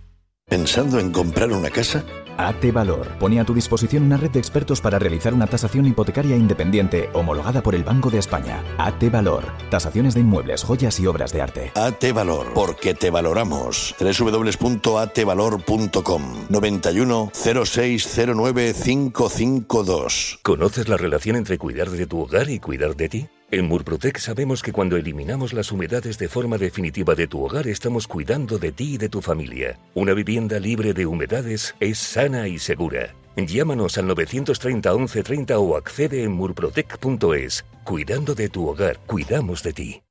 ¿Pensando 0.46 0.98
en 0.98 1.12
comprar 1.12 1.52
una 1.52 1.70
casa? 1.70 2.04
AT 2.36 2.72
Valor 2.72 3.08
pone 3.18 3.40
a 3.40 3.44
tu 3.44 3.54
disposición 3.54 4.04
una 4.04 4.16
red 4.16 4.30
de 4.30 4.38
expertos 4.38 4.80
para 4.80 4.98
realizar 4.98 5.34
una 5.34 5.46
tasación 5.46 5.84
hipotecaria 5.86 6.36
independiente 6.36 7.10
homologada 7.12 7.62
por 7.62 7.74
el 7.74 7.84
Banco 7.84 8.10
de 8.10 8.18
España. 8.18 8.62
AT 8.78 9.10
Valor. 9.10 9.44
Tasaciones 9.70 10.14
de 10.14 10.20
inmuebles, 10.20 10.64
joyas 10.64 10.98
y 11.00 11.06
obras 11.06 11.32
de 11.32 11.42
arte. 11.42 11.72
AT 11.74 12.12
Valor, 12.12 12.52
porque 12.54 12.94
te 12.94 13.10
valoramos. 13.10 13.94
www.atvalor.com 13.98 16.22
91 16.48 17.30
0609 17.34 18.74
552. 18.74 20.38
¿Conoces 20.42 20.88
la 20.88 20.96
relación 20.96 21.36
entre 21.36 21.58
cuidar 21.58 21.90
de 21.90 22.06
tu 22.06 22.20
hogar 22.20 22.48
y 22.50 22.60
cuidar 22.60 22.96
de 22.96 23.08
ti? 23.08 23.28
En 23.54 23.68
Murprotec 23.68 24.18
sabemos 24.18 24.64
que 24.64 24.72
cuando 24.72 24.96
eliminamos 24.96 25.52
las 25.52 25.70
humedades 25.70 26.18
de 26.18 26.28
forma 26.28 26.58
definitiva 26.58 27.14
de 27.14 27.28
tu 27.28 27.44
hogar 27.44 27.68
estamos 27.68 28.08
cuidando 28.08 28.58
de 28.58 28.72
ti 28.72 28.94
y 28.94 28.98
de 28.98 29.08
tu 29.08 29.20
familia. 29.22 29.78
Una 29.94 30.12
vivienda 30.12 30.58
libre 30.58 30.92
de 30.92 31.06
humedades 31.06 31.76
es 31.78 31.98
sana 31.98 32.48
y 32.48 32.58
segura. 32.58 33.14
Llámanos 33.36 33.96
al 33.96 34.08
930 34.08 34.92
1130 34.92 35.56
o 35.60 35.76
accede 35.76 36.24
en 36.24 36.32
murprotec.es. 36.32 37.64
Cuidando 37.84 38.34
de 38.34 38.48
tu 38.48 38.66
hogar, 38.66 38.98
cuidamos 39.06 39.62
de 39.62 39.72
ti. 39.72 40.02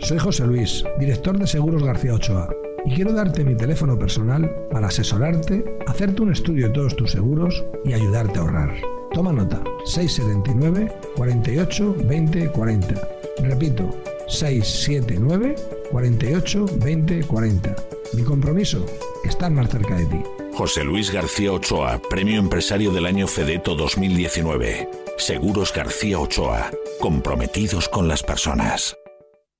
Soy 0.00 0.18
José 0.18 0.44
Luis, 0.46 0.82
director 0.98 1.38
de 1.38 1.46
Seguros 1.46 1.84
García 1.84 2.14
Ochoa, 2.14 2.52
y 2.84 2.96
quiero 2.96 3.12
darte 3.12 3.44
mi 3.44 3.56
teléfono 3.56 3.96
personal 4.00 4.52
para 4.72 4.88
asesorarte, 4.88 5.64
hacerte 5.86 6.22
un 6.22 6.32
estudio 6.32 6.66
de 6.66 6.72
todos 6.72 6.96
tus 6.96 7.12
seguros 7.12 7.64
y 7.84 7.92
ayudarte 7.92 8.40
a 8.40 8.42
ahorrar. 8.42 8.99
Toma 9.12 9.32
nota, 9.32 9.62
679 9.84 10.92
48 11.16 11.94
20 12.04 12.48
40. 12.48 13.08
Repito, 13.42 13.90
679 14.28 15.56
48 15.90 16.66
20 16.76 17.24
40. 17.24 17.76
Mi 18.12 18.22
compromiso, 18.22 18.84
estar 19.24 19.50
más 19.50 19.68
cerca 19.70 19.96
de 19.96 20.06
ti. 20.06 20.22
José 20.54 20.84
Luis 20.84 21.10
García 21.10 21.52
Ochoa, 21.52 22.00
Premio 22.08 22.38
Empresario 22.38 22.92
del 22.92 23.06
Año 23.06 23.26
Fedeto 23.26 23.74
2019. 23.74 24.88
Seguros 25.16 25.72
García 25.72 26.18
Ochoa, 26.18 26.70
comprometidos 27.00 27.88
con 27.88 28.08
las 28.08 28.22
personas. 28.22 28.99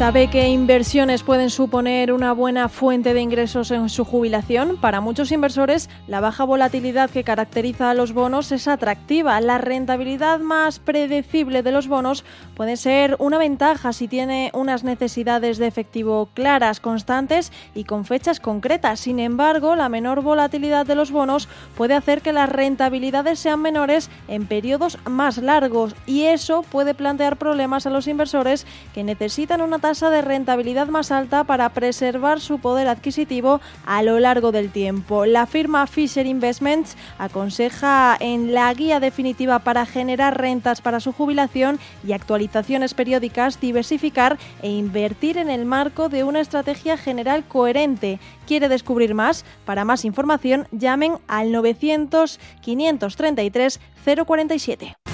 ¿Sabe 0.00 0.28
qué 0.28 0.48
inversiones 0.48 1.22
pueden 1.22 1.50
suponer 1.50 2.10
una 2.10 2.32
buena 2.32 2.70
fuente 2.70 3.12
de 3.12 3.20
ingresos 3.20 3.70
en 3.70 3.90
su 3.90 4.06
jubilación? 4.06 4.78
Para 4.78 5.02
muchos 5.02 5.30
inversores, 5.30 5.90
la 6.06 6.20
baja 6.20 6.44
volatilidad 6.44 7.10
que 7.10 7.22
caracteriza 7.22 7.90
a 7.90 7.94
los 7.94 8.14
bonos 8.14 8.50
es 8.50 8.66
atractiva. 8.66 9.38
La 9.42 9.58
rentabilidad 9.58 10.40
más 10.40 10.78
predecible 10.78 11.62
de 11.62 11.72
los 11.72 11.86
bonos 11.86 12.24
puede 12.56 12.78
ser 12.78 13.14
una 13.18 13.36
ventaja 13.36 13.92
si 13.92 14.08
tiene 14.08 14.50
unas 14.54 14.84
necesidades 14.84 15.58
de 15.58 15.66
efectivo 15.66 16.30
claras, 16.32 16.80
constantes 16.80 17.52
y 17.74 17.84
con 17.84 18.06
fechas 18.06 18.40
concretas. 18.40 19.00
Sin 19.00 19.18
embargo, 19.18 19.76
la 19.76 19.90
menor 19.90 20.22
volatilidad 20.22 20.86
de 20.86 20.94
los 20.94 21.10
bonos 21.10 21.46
puede 21.76 21.92
hacer 21.92 22.22
que 22.22 22.32
las 22.32 22.48
rentabilidades 22.48 23.38
sean 23.38 23.60
menores 23.60 24.08
en 24.28 24.46
periodos 24.46 24.96
más 25.04 25.36
largos 25.36 25.94
y 26.06 26.22
eso 26.22 26.62
puede 26.62 26.94
plantear 26.94 27.36
problemas 27.36 27.86
a 27.86 27.90
los 27.90 28.08
inversores 28.08 28.66
que 28.94 29.04
necesitan 29.04 29.60
una 29.60 29.78
tasa 29.78 29.89
de 29.90 30.22
rentabilidad 30.22 30.86
más 30.86 31.10
alta 31.10 31.42
para 31.42 31.68
preservar 31.70 32.40
su 32.40 32.60
poder 32.60 32.86
adquisitivo 32.86 33.60
a 33.84 34.04
lo 34.04 34.20
largo 34.20 34.52
del 34.52 34.70
tiempo. 34.70 35.26
La 35.26 35.46
firma 35.46 35.88
Fisher 35.88 36.26
Investments 36.26 36.96
aconseja 37.18 38.16
en 38.20 38.54
la 38.54 38.72
guía 38.72 39.00
definitiva 39.00 39.58
para 39.58 39.86
generar 39.86 40.40
rentas 40.40 40.80
para 40.80 41.00
su 41.00 41.12
jubilación 41.12 41.80
y 42.06 42.12
actualizaciones 42.12 42.94
periódicas 42.94 43.60
diversificar 43.60 44.38
e 44.62 44.70
invertir 44.70 45.38
en 45.38 45.50
el 45.50 45.66
marco 45.66 46.08
de 46.08 46.22
una 46.22 46.40
estrategia 46.40 46.96
general 46.96 47.42
coherente. 47.48 48.20
¿Quiere 48.46 48.68
descubrir 48.68 49.14
más? 49.14 49.44
Para 49.64 49.84
más 49.84 50.04
información 50.04 50.68
llamen 50.70 51.14
al 51.26 51.50
900 51.50 52.38
533 52.60 53.80
047. 54.24 55.09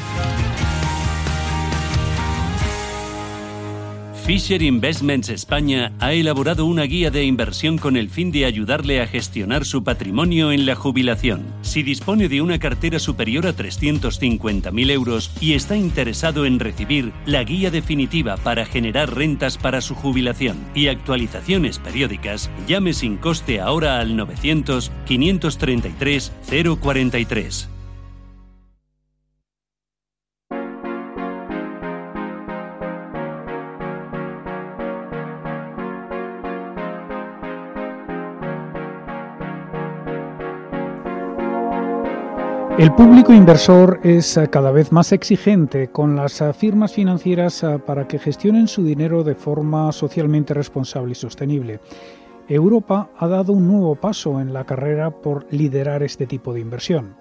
Fisher 4.27 4.61
Investments 4.61 5.29
España 5.29 5.93
ha 6.01 6.13
elaborado 6.13 6.67
una 6.67 6.83
guía 6.83 7.13
de 7.13 7.23
inversión 7.23 7.79
con 7.79 7.97
el 7.97 8.11
fin 8.11 8.33
de 8.33 8.45
ayudarle 8.45 9.01
a 9.01 9.07
gestionar 9.07 9.65
su 9.65 9.85
patrimonio 9.85 10.51
en 10.51 10.67
la 10.67 10.75
jubilación. 10.75 11.45
Si 11.63 11.85
dispone 11.85 12.29
de 12.29 12.43
una 12.43 12.59
cartera 12.59 12.99
superior 12.99 13.47
a 13.47 13.55
350.000 13.55 14.91
euros 14.91 15.31
y 15.41 15.53
está 15.53 15.77
interesado 15.77 16.45
en 16.45 16.59
recibir 16.59 17.13
la 17.25 17.45
guía 17.45 17.71
definitiva 17.71 18.37
para 18.37 18.67
generar 18.67 19.15
rentas 19.15 19.59
para 19.59 19.81
su 19.81 19.95
jubilación 19.95 20.57
y 20.75 20.89
actualizaciones 20.89 21.79
periódicas, 21.79 22.51
llame 22.67 22.95
sin 22.95 23.19
coste 23.19 23.61
ahora 23.61 24.01
al 24.01 24.17
900 24.17 24.91
533 25.07 26.33
043. 26.81 27.76
El 42.79 42.93
público 42.93 43.33
inversor 43.33 44.01
es 44.03 44.37
eh, 44.37 44.49
cada 44.51 44.71
vez 44.71 44.93
más 44.93 45.11
exigente 45.13 45.89
con 45.89 46.15
las 46.15 46.43
eh, 46.43 46.53
firmas 46.53 46.93
financieras 46.93 47.63
eh, 47.63 47.79
para 47.79 48.07
que 48.07 48.19
gestionen 48.19 48.69
su 48.69 48.85
dinero 48.85 49.25
de 49.25 49.35
forma 49.35 49.91
socialmente 49.93 50.53
responsable 50.53 51.13
y 51.13 51.15
sostenible. 51.15 51.81
Europa 52.47 53.09
ha 53.17 53.29
dado 53.29 53.55
un 53.55 53.67
nuevo 53.67 53.95
paso 53.95 54.43
en 54.43 54.53
la 54.53 54.65
carrera 54.65 55.11
por 55.11 55.47
liderar 55.51 56.03
este 56.03 56.27
tipo 56.27 56.53
de 56.53 56.61
inversión. 56.61 57.17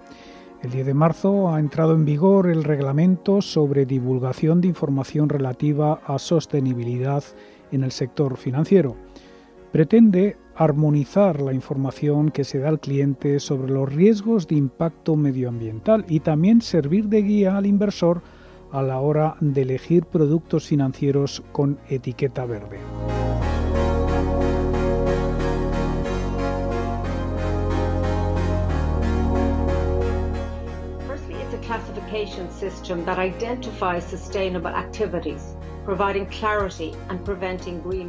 El 0.62 0.72
10 0.72 0.84
de 0.84 0.94
marzo 0.94 1.48
ha 1.54 1.58
entrado 1.58 1.94
en 1.94 2.04
vigor 2.04 2.50
el 2.50 2.62
reglamento 2.62 3.40
sobre 3.40 3.86
divulgación 3.86 4.60
de 4.60 4.68
información 4.68 5.30
relativa 5.30 6.02
a 6.06 6.18
sostenibilidad 6.18 7.24
en 7.72 7.82
el 7.82 7.92
sector 7.92 8.36
financiero. 8.36 8.94
Pretende 9.72 10.36
armonizar 10.56 11.40
la 11.40 11.52
información 11.52 12.30
que 12.30 12.44
se 12.44 12.58
da 12.58 12.70
al 12.70 12.80
cliente 12.80 13.40
sobre 13.40 13.72
los 13.72 13.92
riesgos 13.92 14.48
de 14.48 14.56
impacto 14.56 15.14
medioambiental 15.16 16.04
y 16.08 16.20
también 16.20 16.62
servir 16.62 17.08
de 17.08 17.22
guía 17.22 17.56
al 17.56 17.66
inversor 17.66 18.22
a 18.72 18.82
la 18.82 18.98
hora 19.00 19.36
de 19.40 19.62
elegir 19.62 20.06
productos 20.06 20.66
financieros 20.66 21.42
con 21.52 21.78
etiqueta 21.88 22.46
verde. 22.46 22.78
classification 31.66 32.48
system 32.52 33.04
that 33.04 33.18
identifies 33.18 34.06
sustainable 34.06 34.70
activities. 34.70 35.56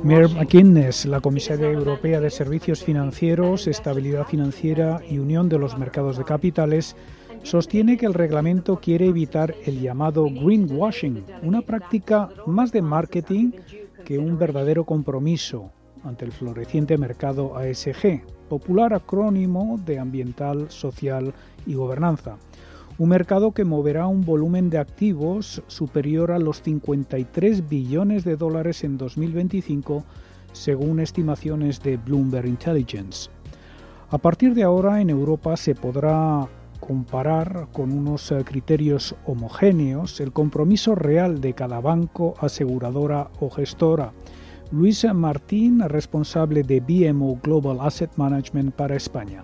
Mir 0.04 0.30
McInnes, 0.30 1.06
la 1.06 1.22
comisaria 1.22 1.70
europea 1.70 2.20
de 2.20 2.32
Servicios 2.32 2.84
Financieros, 2.84 3.68
Estabilidad 3.68 4.26
Financiera 4.26 5.00
y 5.08 5.20
Unión 5.20 5.48
de 5.48 5.60
los 5.60 5.78
Mercados 5.78 6.18
de 6.18 6.24
Capitales, 6.24 6.96
sostiene 7.44 7.98
que 7.98 8.08
el 8.08 8.16
reglamento 8.16 8.78
quiere 8.78 9.06
evitar 9.06 9.54
el 9.66 9.80
llamado 9.80 10.26
greenwashing, 10.26 11.24
una 11.44 11.62
práctica 11.62 12.30
más 12.48 12.72
de 12.72 12.82
marketing 12.82 13.52
que 14.04 14.18
un 14.18 14.40
verdadero 14.40 14.84
compromiso 14.84 15.72
ante 16.04 16.26
el 16.26 16.32
floreciente 16.32 16.98
mercado 16.98 17.56
ASG, 17.58 18.24
popular 18.50 18.94
acrónimo 18.94 19.80
de 19.86 20.00
ambiental, 20.00 20.72
social 20.72 21.34
y 21.68 21.76
gobernanza. 21.76 22.38
Un 23.00 23.10
mercado 23.10 23.52
que 23.52 23.64
moverá 23.64 24.08
un 24.08 24.26
volumen 24.26 24.72
de 24.72 24.80
activos 24.80 25.62
superior 25.68 26.32
a 26.32 26.40
los 26.40 26.64
53 26.64 27.70
billones 27.70 28.24
de 28.24 28.36
dólares 28.36 28.84
en 28.84 28.98
2025, 28.98 30.04
según 30.52 31.00
estimaciones 31.00 31.84
de 31.84 31.98
Bloomberg 31.98 32.48
Intelligence. 32.48 33.30
A 34.10 34.18
partir 34.18 34.56
de 34.56 34.64
ahora 34.64 35.00
en 35.00 35.12
Europa 35.12 35.56
se 35.58 35.76
podrá 35.76 36.48
comparar 36.80 37.68
con 37.72 37.92
unos 37.92 38.32
eh, 38.32 38.44
criterios 38.44 39.16
homogéneos 39.28 40.20
el 40.20 40.32
compromiso 40.32 40.96
real 40.96 41.40
de 41.40 41.54
cada 41.54 41.80
banco, 41.80 42.34
aseguradora 42.40 43.30
o 43.40 43.52
gestora. 43.52 44.12
Luis 44.72 45.06
Martín, 45.14 45.82
responsable 45.88 46.64
de 46.64 46.80
BMO 46.80 47.40
Global 47.44 47.78
Asset 47.80 48.12
Management 48.16 48.74
para 48.74 48.96
España. 48.96 49.44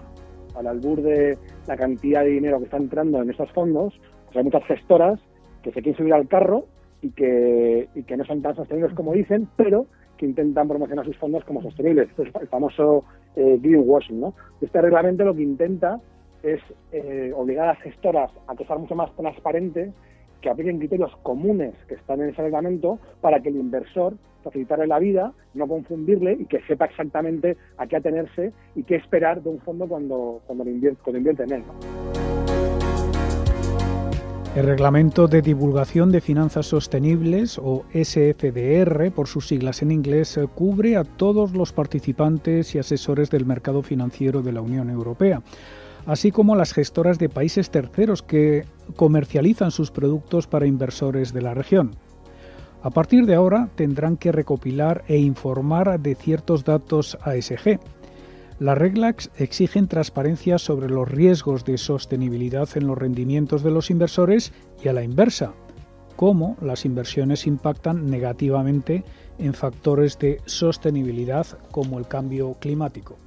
Al 0.56 0.68
albur 0.68 1.02
de 1.02 1.38
la 1.68 1.78
cantidad 1.78 2.24
de 2.24 2.30
dinero 2.30 2.60
que 2.60 2.66
está 2.66 2.78
entrando 2.78 3.22
en 3.22 3.30
estos 3.30 3.52
fondos, 3.52 3.94
pues 4.26 4.38
hay 4.38 4.44
muchas 4.44 4.64
gestoras 4.66 5.20
que 5.62 5.72
se 5.72 5.82
quieren 5.82 5.98
subir 5.98 6.14
al 6.14 6.28
carro 6.28 6.66
y 7.02 7.12
que, 7.12 7.88
no 8.18 8.26
son 8.26 8.42
tan 8.42 8.56
sostenibles 8.56 8.94
como 8.94 9.14
dicen, 9.14 9.48
pero 9.56 9.86
que 10.18 10.26
intentan 10.26 10.68
promocionar 10.68 11.06
sus 11.06 11.18
fondos 11.18 11.44
como 11.44 11.62
sostenibles. 11.62 12.10
es 12.12 12.20
el 12.20 12.48
famoso 12.48 13.04
eh, 13.36 13.58
greenwashing. 13.62 14.20
¿no? 14.20 14.34
Este 14.62 14.82
reglamento 14.82 15.26
lo 15.26 15.36
que 15.36 15.42
intenta 15.42 16.00
es 16.44 16.62
eh, 16.92 17.32
obligar 17.36 17.70
a 17.70 17.74
las 17.74 17.82
gestoras 17.82 18.32
a 18.48 18.56
que 18.56 18.66
sean 18.66 18.82
mucho 18.82 18.96
más 18.96 19.14
transparentes, 19.16 19.94
que 20.44 20.50
apliquen 20.50 20.78
criterios 20.78 21.16
comunes 21.24 21.74
que 21.88 21.96
están 21.96 22.22
en 22.22 22.30
ese 22.30 22.42
reglamento 22.42 23.00
para 23.22 23.42
que 23.42 23.48
el 23.48 23.56
inversor 23.56 24.14
facilitarle 24.44 24.88
la 24.88 25.00
vida, 25.00 25.32
no 25.54 25.68
confundirle 25.68 26.34
y 26.38 26.46
que 26.46 26.62
sepa 26.68 26.86
exactamente 26.86 27.56
a 27.78 27.88
qué 27.88 27.96
atenerse 27.96 28.52
y 28.76 28.84
qué 28.84 28.98
esperar 28.98 29.42
de 29.42 29.50
un 29.50 29.62
fondo 29.62 29.88
cuando, 29.88 30.42
cuando, 30.46 30.70
invierte, 30.70 31.00
cuando 31.02 31.20
invierte 31.20 31.44
en 31.44 31.54
él. 31.54 31.64
El 34.58 34.66
Reglamento 34.66 35.28
de 35.30 35.42
Divulgación 35.42 36.12
de 36.12 36.20
Finanzas 36.20 36.68
Sostenibles, 36.68 37.58
o 37.58 37.86
SFDR 37.94 39.12
por 39.12 39.28
sus 39.28 39.48
siglas 39.48 39.82
en 39.82 39.92
inglés, 39.92 40.38
cubre 40.54 40.98
a 40.98 41.06
todos 41.06 41.54
los 41.54 41.72
participantes 41.72 42.76
y 42.76 42.80
asesores 42.80 43.32
del 43.32 43.46
mercado 43.46 43.82
financiero 43.82 44.42
de 44.42 44.52
la 44.52 44.62
Unión 44.62 44.90
Europea, 44.90 45.42
así 46.06 46.32
como 46.32 46.56
las 46.56 46.74
gestoras 46.74 47.20
de 47.20 47.30
países 47.30 47.70
terceros 47.70 48.22
que 48.22 48.66
comercializan 48.96 49.72
sus 49.72 49.92
productos 49.92 50.48
para 50.48 50.68
inversores 50.68 51.34
de 51.34 51.42
la 51.42 51.54
región. 51.54 51.96
A 52.82 52.90
partir 52.90 53.26
de 53.26 53.36
ahora 53.36 53.70
tendrán 53.76 54.18
que 54.18 54.32
recopilar 54.32 55.04
e 55.08 55.18
informar 55.18 56.00
de 56.00 56.16
ciertos 56.16 56.66
datos 56.66 57.18
ASG, 57.22 57.80
las 58.60 58.78
reglas 58.78 59.32
exigen 59.38 59.88
transparencia 59.88 60.58
sobre 60.58 60.90
los 60.90 61.10
riesgos 61.10 61.66
de 61.66 61.78
sostenibilidad 61.78 62.70
en 62.76 62.88
los 62.88 62.98
rendimientos 62.98 63.64
de 63.64 63.72
los 63.72 63.90
inversores 63.90 64.54
y 64.84 64.90
a 64.90 64.94
la 64.94 65.04
inversa, 65.04 65.54
cómo 66.16 66.56
las 66.62 66.86
inversiones 66.86 67.48
impactan 67.48 68.10
negativamente 68.10 69.04
en 69.40 69.54
factores 69.54 70.20
de 70.20 70.40
sostenibilidad 70.46 71.48
como 71.72 72.00
el 72.00 72.08
cambio 72.08 72.56
climático. 72.60 73.18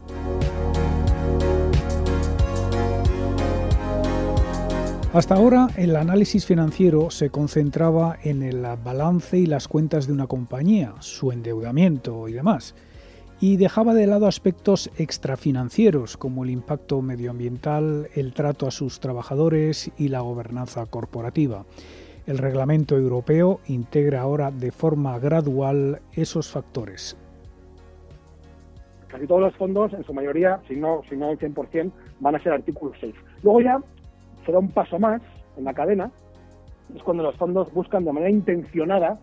Hasta 5.16 5.34
ahora 5.34 5.68
el 5.78 5.96
análisis 5.96 6.44
financiero 6.44 7.08
se 7.08 7.30
concentraba 7.30 8.18
en 8.22 8.42
el 8.42 8.66
balance 8.84 9.38
y 9.38 9.46
las 9.46 9.66
cuentas 9.66 10.06
de 10.06 10.12
una 10.12 10.26
compañía, 10.26 10.92
su 10.98 11.32
endeudamiento 11.32 12.28
y 12.28 12.34
demás 12.34 12.74
y 13.40 13.56
dejaba 13.56 13.94
de 13.94 14.06
lado 14.06 14.26
aspectos 14.26 14.90
extrafinancieros 14.98 16.18
como 16.18 16.44
el 16.44 16.50
impacto 16.50 17.00
medioambiental, 17.00 18.08
el 18.14 18.34
trato 18.34 18.66
a 18.66 18.70
sus 18.70 19.00
trabajadores 19.00 19.90
y 19.96 20.08
la 20.08 20.20
gobernanza 20.20 20.84
corporativa. 20.84 21.64
El 22.26 22.36
reglamento 22.36 22.98
europeo 22.98 23.60
integra 23.68 24.20
ahora 24.20 24.50
de 24.50 24.70
forma 24.70 25.18
gradual 25.18 26.02
esos 26.12 26.52
factores. 26.52 27.16
Casi 29.08 29.26
todos 29.26 29.40
los 29.40 29.56
fondos, 29.56 29.94
en 29.94 30.04
su 30.04 30.12
mayoría, 30.12 30.60
si 30.68 30.76
no, 30.76 31.00
si 31.08 31.16
no 31.16 31.30
el 31.30 31.38
100%, 31.38 31.90
van 32.20 32.34
a 32.34 32.42
ser 32.42 32.52
artículo 32.52 32.92
6. 33.00 33.14
Luego 33.42 33.62
ya 33.62 33.80
se 34.46 34.52
da 34.52 34.58
un 34.58 34.70
paso 34.70 34.98
más 34.98 35.20
en 35.56 35.64
la 35.64 35.74
cadena, 35.74 36.10
es 36.94 37.02
cuando 37.02 37.24
los 37.24 37.36
fondos 37.36 37.72
buscan 37.74 38.04
de 38.04 38.12
manera 38.12 38.30
intencionada 38.30 39.18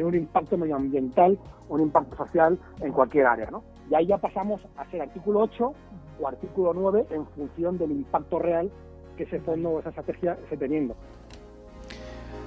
un 0.00 0.14
impacto 0.14 0.56
medioambiental 0.56 1.38
o 1.68 1.74
un 1.74 1.82
impacto 1.82 2.16
social 2.16 2.58
en 2.80 2.92
cualquier 2.92 3.26
área. 3.26 3.50
¿no? 3.50 3.62
Y 3.90 3.94
ahí 3.94 4.06
ya 4.06 4.18
pasamos 4.18 4.60
a 4.76 4.90
ser 4.90 5.02
artículo 5.02 5.40
8 5.40 5.72
o 6.20 6.28
artículo 6.28 6.72
9 6.72 7.06
en 7.10 7.26
función 7.26 7.76
del 7.76 7.90
impacto 7.90 8.38
real 8.38 8.70
que 9.16 9.24
ese 9.24 9.40
fondo 9.40 9.70
o 9.70 9.80
esa 9.80 9.90
estrategia 9.90 10.38
esté 10.44 10.56
teniendo. 10.56 10.94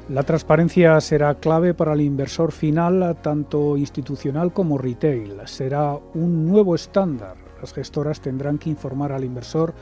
La 0.09 0.23
transparencia 0.23 0.99
será 1.01 1.35
clave 1.35 1.73
para 1.73 1.93
el 1.93 2.01
inversor 2.01 2.51
final, 2.51 3.17
tanto 3.21 3.75
institucional 3.75 4.53
como 4.53 4.77
retail. 4.77 5.41
Será 5.45 5.97
un 6.13 6.47
nuevo 6.47 6.75
estándar. 6.75 7.35
Las 7.59 7.73
gestoras 7.73 8.21
tendrán 8.21 8.59
que 8.59 8.69
informar 8.69 9.11
al 9.11 9.23
inversor 9.23 9.73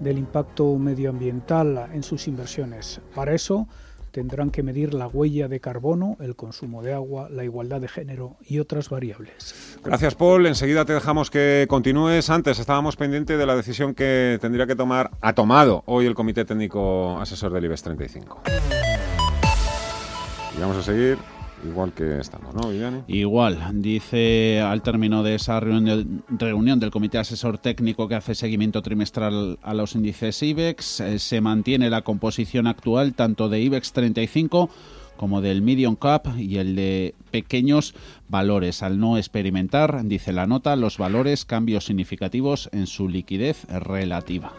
del 0.00 0.18
impacto 0.18 0.76
medioambiental 0.76 1.88
en 1.92 2.02
sus 2.02 2.28
inversiones. 2.28 3.00
Para 3.14 3.34
eso, 3.34 3.68
tendrán 4.10 4.50
que 4.50 4.62
medir 4.62 4.94
la 4.94 5.06
huella 5.06 5.48
de 5.48 5.60
carbono, 5.60 6.16
el 6.20 6.36
consumo 6.36 6.82
de 6.82 6.92
agua, 6.92 7.28
la 7.30 7.44
igualdad 7.44 7.80
de 7.80 7.88
género 7.88 8.36
y 8.44 8.58
otras 8.58 8.88
variables. 8.88 9.78
Gracias, 9.84 10.14
Paul. 10.14 10.46
Enseguida 10.46 10.84
te 10.84 10.92
dejamos 10.92 11.30
que 11.30 11.66
continúes. 11.68 12.30
Antes 12.30 12.58
estábamos 12.58 12.96
pendientes 12.96 13.38
de 13.38 13.46
la 13.46 13.54
decisión 13.56 13.94
que 13.94 14.38
tendría 14.40 14.66
que 14.66 14.76
tomar, 14.76 15.10
ha 15.20 15.34
tomado 15.34 15.82
hoy 15.86 16.06
el 16.06 16.14
Comité 16.14 16.44
Técnico 16.44 17.18
Asesor 17.20 17.52
del 17.52 17.64
IBEX 17.66 17.82
35. 17.82 18.42
Y 20.56 20.60
vamos 20.60 20.76
a 20.76 20.82
seguir 20.82 21.18
Igual 21.66 21.92
que 21.92 22.18
estamos, 22.18 22.54
¿no, 22.54 22.68
Viviani? 22.68 23.02
Igual, 23.08 23.58
dice 23.82 24.60
al 24.60 24.82
término 24.82 25.22
de 25.22 25.34
esa 25.34 25.58
reunión, 25.60 26.80
del 26.80 26.90
Comité 26.90 27.18
Asesor 27.18 27.58
Técnico 27.58 28.08
que 28.08 28.14
hace 28.14 28.34
seguimiento 28.34 28.82
trimestral 28.82 29.58
a 29.62 29.74
los 29.74 29.94
índices 29.94 30.42
IBEX, 30.42 31.00
eh, 31.00 31.18
se 31.18 31.40
mantiene 31.40 31.90
la 31.90 32.02
composición 32.02 32.66
actual 32.66 33.14
tanto 33.14 33.48
de 33.48 33.60
IBEX 33.60 33.92
35 33.92 34.70
como 35.16 35.40
del 35.40 35.62
Medium 35.62 35.96
Cap 35.96 36.28
y 36.38 36.58
el 36.58 36.76
de 36.76 37.14
pequeños 37.32 37.94
valores, 38.28 38.82
al 38.82 39.00
no 39.00 39.18
experimentar, 39.18 40.04
dice 40.04 40.32
la 40.32 40.46
nota, 40.46 40.76
los 40.76 40.96
valores 40.96 41.44
cambios 41.44 41.86
significativos 41.86 42.70
en 42.72 42.86
su 42.86 43.08
liquidez 43.08 43.64
relativa. 43.64 44.52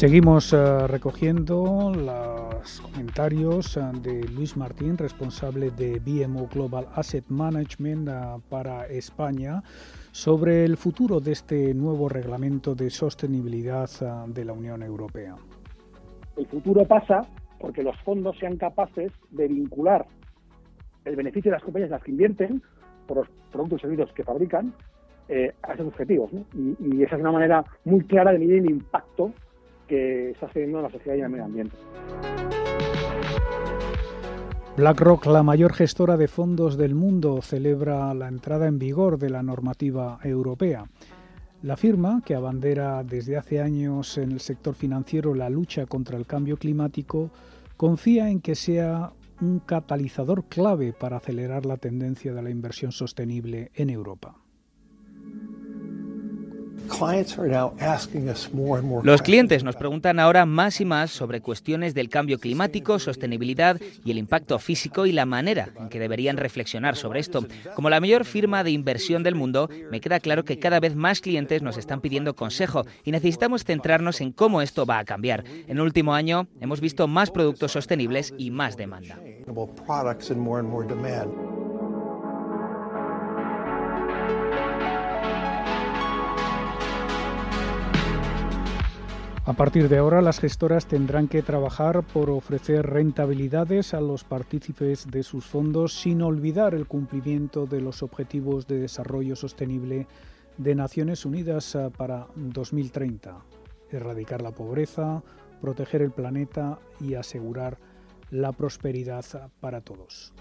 Seguimos 0.00 0.54
eh, 0.54 0.86
recogiendo 0.86 1.92
los 1.94 2.80
comentarios 2.80 3.76
eh, 3.76 3.82
de 4.00 4.26
Luis 4.28 4.56
Martín, 4.56 4.96
responsable 4.96 5.70
de 5.72 6.00
BMO 6.00 6.48
Global 6.48 6.86
Asset 6.94 7.26
Management 7.28 8.08
eh, 8.08 8.12
para 8.48 8.86
España, 8.86 9.62
sobre 10.10 10.64
el 10.64 10.78
futuro 10.78 11.20
de 11.20 11.32
este 11.32 11.74
nuevo 11.74 12.08
reglamento 12.08 12.74
de 12.74 12.88
sostenibilidad 12.88 13.90
de 14.26 14.42
la 14.42 14.54
Unión 14.54 14.82
Europea. 14.82 15.34
El 16.38 16.46
futuro 16.46 16.86
pasa 16.86 17.26
porque 17.58 17.82
los 17.82 18.00
fondos 18.00 18.38
sean 18.38 18.56
capaces 18.56 19.12
de 19.32 19.48
vincular 19.48 20.06
el 21.04 21.14
beneficio 21.14 21.50
de 21.50 21.56
las 21.58 21.62
compañías 21.62 21.88
en 21.88 21.92
las 21.92 22.02
que 22.02 22.10
invierten 22.12 22.62
por 23.06 23.18
los 23.18 23.28
productos 23.52 23.80
y 23.80 23.82
servicios 23.82 24.12
que 24.14 24.24
fabrican 24.24 24.72
a 25.28 25.74
esos 25.74 25.88
objetivos. 25.88 26.30
Y, 26.54 26.74
y 26.80 27.02
esa 27.02 27.16
es 27.16 27.20
una 27.20 27.32
manera 27.32 27.66
muy 27.84 28.00
clara 28.04 28.32
de 28.32 28.38
medir 28.38 28.60
el 28.60 28.70
impacto 28.70 29.34
que 29.90 30.30
está 30.30 30.46
la 30.54 30.88
sociedad 30.88 31.16
y 31.16 31.20
el 31.20 31.28
medio 31.28 31.44
ambiente. 31.44 31.76
BlackRock, 34.76 35.26
la 35.26 35.42
mayor 35.42 35.72
gestora 35.72 36.16
de 36.16 36.28
fondos 36.28 36.78
del 36.78 36.94
mundo, 36.94 37.42
celebra 37.42 38.14
la 38.14 38.28
entrada 38.28 38.68
en 38.68 38.78
vigor 38.78 39.18
de 39.18 39.30
la 39.30 39.42
normativa 39.42 40.20
europea. 40.22 40.84
La 41.62 41.76
firma, 41.76 42.22
que 42.24 42.36
abandera 42.36 43.02
desde 43.02 43.36
hace 43.36 43.60
años 43.60 44.16
en 44.16 44.30
el 44.30 44.40
sector 44.40 44.74
financiero 44.74 45.34
la 45.34 45.50
lucha 45.50 45.86
contra 45.86 46.16
el 46.16 46.24
cambio 46.24 46.56
climático, 46.56 47.30
confía 47.76 48.30
en 48.30 48.40
que 48.40 48.54
sea 48.54 49.12
un 49.40 49.58
catalizador 49.58 50.44
clave 50.44 50.92
para 50.92 51.16
acelerar 51.16 51.66
la 51.66 51.78
tendencia 51.78 52.32
de 52.32 52.42
la 52.42 52.50
inversión 52.50 52.92
sostenible 52.92 53.72
en 53.74 53.90
Europa. 53.90 54.36
Los 59.02 59.22
clientes 59.22 59.64
nos 59.64 59.76
preguntan 59.76 60.18
ahora 60.18 60.46
más 60.46 60.80
y 60.80 60.84
más 60.84 61.10
sobre 61.10 61.40
cuestiones 61.40 61.94
del 61.94 62.08
cambio 62.08 62.38
climático, 62.38 62.98
sostenibilidad 62.98 63.80
y 64.04 64.10
el 64.10 64.18
impacto 64.18 64.58
físico 64.58 65.06
y 65.06 65.12
la 65.12 65.26
manera 65.26 65.70
en 65.78 65.88
que 65.88 65.98
deberían 65.98 66.36
reflexionar 66.36 66.96
sobre 66.96 67.20
esto. 67.20 67.46
Como 67.74 67.90
la 67.90 68.00
mayor 68.00 68.24
firma 68.24 68.64
de 68.64 68.70
inversión 68.70 69.22
del 69.22 69.34
mundo, 69.34 69.68
me 69.90 70.00
queda 70.00 70.20
claro 70.20 70.44
que 70.44 70.58
cada 70.58 70.80
vez 70.80 70.94
más 70.94 71.20
clientes 71.20 71.62
nos 71.62 71.76
están 71.76 72.00
pidiendo 72.00 72.34
consejo 72.34 72.86
y 73.04 73.12
necesitamos 73.12 73.64
centrarnos 73.64 74.20
en 74.20 74.32
cómo 74.32 74.62
esto 74.62 74.86
va 74.86 74.98
a 74.98 75.04
cambiar. 75.04 75.44
En 75.46 75.76
el 75.76 75.82
último 75.82 76.14
año 76.14 76.48
hemos 76.60 76.80
visto 76.80 77.08
más 77.08 77.30
productos 77.30 77.72
sostenibles 77.72 78.34
y 78.36 78.50
más 78.50 78.76
demanda. 78.76 79.18
A 89.50 89.52
partir 89.52 89.88
de 89.88 89.98
ahora, 89.98 90.22
las 90.22 90.38
gestoras 90.38 90.86
tendrán 90.86 91.26
que 91.26 91.42
trabajar 91.42 92.04
por 92.04 92.30
ofrecer 92.30 92.86
rentabilidades 92.86 93.94
a 93.94 94.00
los 94.00 94.22
partícipes 94.22 95.10
de 95.10 95.24
sus 95.24 95.44
fondos 95.44 95.92
sin 95.92 96.22
olvidar 96.22 96.72
el 96.72 96.86
cumplimiento 96.86 97.66
de 97.66 97.80
los 97.80 98.04
Objetivos 98.04 98.68
de 98.68 98.78
Desarrollo 98.78 99.34
Sostenible 99.34 100.06
de 100.56 100.76
Naciones 100.76 101.26
Unidas 101.26 101.74
eh, 101.74 101.90
para 101.96 102.28
2030, 102.36 103.42
erradicar 103.90 104.40
la 104.40 104.52
pobreza, 104.52 105.20
proteger 105.60 106.02
el 106.02 106.12
planeta 106.12 106.78
y 107.00 107.14
asegurar 107.14 107.76
la 108.30 108.52
prosperidad 108.52 109.24
para 109.58 109.80
todos. 109.80 110.32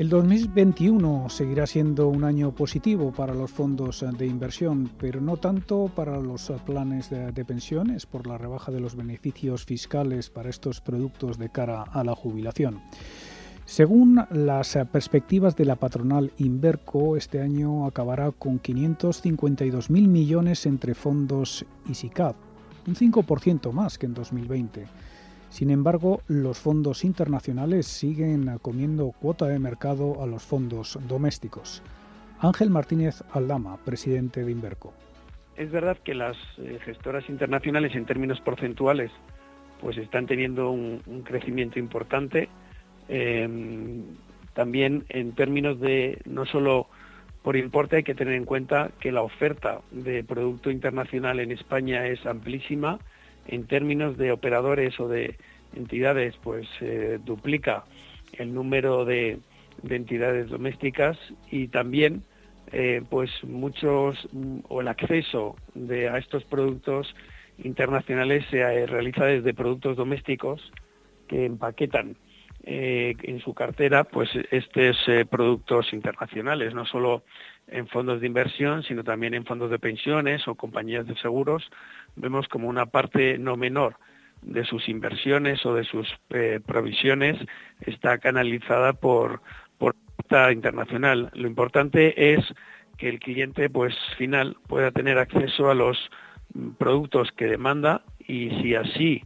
El 0.00 0.08
2021 0.08 1.28
seguirá 1.28 1.66
siendo 1.66 2.08
un 2.08 2.24
año 2.24 2.52
positivo 2.54 3.12
para 3.12 3.34
los 3.34 3.50
fondos 3.50 4.02
de 4.16 4.26
inversión, 4.26 4.90
pero 4.96 5.20
no 5.20 5.36
tanto 5.36 5.90
para 5.94 6.18
los 6.18 6.50
planes 6.64 7.10
de, 7.10 7.44
pensiones 7.44 8.06
por 8.06 8.26
la 8.26 8.38
rebaja 8.38 8.72
de 8.72 8.80
los 8.80 8.96
beneficios 8.96 9.66
fiscales 9.66 10.30
para 10.30 10.48
estos 10.48 10.80
productos 10.80 11.36
de 11.36 11.50
cara 11.50 11.82
a 11.82 12.02
la 12.02 12.14
jubilación. 12.14 12.80
Según 13.66 14.24
las 14.30 14.78
perspectivas 14.90 15.54
de 15.54 15.66
la 15.66 15.76
patronal 15.76 16.32
Inverco, 16.38 17.18
este 17.18 17.42
año 17.42 17.84
acabará 17.84 18.30
con 18.30 18.58
552.000 18.58 20.08
millones 20.08 20.64
entre 20.64 20.94
fondos 20.94 21.66
y 21.86 21.92
SICAP, 21.92 22.36
un 22.88 22.94
5% 22.94 23.70
más 23.70 23.98
que 23.98 24.06
en 24.06 24.14
2020. 24.14 24.86
Sin 25.50 25.70
embargo, 25.70 26.22
los 26.28 26.58
fondos 26.58 27.04
internacionales 27.04 27.86
siguen 27.86 28.58
comiendo 28.62 29.12
cuota 29.20 29.46
de 29.46 29.58
mercado 29.58 30.22
a 30.22 30.26
los 30.26 30.44
fondos 30.44 30.98
domésticos. 31.08 31.82
Ángel 32.38 32.70
Martínez 32.70 33.22
Aldama, 33.32 33.76
presidente 33.84 34.44
de 34.44 34.52
Inverco. 34.52 34.94
Es 35.56 35.70
verdad 35.70 35.98
que 35.98 36.14
las 36.14 36.36
eh, 36.58 36.78
gestoras 36.84 37.28
internacionales 37.28 37.94
en 37.94 38.06
términos 38.06 38.40
porcentuales 38.40 39.10
pues 39.80 39.98
están 39.98 40.26
teniendo 40.26 40.70
un, 40.70 41.00
crecimiento 41.24 41.78
importante. 41.78 42.48
Em, 43.08 44.04
también 44.54 45.04
en 45.08 45.32
términos 45.34 45.80
de 45.80 46.20
no 46.24 46.46
solo 46.46 46.86
por 47.42 47.56
importe 47.56 47.96
hay 47.96 48.02
que 48.02 48.14
tener 48.14 48.34
en 48.34 48.44
cuenta 48.44 48.90
que 49.00 49.10
la 49.10 49.22
oferta 49.22 49.80
de 49.90 50.22
producto 50.22 50.70
internacional 50.70 51.40
en 51.40 51.50
España 51.50 52.06
es 52.06 52.24
amplísima 52.24 53.00
en 53.50 53.66
términos 53.66 54.16
de 54.16 54.32
operadores 54.32 54.98
o 55.00 55.08
de 55.08 55.36
entidades, 55.74 56.36
pues 56.42 56.68
eh, 56.80 57.18
duplica 57.24 57.84
el 58.32 58.54
número 58.54 59.04
de, 59.04 59.38
entidades 59.88 60.50
domésticas 60.50 61.18
y 61.50 61.68
también 61.68 62.22
eh, 62.70 63.02
pues 63.08 63.30
muchos 63.44 64.28
o 64.68 64.80
el 64.82 64.88
acceso 64.88 65.56
a 66.12 66.18
estos 66.18 66.44
productos 66.44 67.14
internacionales 67.58 68.44
se 68.50 68.86
realiza 68.86 69.24
desde 69.24 69.54
productos 69.54 69.96
domésticos 69.96 70.60
que 71.28 71.46
empaquetan 71.46 72.16
en 72.62 73.40
su 73.40 73.54
cartera 73.54 74.04
pues 74.04 74.28
estos 74.50 74.98
productos 75.30 75.92
internacionales, 75.92 76.74
no 76.74 76.84
solo 76.84 77.24
en 77.68 77.88
fondos 77.88 78.20
de 78.20 78.26
inversión, 78.26 78.82
sino 78.82 79.02
también 79.02 79.34
en 79.34 79.46
fondos 79.46 79.70
de 79.70 79.78
pensiones 79.78 80.46
o 80.46 80.54
compañías 80.54 81.06
de 81.06 81.16
seguros, 81.16 81.70
vemos 82.16 82.48
como 82.48 82.68
una 82.68 82.86
parte 82.86 83.38
no 83.38 83.56
menor 83.56 83.96
de 84.42 84.64
sus 84.64 84.88
inversiones 84.88 85.64
o 85.66 85.74
de 85.74 85.84
sus 85.84 86.08
eh, 86.30 86.60
provisiones 86.64 87.36
está 87.80 88.18
canalizada 88.18 88.92
por 88.92 89.40
por 89.78 89.94
internacional. 90.52 91.30
Lo 91.34 91.48
importante 91.48 92.34
es 92.34 92.40
que 92.98 93.08
el 93.08 93.18
cliente 93.18 93.68
pues 93.68 93.94
final 94.16 94.56
pueda 94.68 94.90
tener 94.92 95.18
acceso 95.18 95.70
a 95.70 95.74
los 95.74 95.98
productos 96.78 97.32
que 97.32 97.46
demanda 97.46 98.02
y 98.20 98.50
si 98.60 98.74
así 98.74 99.24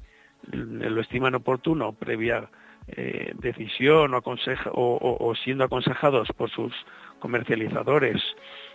lo 0.51 1.01
estiman 1.01 1.35
oportuno 1.35 1.93
previa 1.93 2.49
eh, 2.89 3.33
decisión 3.39 4.15
o, 4.15 4.21
o, 4.23 5.35
siendo 5.37 5.65
aconsejados 5.65 6.29
por 6.37 6.51
sus 6.51 6.73
comercializadores 7.19 8.23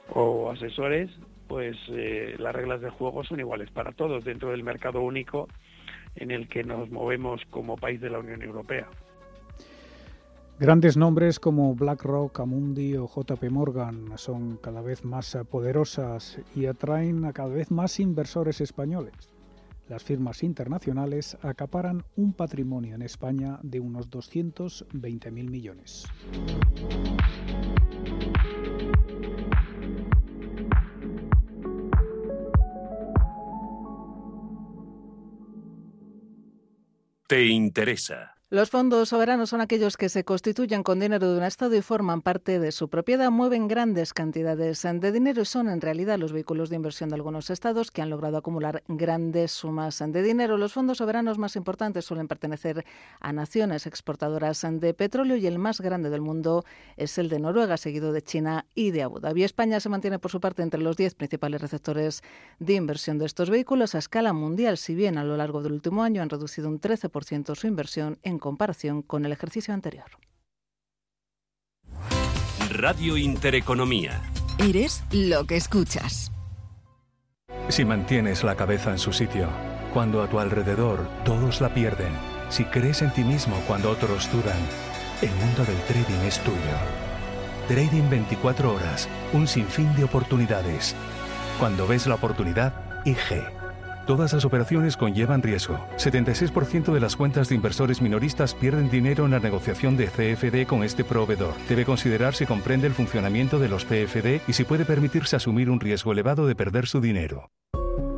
o 0.09 0.49
asesores, 0.49 1.11
pues 1.47 1.77
eh, 1.89 2.35
las 2.39 2.55
reglas 2.55 2.81
de 2.81 2.89
juego 2.89 3.23
son 3.23 3.39
iguales 3.39 3.69
para 3.71 3.91
todos 3.91 4.23
dentro 4.23 4.49
del 4.49 4.63
mercado 4.63 5.01
único 5.01 5.47
en 6.15 6.31
el 6.31 6.47
que 6.47 6.63
nos 6.63 6.89
movemos 6.89 7.41
como 7.49 7.77
país 7.77 8.01
de 8.01 8.09
la 8.09 8.19
Unión 8.19 8.41
Europea. 8.41 8.87
Grandes 10.59 10.97
nombres 10.97 11.39
como 11.39 11.73
BlackRock, 11.73 12.39
Amundi 12.39 12.97
o 12.97 13.07
JP 13.07 13.43
Morgan 13.49 14.17
son 14.17 14.57
cada 14.57 14.81
vez 14.81 15.05
más 15.05 15.37
poderosas 15.49 16.39
y 16.53 16.65
atraen 16.65 17.23
a 17.23 17.31
cada 17.31 17.49
vez 17.49 17.71
más 17.71 17.99
inversores 17.99 18.59
españoles. 18.59 19.38
Las 19.89 20.03
firmas 20.03 20.43
internacionales 20.43 21.37
acaparan 21.41 22.05
un 22.15 22.31
patrimonio 22.31 22.95
en 22.95 23.01
España 23.01 23.59
de 23.63 23.81
unos 23.81 24.09
220.000 24.09 25.49
millones. 25.49 26.05
te 37.29 37.45
interesa. 37.45 38.38
Los 38.51 38.71
fondos 38.71 39.09
soberanos 39.09 39.51
son 39.51 39.61
aquellos 39.61 39.95
que 39.95 40.09
se 40.09 40.23
constituyen 40.23 40.81
con 40.81 40.99
dinero 40.99 41.31
de 41.31 41.37
un 41.37 41.43
Estado 41.43 41.75
y 41.75 41.83
forman 41.83 42.23
parte 42.23 42.57
de 42.57 42.71
su 42.71 42.89
propiedad, 42.89 43.29
mueven 43.29 43.67
grandes 43.67 44.11
cantidades 44.11 44.81
de 44.91 45.11
dinero 45.11 45.43
y 45.43 45.45
son 45.45 45.69
en 45.69 45.81
realidad 45.81 46.17
los 46.17 46.33
vehículos 46.33 46.71
de 46.71 46.77
inversión 46.77 47.09
de 47.09 47.15
algunos 47.15 47.51
Estados 47.51 47.91
que 47.91 48.01
han 48.01 48.09
logrado 48.09 48.37
acumular 48.37 48.81
grandes 48.87 49.51
sumas 49.51 49.99
de 49.99 50.23
dinero. 50.23 50.57
Los 50.57 50.73
fondos 50.73 50.97
soberanos 50.97 51.37
más 51.37 51.55
importantes 51.57 52.05
suelen 52.05 52.27
pertenecer 52.27 52.85
a 53.19 53.31
naciones 53.33 53.85
exportadoras 53.85 54.65
de 54.67 54.95
petróleo 54.95 55.35
y 55.35 55.45
el 55.45 55.59
más 55.59 55.79
grande 55.79 56.09
del 56.09 56.21
mundo 56.21 56.65
es 56.97 57.19
el 57.19 57.29
de 57.29 57.37
Noruega, 57.37 57.77
seguido 57.77 58.11
de 58.11 58.23
China 58.23 58.65
y 58.73 58.89
de 58.89 59.03
Abu 59.03 59.19
Dhabi. 59.19 59.43
España 59.43 59.79
se 59.79 59.89
mantiene 59.89 60.17
por 60.17 60.31
su 60.31 60.41
parte 60.41 60.63
entre 60.63 60.81
los 60.81 60.97
diez 60.97 61.13
principales 61.13 61.61
receptores 61.61 62.23
de 62.57 62.73
inversión 62.73 63.19
de 63.19 63.27
estos 63.27 63.51
vehículos 63.51 63.93
a 63.93 63.99
escala 63.99 64.33
mundial, 64.33 64.79
si 64.79 64.95
bien 64.95 65.19
a 65.19 65.23
lo 65.23 65.37
largo 65.37 65.61
del 65.61 65.73
último 65.73 66.01
año 66.01 66.23
han 66.23 66.31
reducido 66.31 66.67
un 66.67 66.81
13% 66.81 67.53
su 67.53 67.67
inversión 67.67 68.17
en 68.23 68.38
comparación 68.39 69.01
con 69.01 69.25
el 69.25 69.31
ejercicio 69.31 69.73
anterior. 69.73 70.05
Radio 72.69 73.17
Intereconomía. 73.17 74.21
Eres 74.57 75.03
lo 75.11 75.45
que 75.45 75.57
escuchas. 75.57 76.31
Si 77.69 77.85
mantienes 77.85 78.43
la 78.43 78.55
cabeza 78.55 78.91
en 78.91 78.99
su 78.99 79.11
sitio, 79.13 79.47
cuando 79.93 80.21
a 80.21 80.29
tu 80.29 80.39
alrededor 80.39 81.07
todos 81.25 81.61
la 81.61 81.73
pierden, 81.73 82.13
si 82.49 82.65
crees 82.65 83.01
en 83.01 83.11
ti 83.13 83.23
mismo 83.23 83.55
cuando 83.67 83.89
otros 83.91 84.31
dudan, 84.31 84.59
el 85.21 85.31
mundo 85.31 85.65
del 85.65 85.77
trading 85.83 86.25
es 86.25 86.39
tuyo. 86.39 86.57
Trading 87.67 88.09
24 88.09 88.73
horas, 88.73 89.09
un 89.33 89.47
sinfín 89.47 89.95
de 89.95 90.03
oportunidades. 90.03 90.95
Cuando 91.59 91.85
ves 91.87 92.07
la 92.07 92.15
oportunidad, 92.15 92.73
IG. 93.05 93.58
Todas 94.09 94.33
las 94.33 94.43
operaciones 94.43 94.97
conllevan 94.97 95.43
riesgo. 95.43 95.77
76% 95.97 96.91
de 96.91 96.99
las 96.99 97.15
cuentas 97.15 97.47
de 97.47 97.53
inversores 97.53 98.01
minoristas 98.01 98.55
pierden 98.55 98.89
dinero 98.89 99.25
en 99.25 99.29
la 99.29 99.39
negociación 99.39 99.97
de 99.97 100.07
CFD 100.07 100.65
con 100.65 100.83
este 100.83 101.03
proveedor. 101.03 101.53
Debe 101.69 101.85
considerar 101.85 102.33
si 102.33 102.47
comprende 102.47 102.87
el 102.87 102.95
funcionamiento 102.95 103.59
de 103.59 103.69
los 103.69 103.85
CFD 103.85 104.41
y 104.47 104.53
si 104.53 104.63
puede 104.63 104.83
permitirse 104.83 105.35
asumir 105.35 105.69
un 105.69 105.79
riesgo 105.79 106.11
elevado 106.11 106.47
de 106.47 106.55
perder 106.55 106.87
su 106.87 107.01
dinero. 107.01 107.51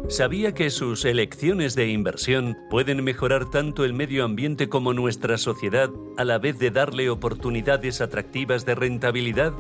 ¿Sabía 0.08 0.54
que 0.54 0.70
sus 0.70 1.04
elecciones 1.04 1.76
de 1.76 1.90
inversión 1.90 2.58
pueden 2.70 3.04
mejorar 3.04 3.50
tanto 3.50 3.84
el 3.84 3.94
medio 3.94 4.24
ambiente 4.24 4.70
como 4.70 4.94
nuestra 4.94 5.38
sociedad 5.38 5.90
a 6.18 6.24
la 6.24 6.38
vez 6.38 6.58
de 6.58 6.72
darle 6.72 7.10
oportunidades 7.10 8.00
atractivas 8.00 8.66
de 8.66 8.76
rentabilidad? 8.76 9.52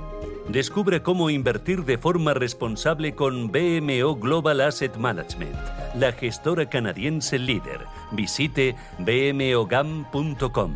Descubre 0.52 1.02
cómo 1.02 1.30
invertir 1.30 1.86
de 1.86 1.98
forma 1.98 2.34
responsable 2.34 3.16
con 3.16 3.54
BMO 3.54 4.18
Global 4.18 4.60
Asset 4.60 4.98
Management, 4.98 5.56
la 5.96 6.12
gestora 6.12 6.70
canadiense 6.70 7.40
líder. 7.40 7.86
Visite 8.12 8.76
bmogam.com. 9.00 10.76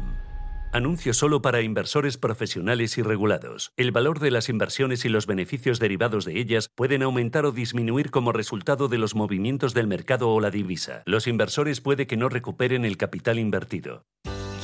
Anuncio 0.71 1.13
solo 1.13 1.41
para 1.41 1.61
inversores 1.61 2.17
profesionales 2.17 2.97
y 2.97 3.01
regulados. 3.01 3.73
El 3.76 3.91
valor 3.91 4.19
de 4.19 4.32
las 4.32 4.47
inversiones 4.47 5.03
y 5.03 5.09
los 5.09 5.28
beneficios 5.28 5.80
derivados 5.80 6.23
de 6.23 6.39
ellas 6.39 6.69
pueden 6.73 7.03
aumentar 7.03 7.45
o 7.45 7.51
disminuir 7.51 8.11
como 8.11 8.32
resultado 8.32 8.88
de 8.88 8.97
los 8.97 9.13
movimientos 9.13 9.73
del 9.73 9.88
mercado 9.88 10.30
o 10.30 10.39
la 10.39 10.51
divisa. 10.51 11.03
Los 11.05 11.28
inversores 11.28 11.82
puede 11.82 12.07
que 12.07 12.15
no 12.15 12.30
recuperen 12.30 12.86
el 12.86 12.95
capital 12.95 13.39
invertido. 13.39 14.05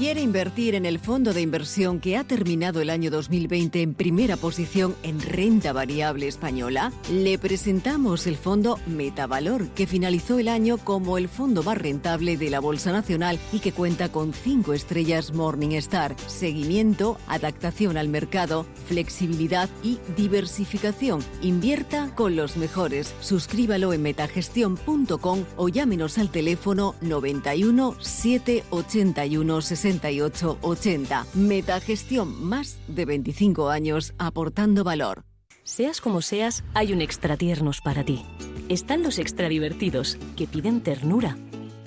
¿Quiere 0.02 0.22
invertir 0.22 0.74
en 0.74 0.88
el 0.88 0.98
fondo 0.98 1.32
de 1.32 1.42
inversión 1.42 2.00
que 2.00 2.18
ha 2.18 2.24
terminado 2.24 2.82
el 2.82 2.90
año 2.90 3.12
2020 3.12 3.84
en 3.84 3.94
primera 3.94 4.36
posición 4.36 4.96
en 5.04 5.22
renta 5.22 5.74
variable 5.74 6.28
española? 6.28 6.92
Le 7.12 7.38
presentamos 7.38 8.26
el 8.26 8.36
fondo 8.36 8.80
Metavalor, 8.88 9.68
que 9.70 9.86
finalizó 9.86 10.40
el 10.40 10.48
año 10.48 10.80
como 10.80 11.20
el 11.20 11.30
fondo 11.30 11.62
más 11.62 11.78
rentable 11.78 12.36
de 12.36 12.50
la 12.50 12.60
Bolsa 12.60 12.92
Nacional 12.92 13.38
y 13.54 13.60
que 13.60 13.74
cuenta 13.74 14.12
con 14.12 14.34
cinco 14.34 14.74
estrellas 14.74 15.34
Morningstar, 15.36 16.16
seguimiento, 16.26 17.20
adaptación 17.28 17.96
al 17.96 18.08
mercado, 18.08 18.66
flexibilidad 18.88 19.70
y 19.84 20.00
diversificación. 20.18 21.24
Invierta 21.44 22.10
con 22.16 22.36
los 22.36 22.58
mejores. 22.58 23.14
Suscríbalo 23.20 23.94
en 23.94 24.02
metagestión.com 24.02 25.44
o 25.58 25.70
llámenos 25.70 26.18
al 26.18 26.32
teléfono 26.32 26.96
91 27.02 27.98
781 28.00 29.62
60 29.62 29.91
6880. 30.00 31.26
Metagestión, 31.34 32.44
más 32.44 32.80
de 32.88 33.06
25 33.06 33.70
años 33.70 34.14
aportando 34.18 34.84
valor. 34.84 35.24
Seas 35.64 36.02
como 36.02 36.22
seas, 36.22 36.64
hay 36.74 36.94
un 36.94 37.02
extra 37.02 37.38
tiernos 37.38 37.82
para 37.82 38.04
ti. 38.04 38.26
Están 38.70 39.04
los 39.04 39.20
extra 39.20 39.50
divertidos, 39.50 40.18
que 40.36 40.48
piden 40.48 40.82
ternura. 40.82 41.38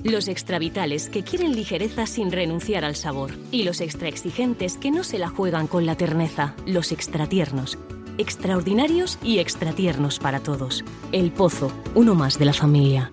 Los 0.03 0.29
extra 0.29 0.59
vitales, 0.59 1.09
que 1.09 1.23
quieren 1.23 1.57
ligereza 1.57 2.07
sin 2.07 2.31
renunciar 2.31 2.85
al 2.85 2.95
sabor. 2.95 3.33
Y 3.51 3.63
los 3.63 3.81
extra 3.81 4.09
exigentes, 4.09 4.77
que 4.77 4.91
no 4.91 5.03
se 5.03 5.19
la 5.19 5.29
juegan 5.29 5.67
con 5.67 5.87
la 5.87 5.97
terneza. 5.97 6.55
Los 6.67 6.93
extra 6.93 7.27
tiernos. 7.27 7.79
Extraordinarios 8.19 9.19
y 9.23 9.39
extra 9.39 9.73
tiernos 9.73 10.19
para 10.19 10.41
todos. 10.41 10.85
El 11.11 11.33
Pozo, 11.33 11.73
uno 11.95 12.15
más 12.15 12.39
de 12.39 12.45
la 12.45 12.53
familia. 12.53 13.13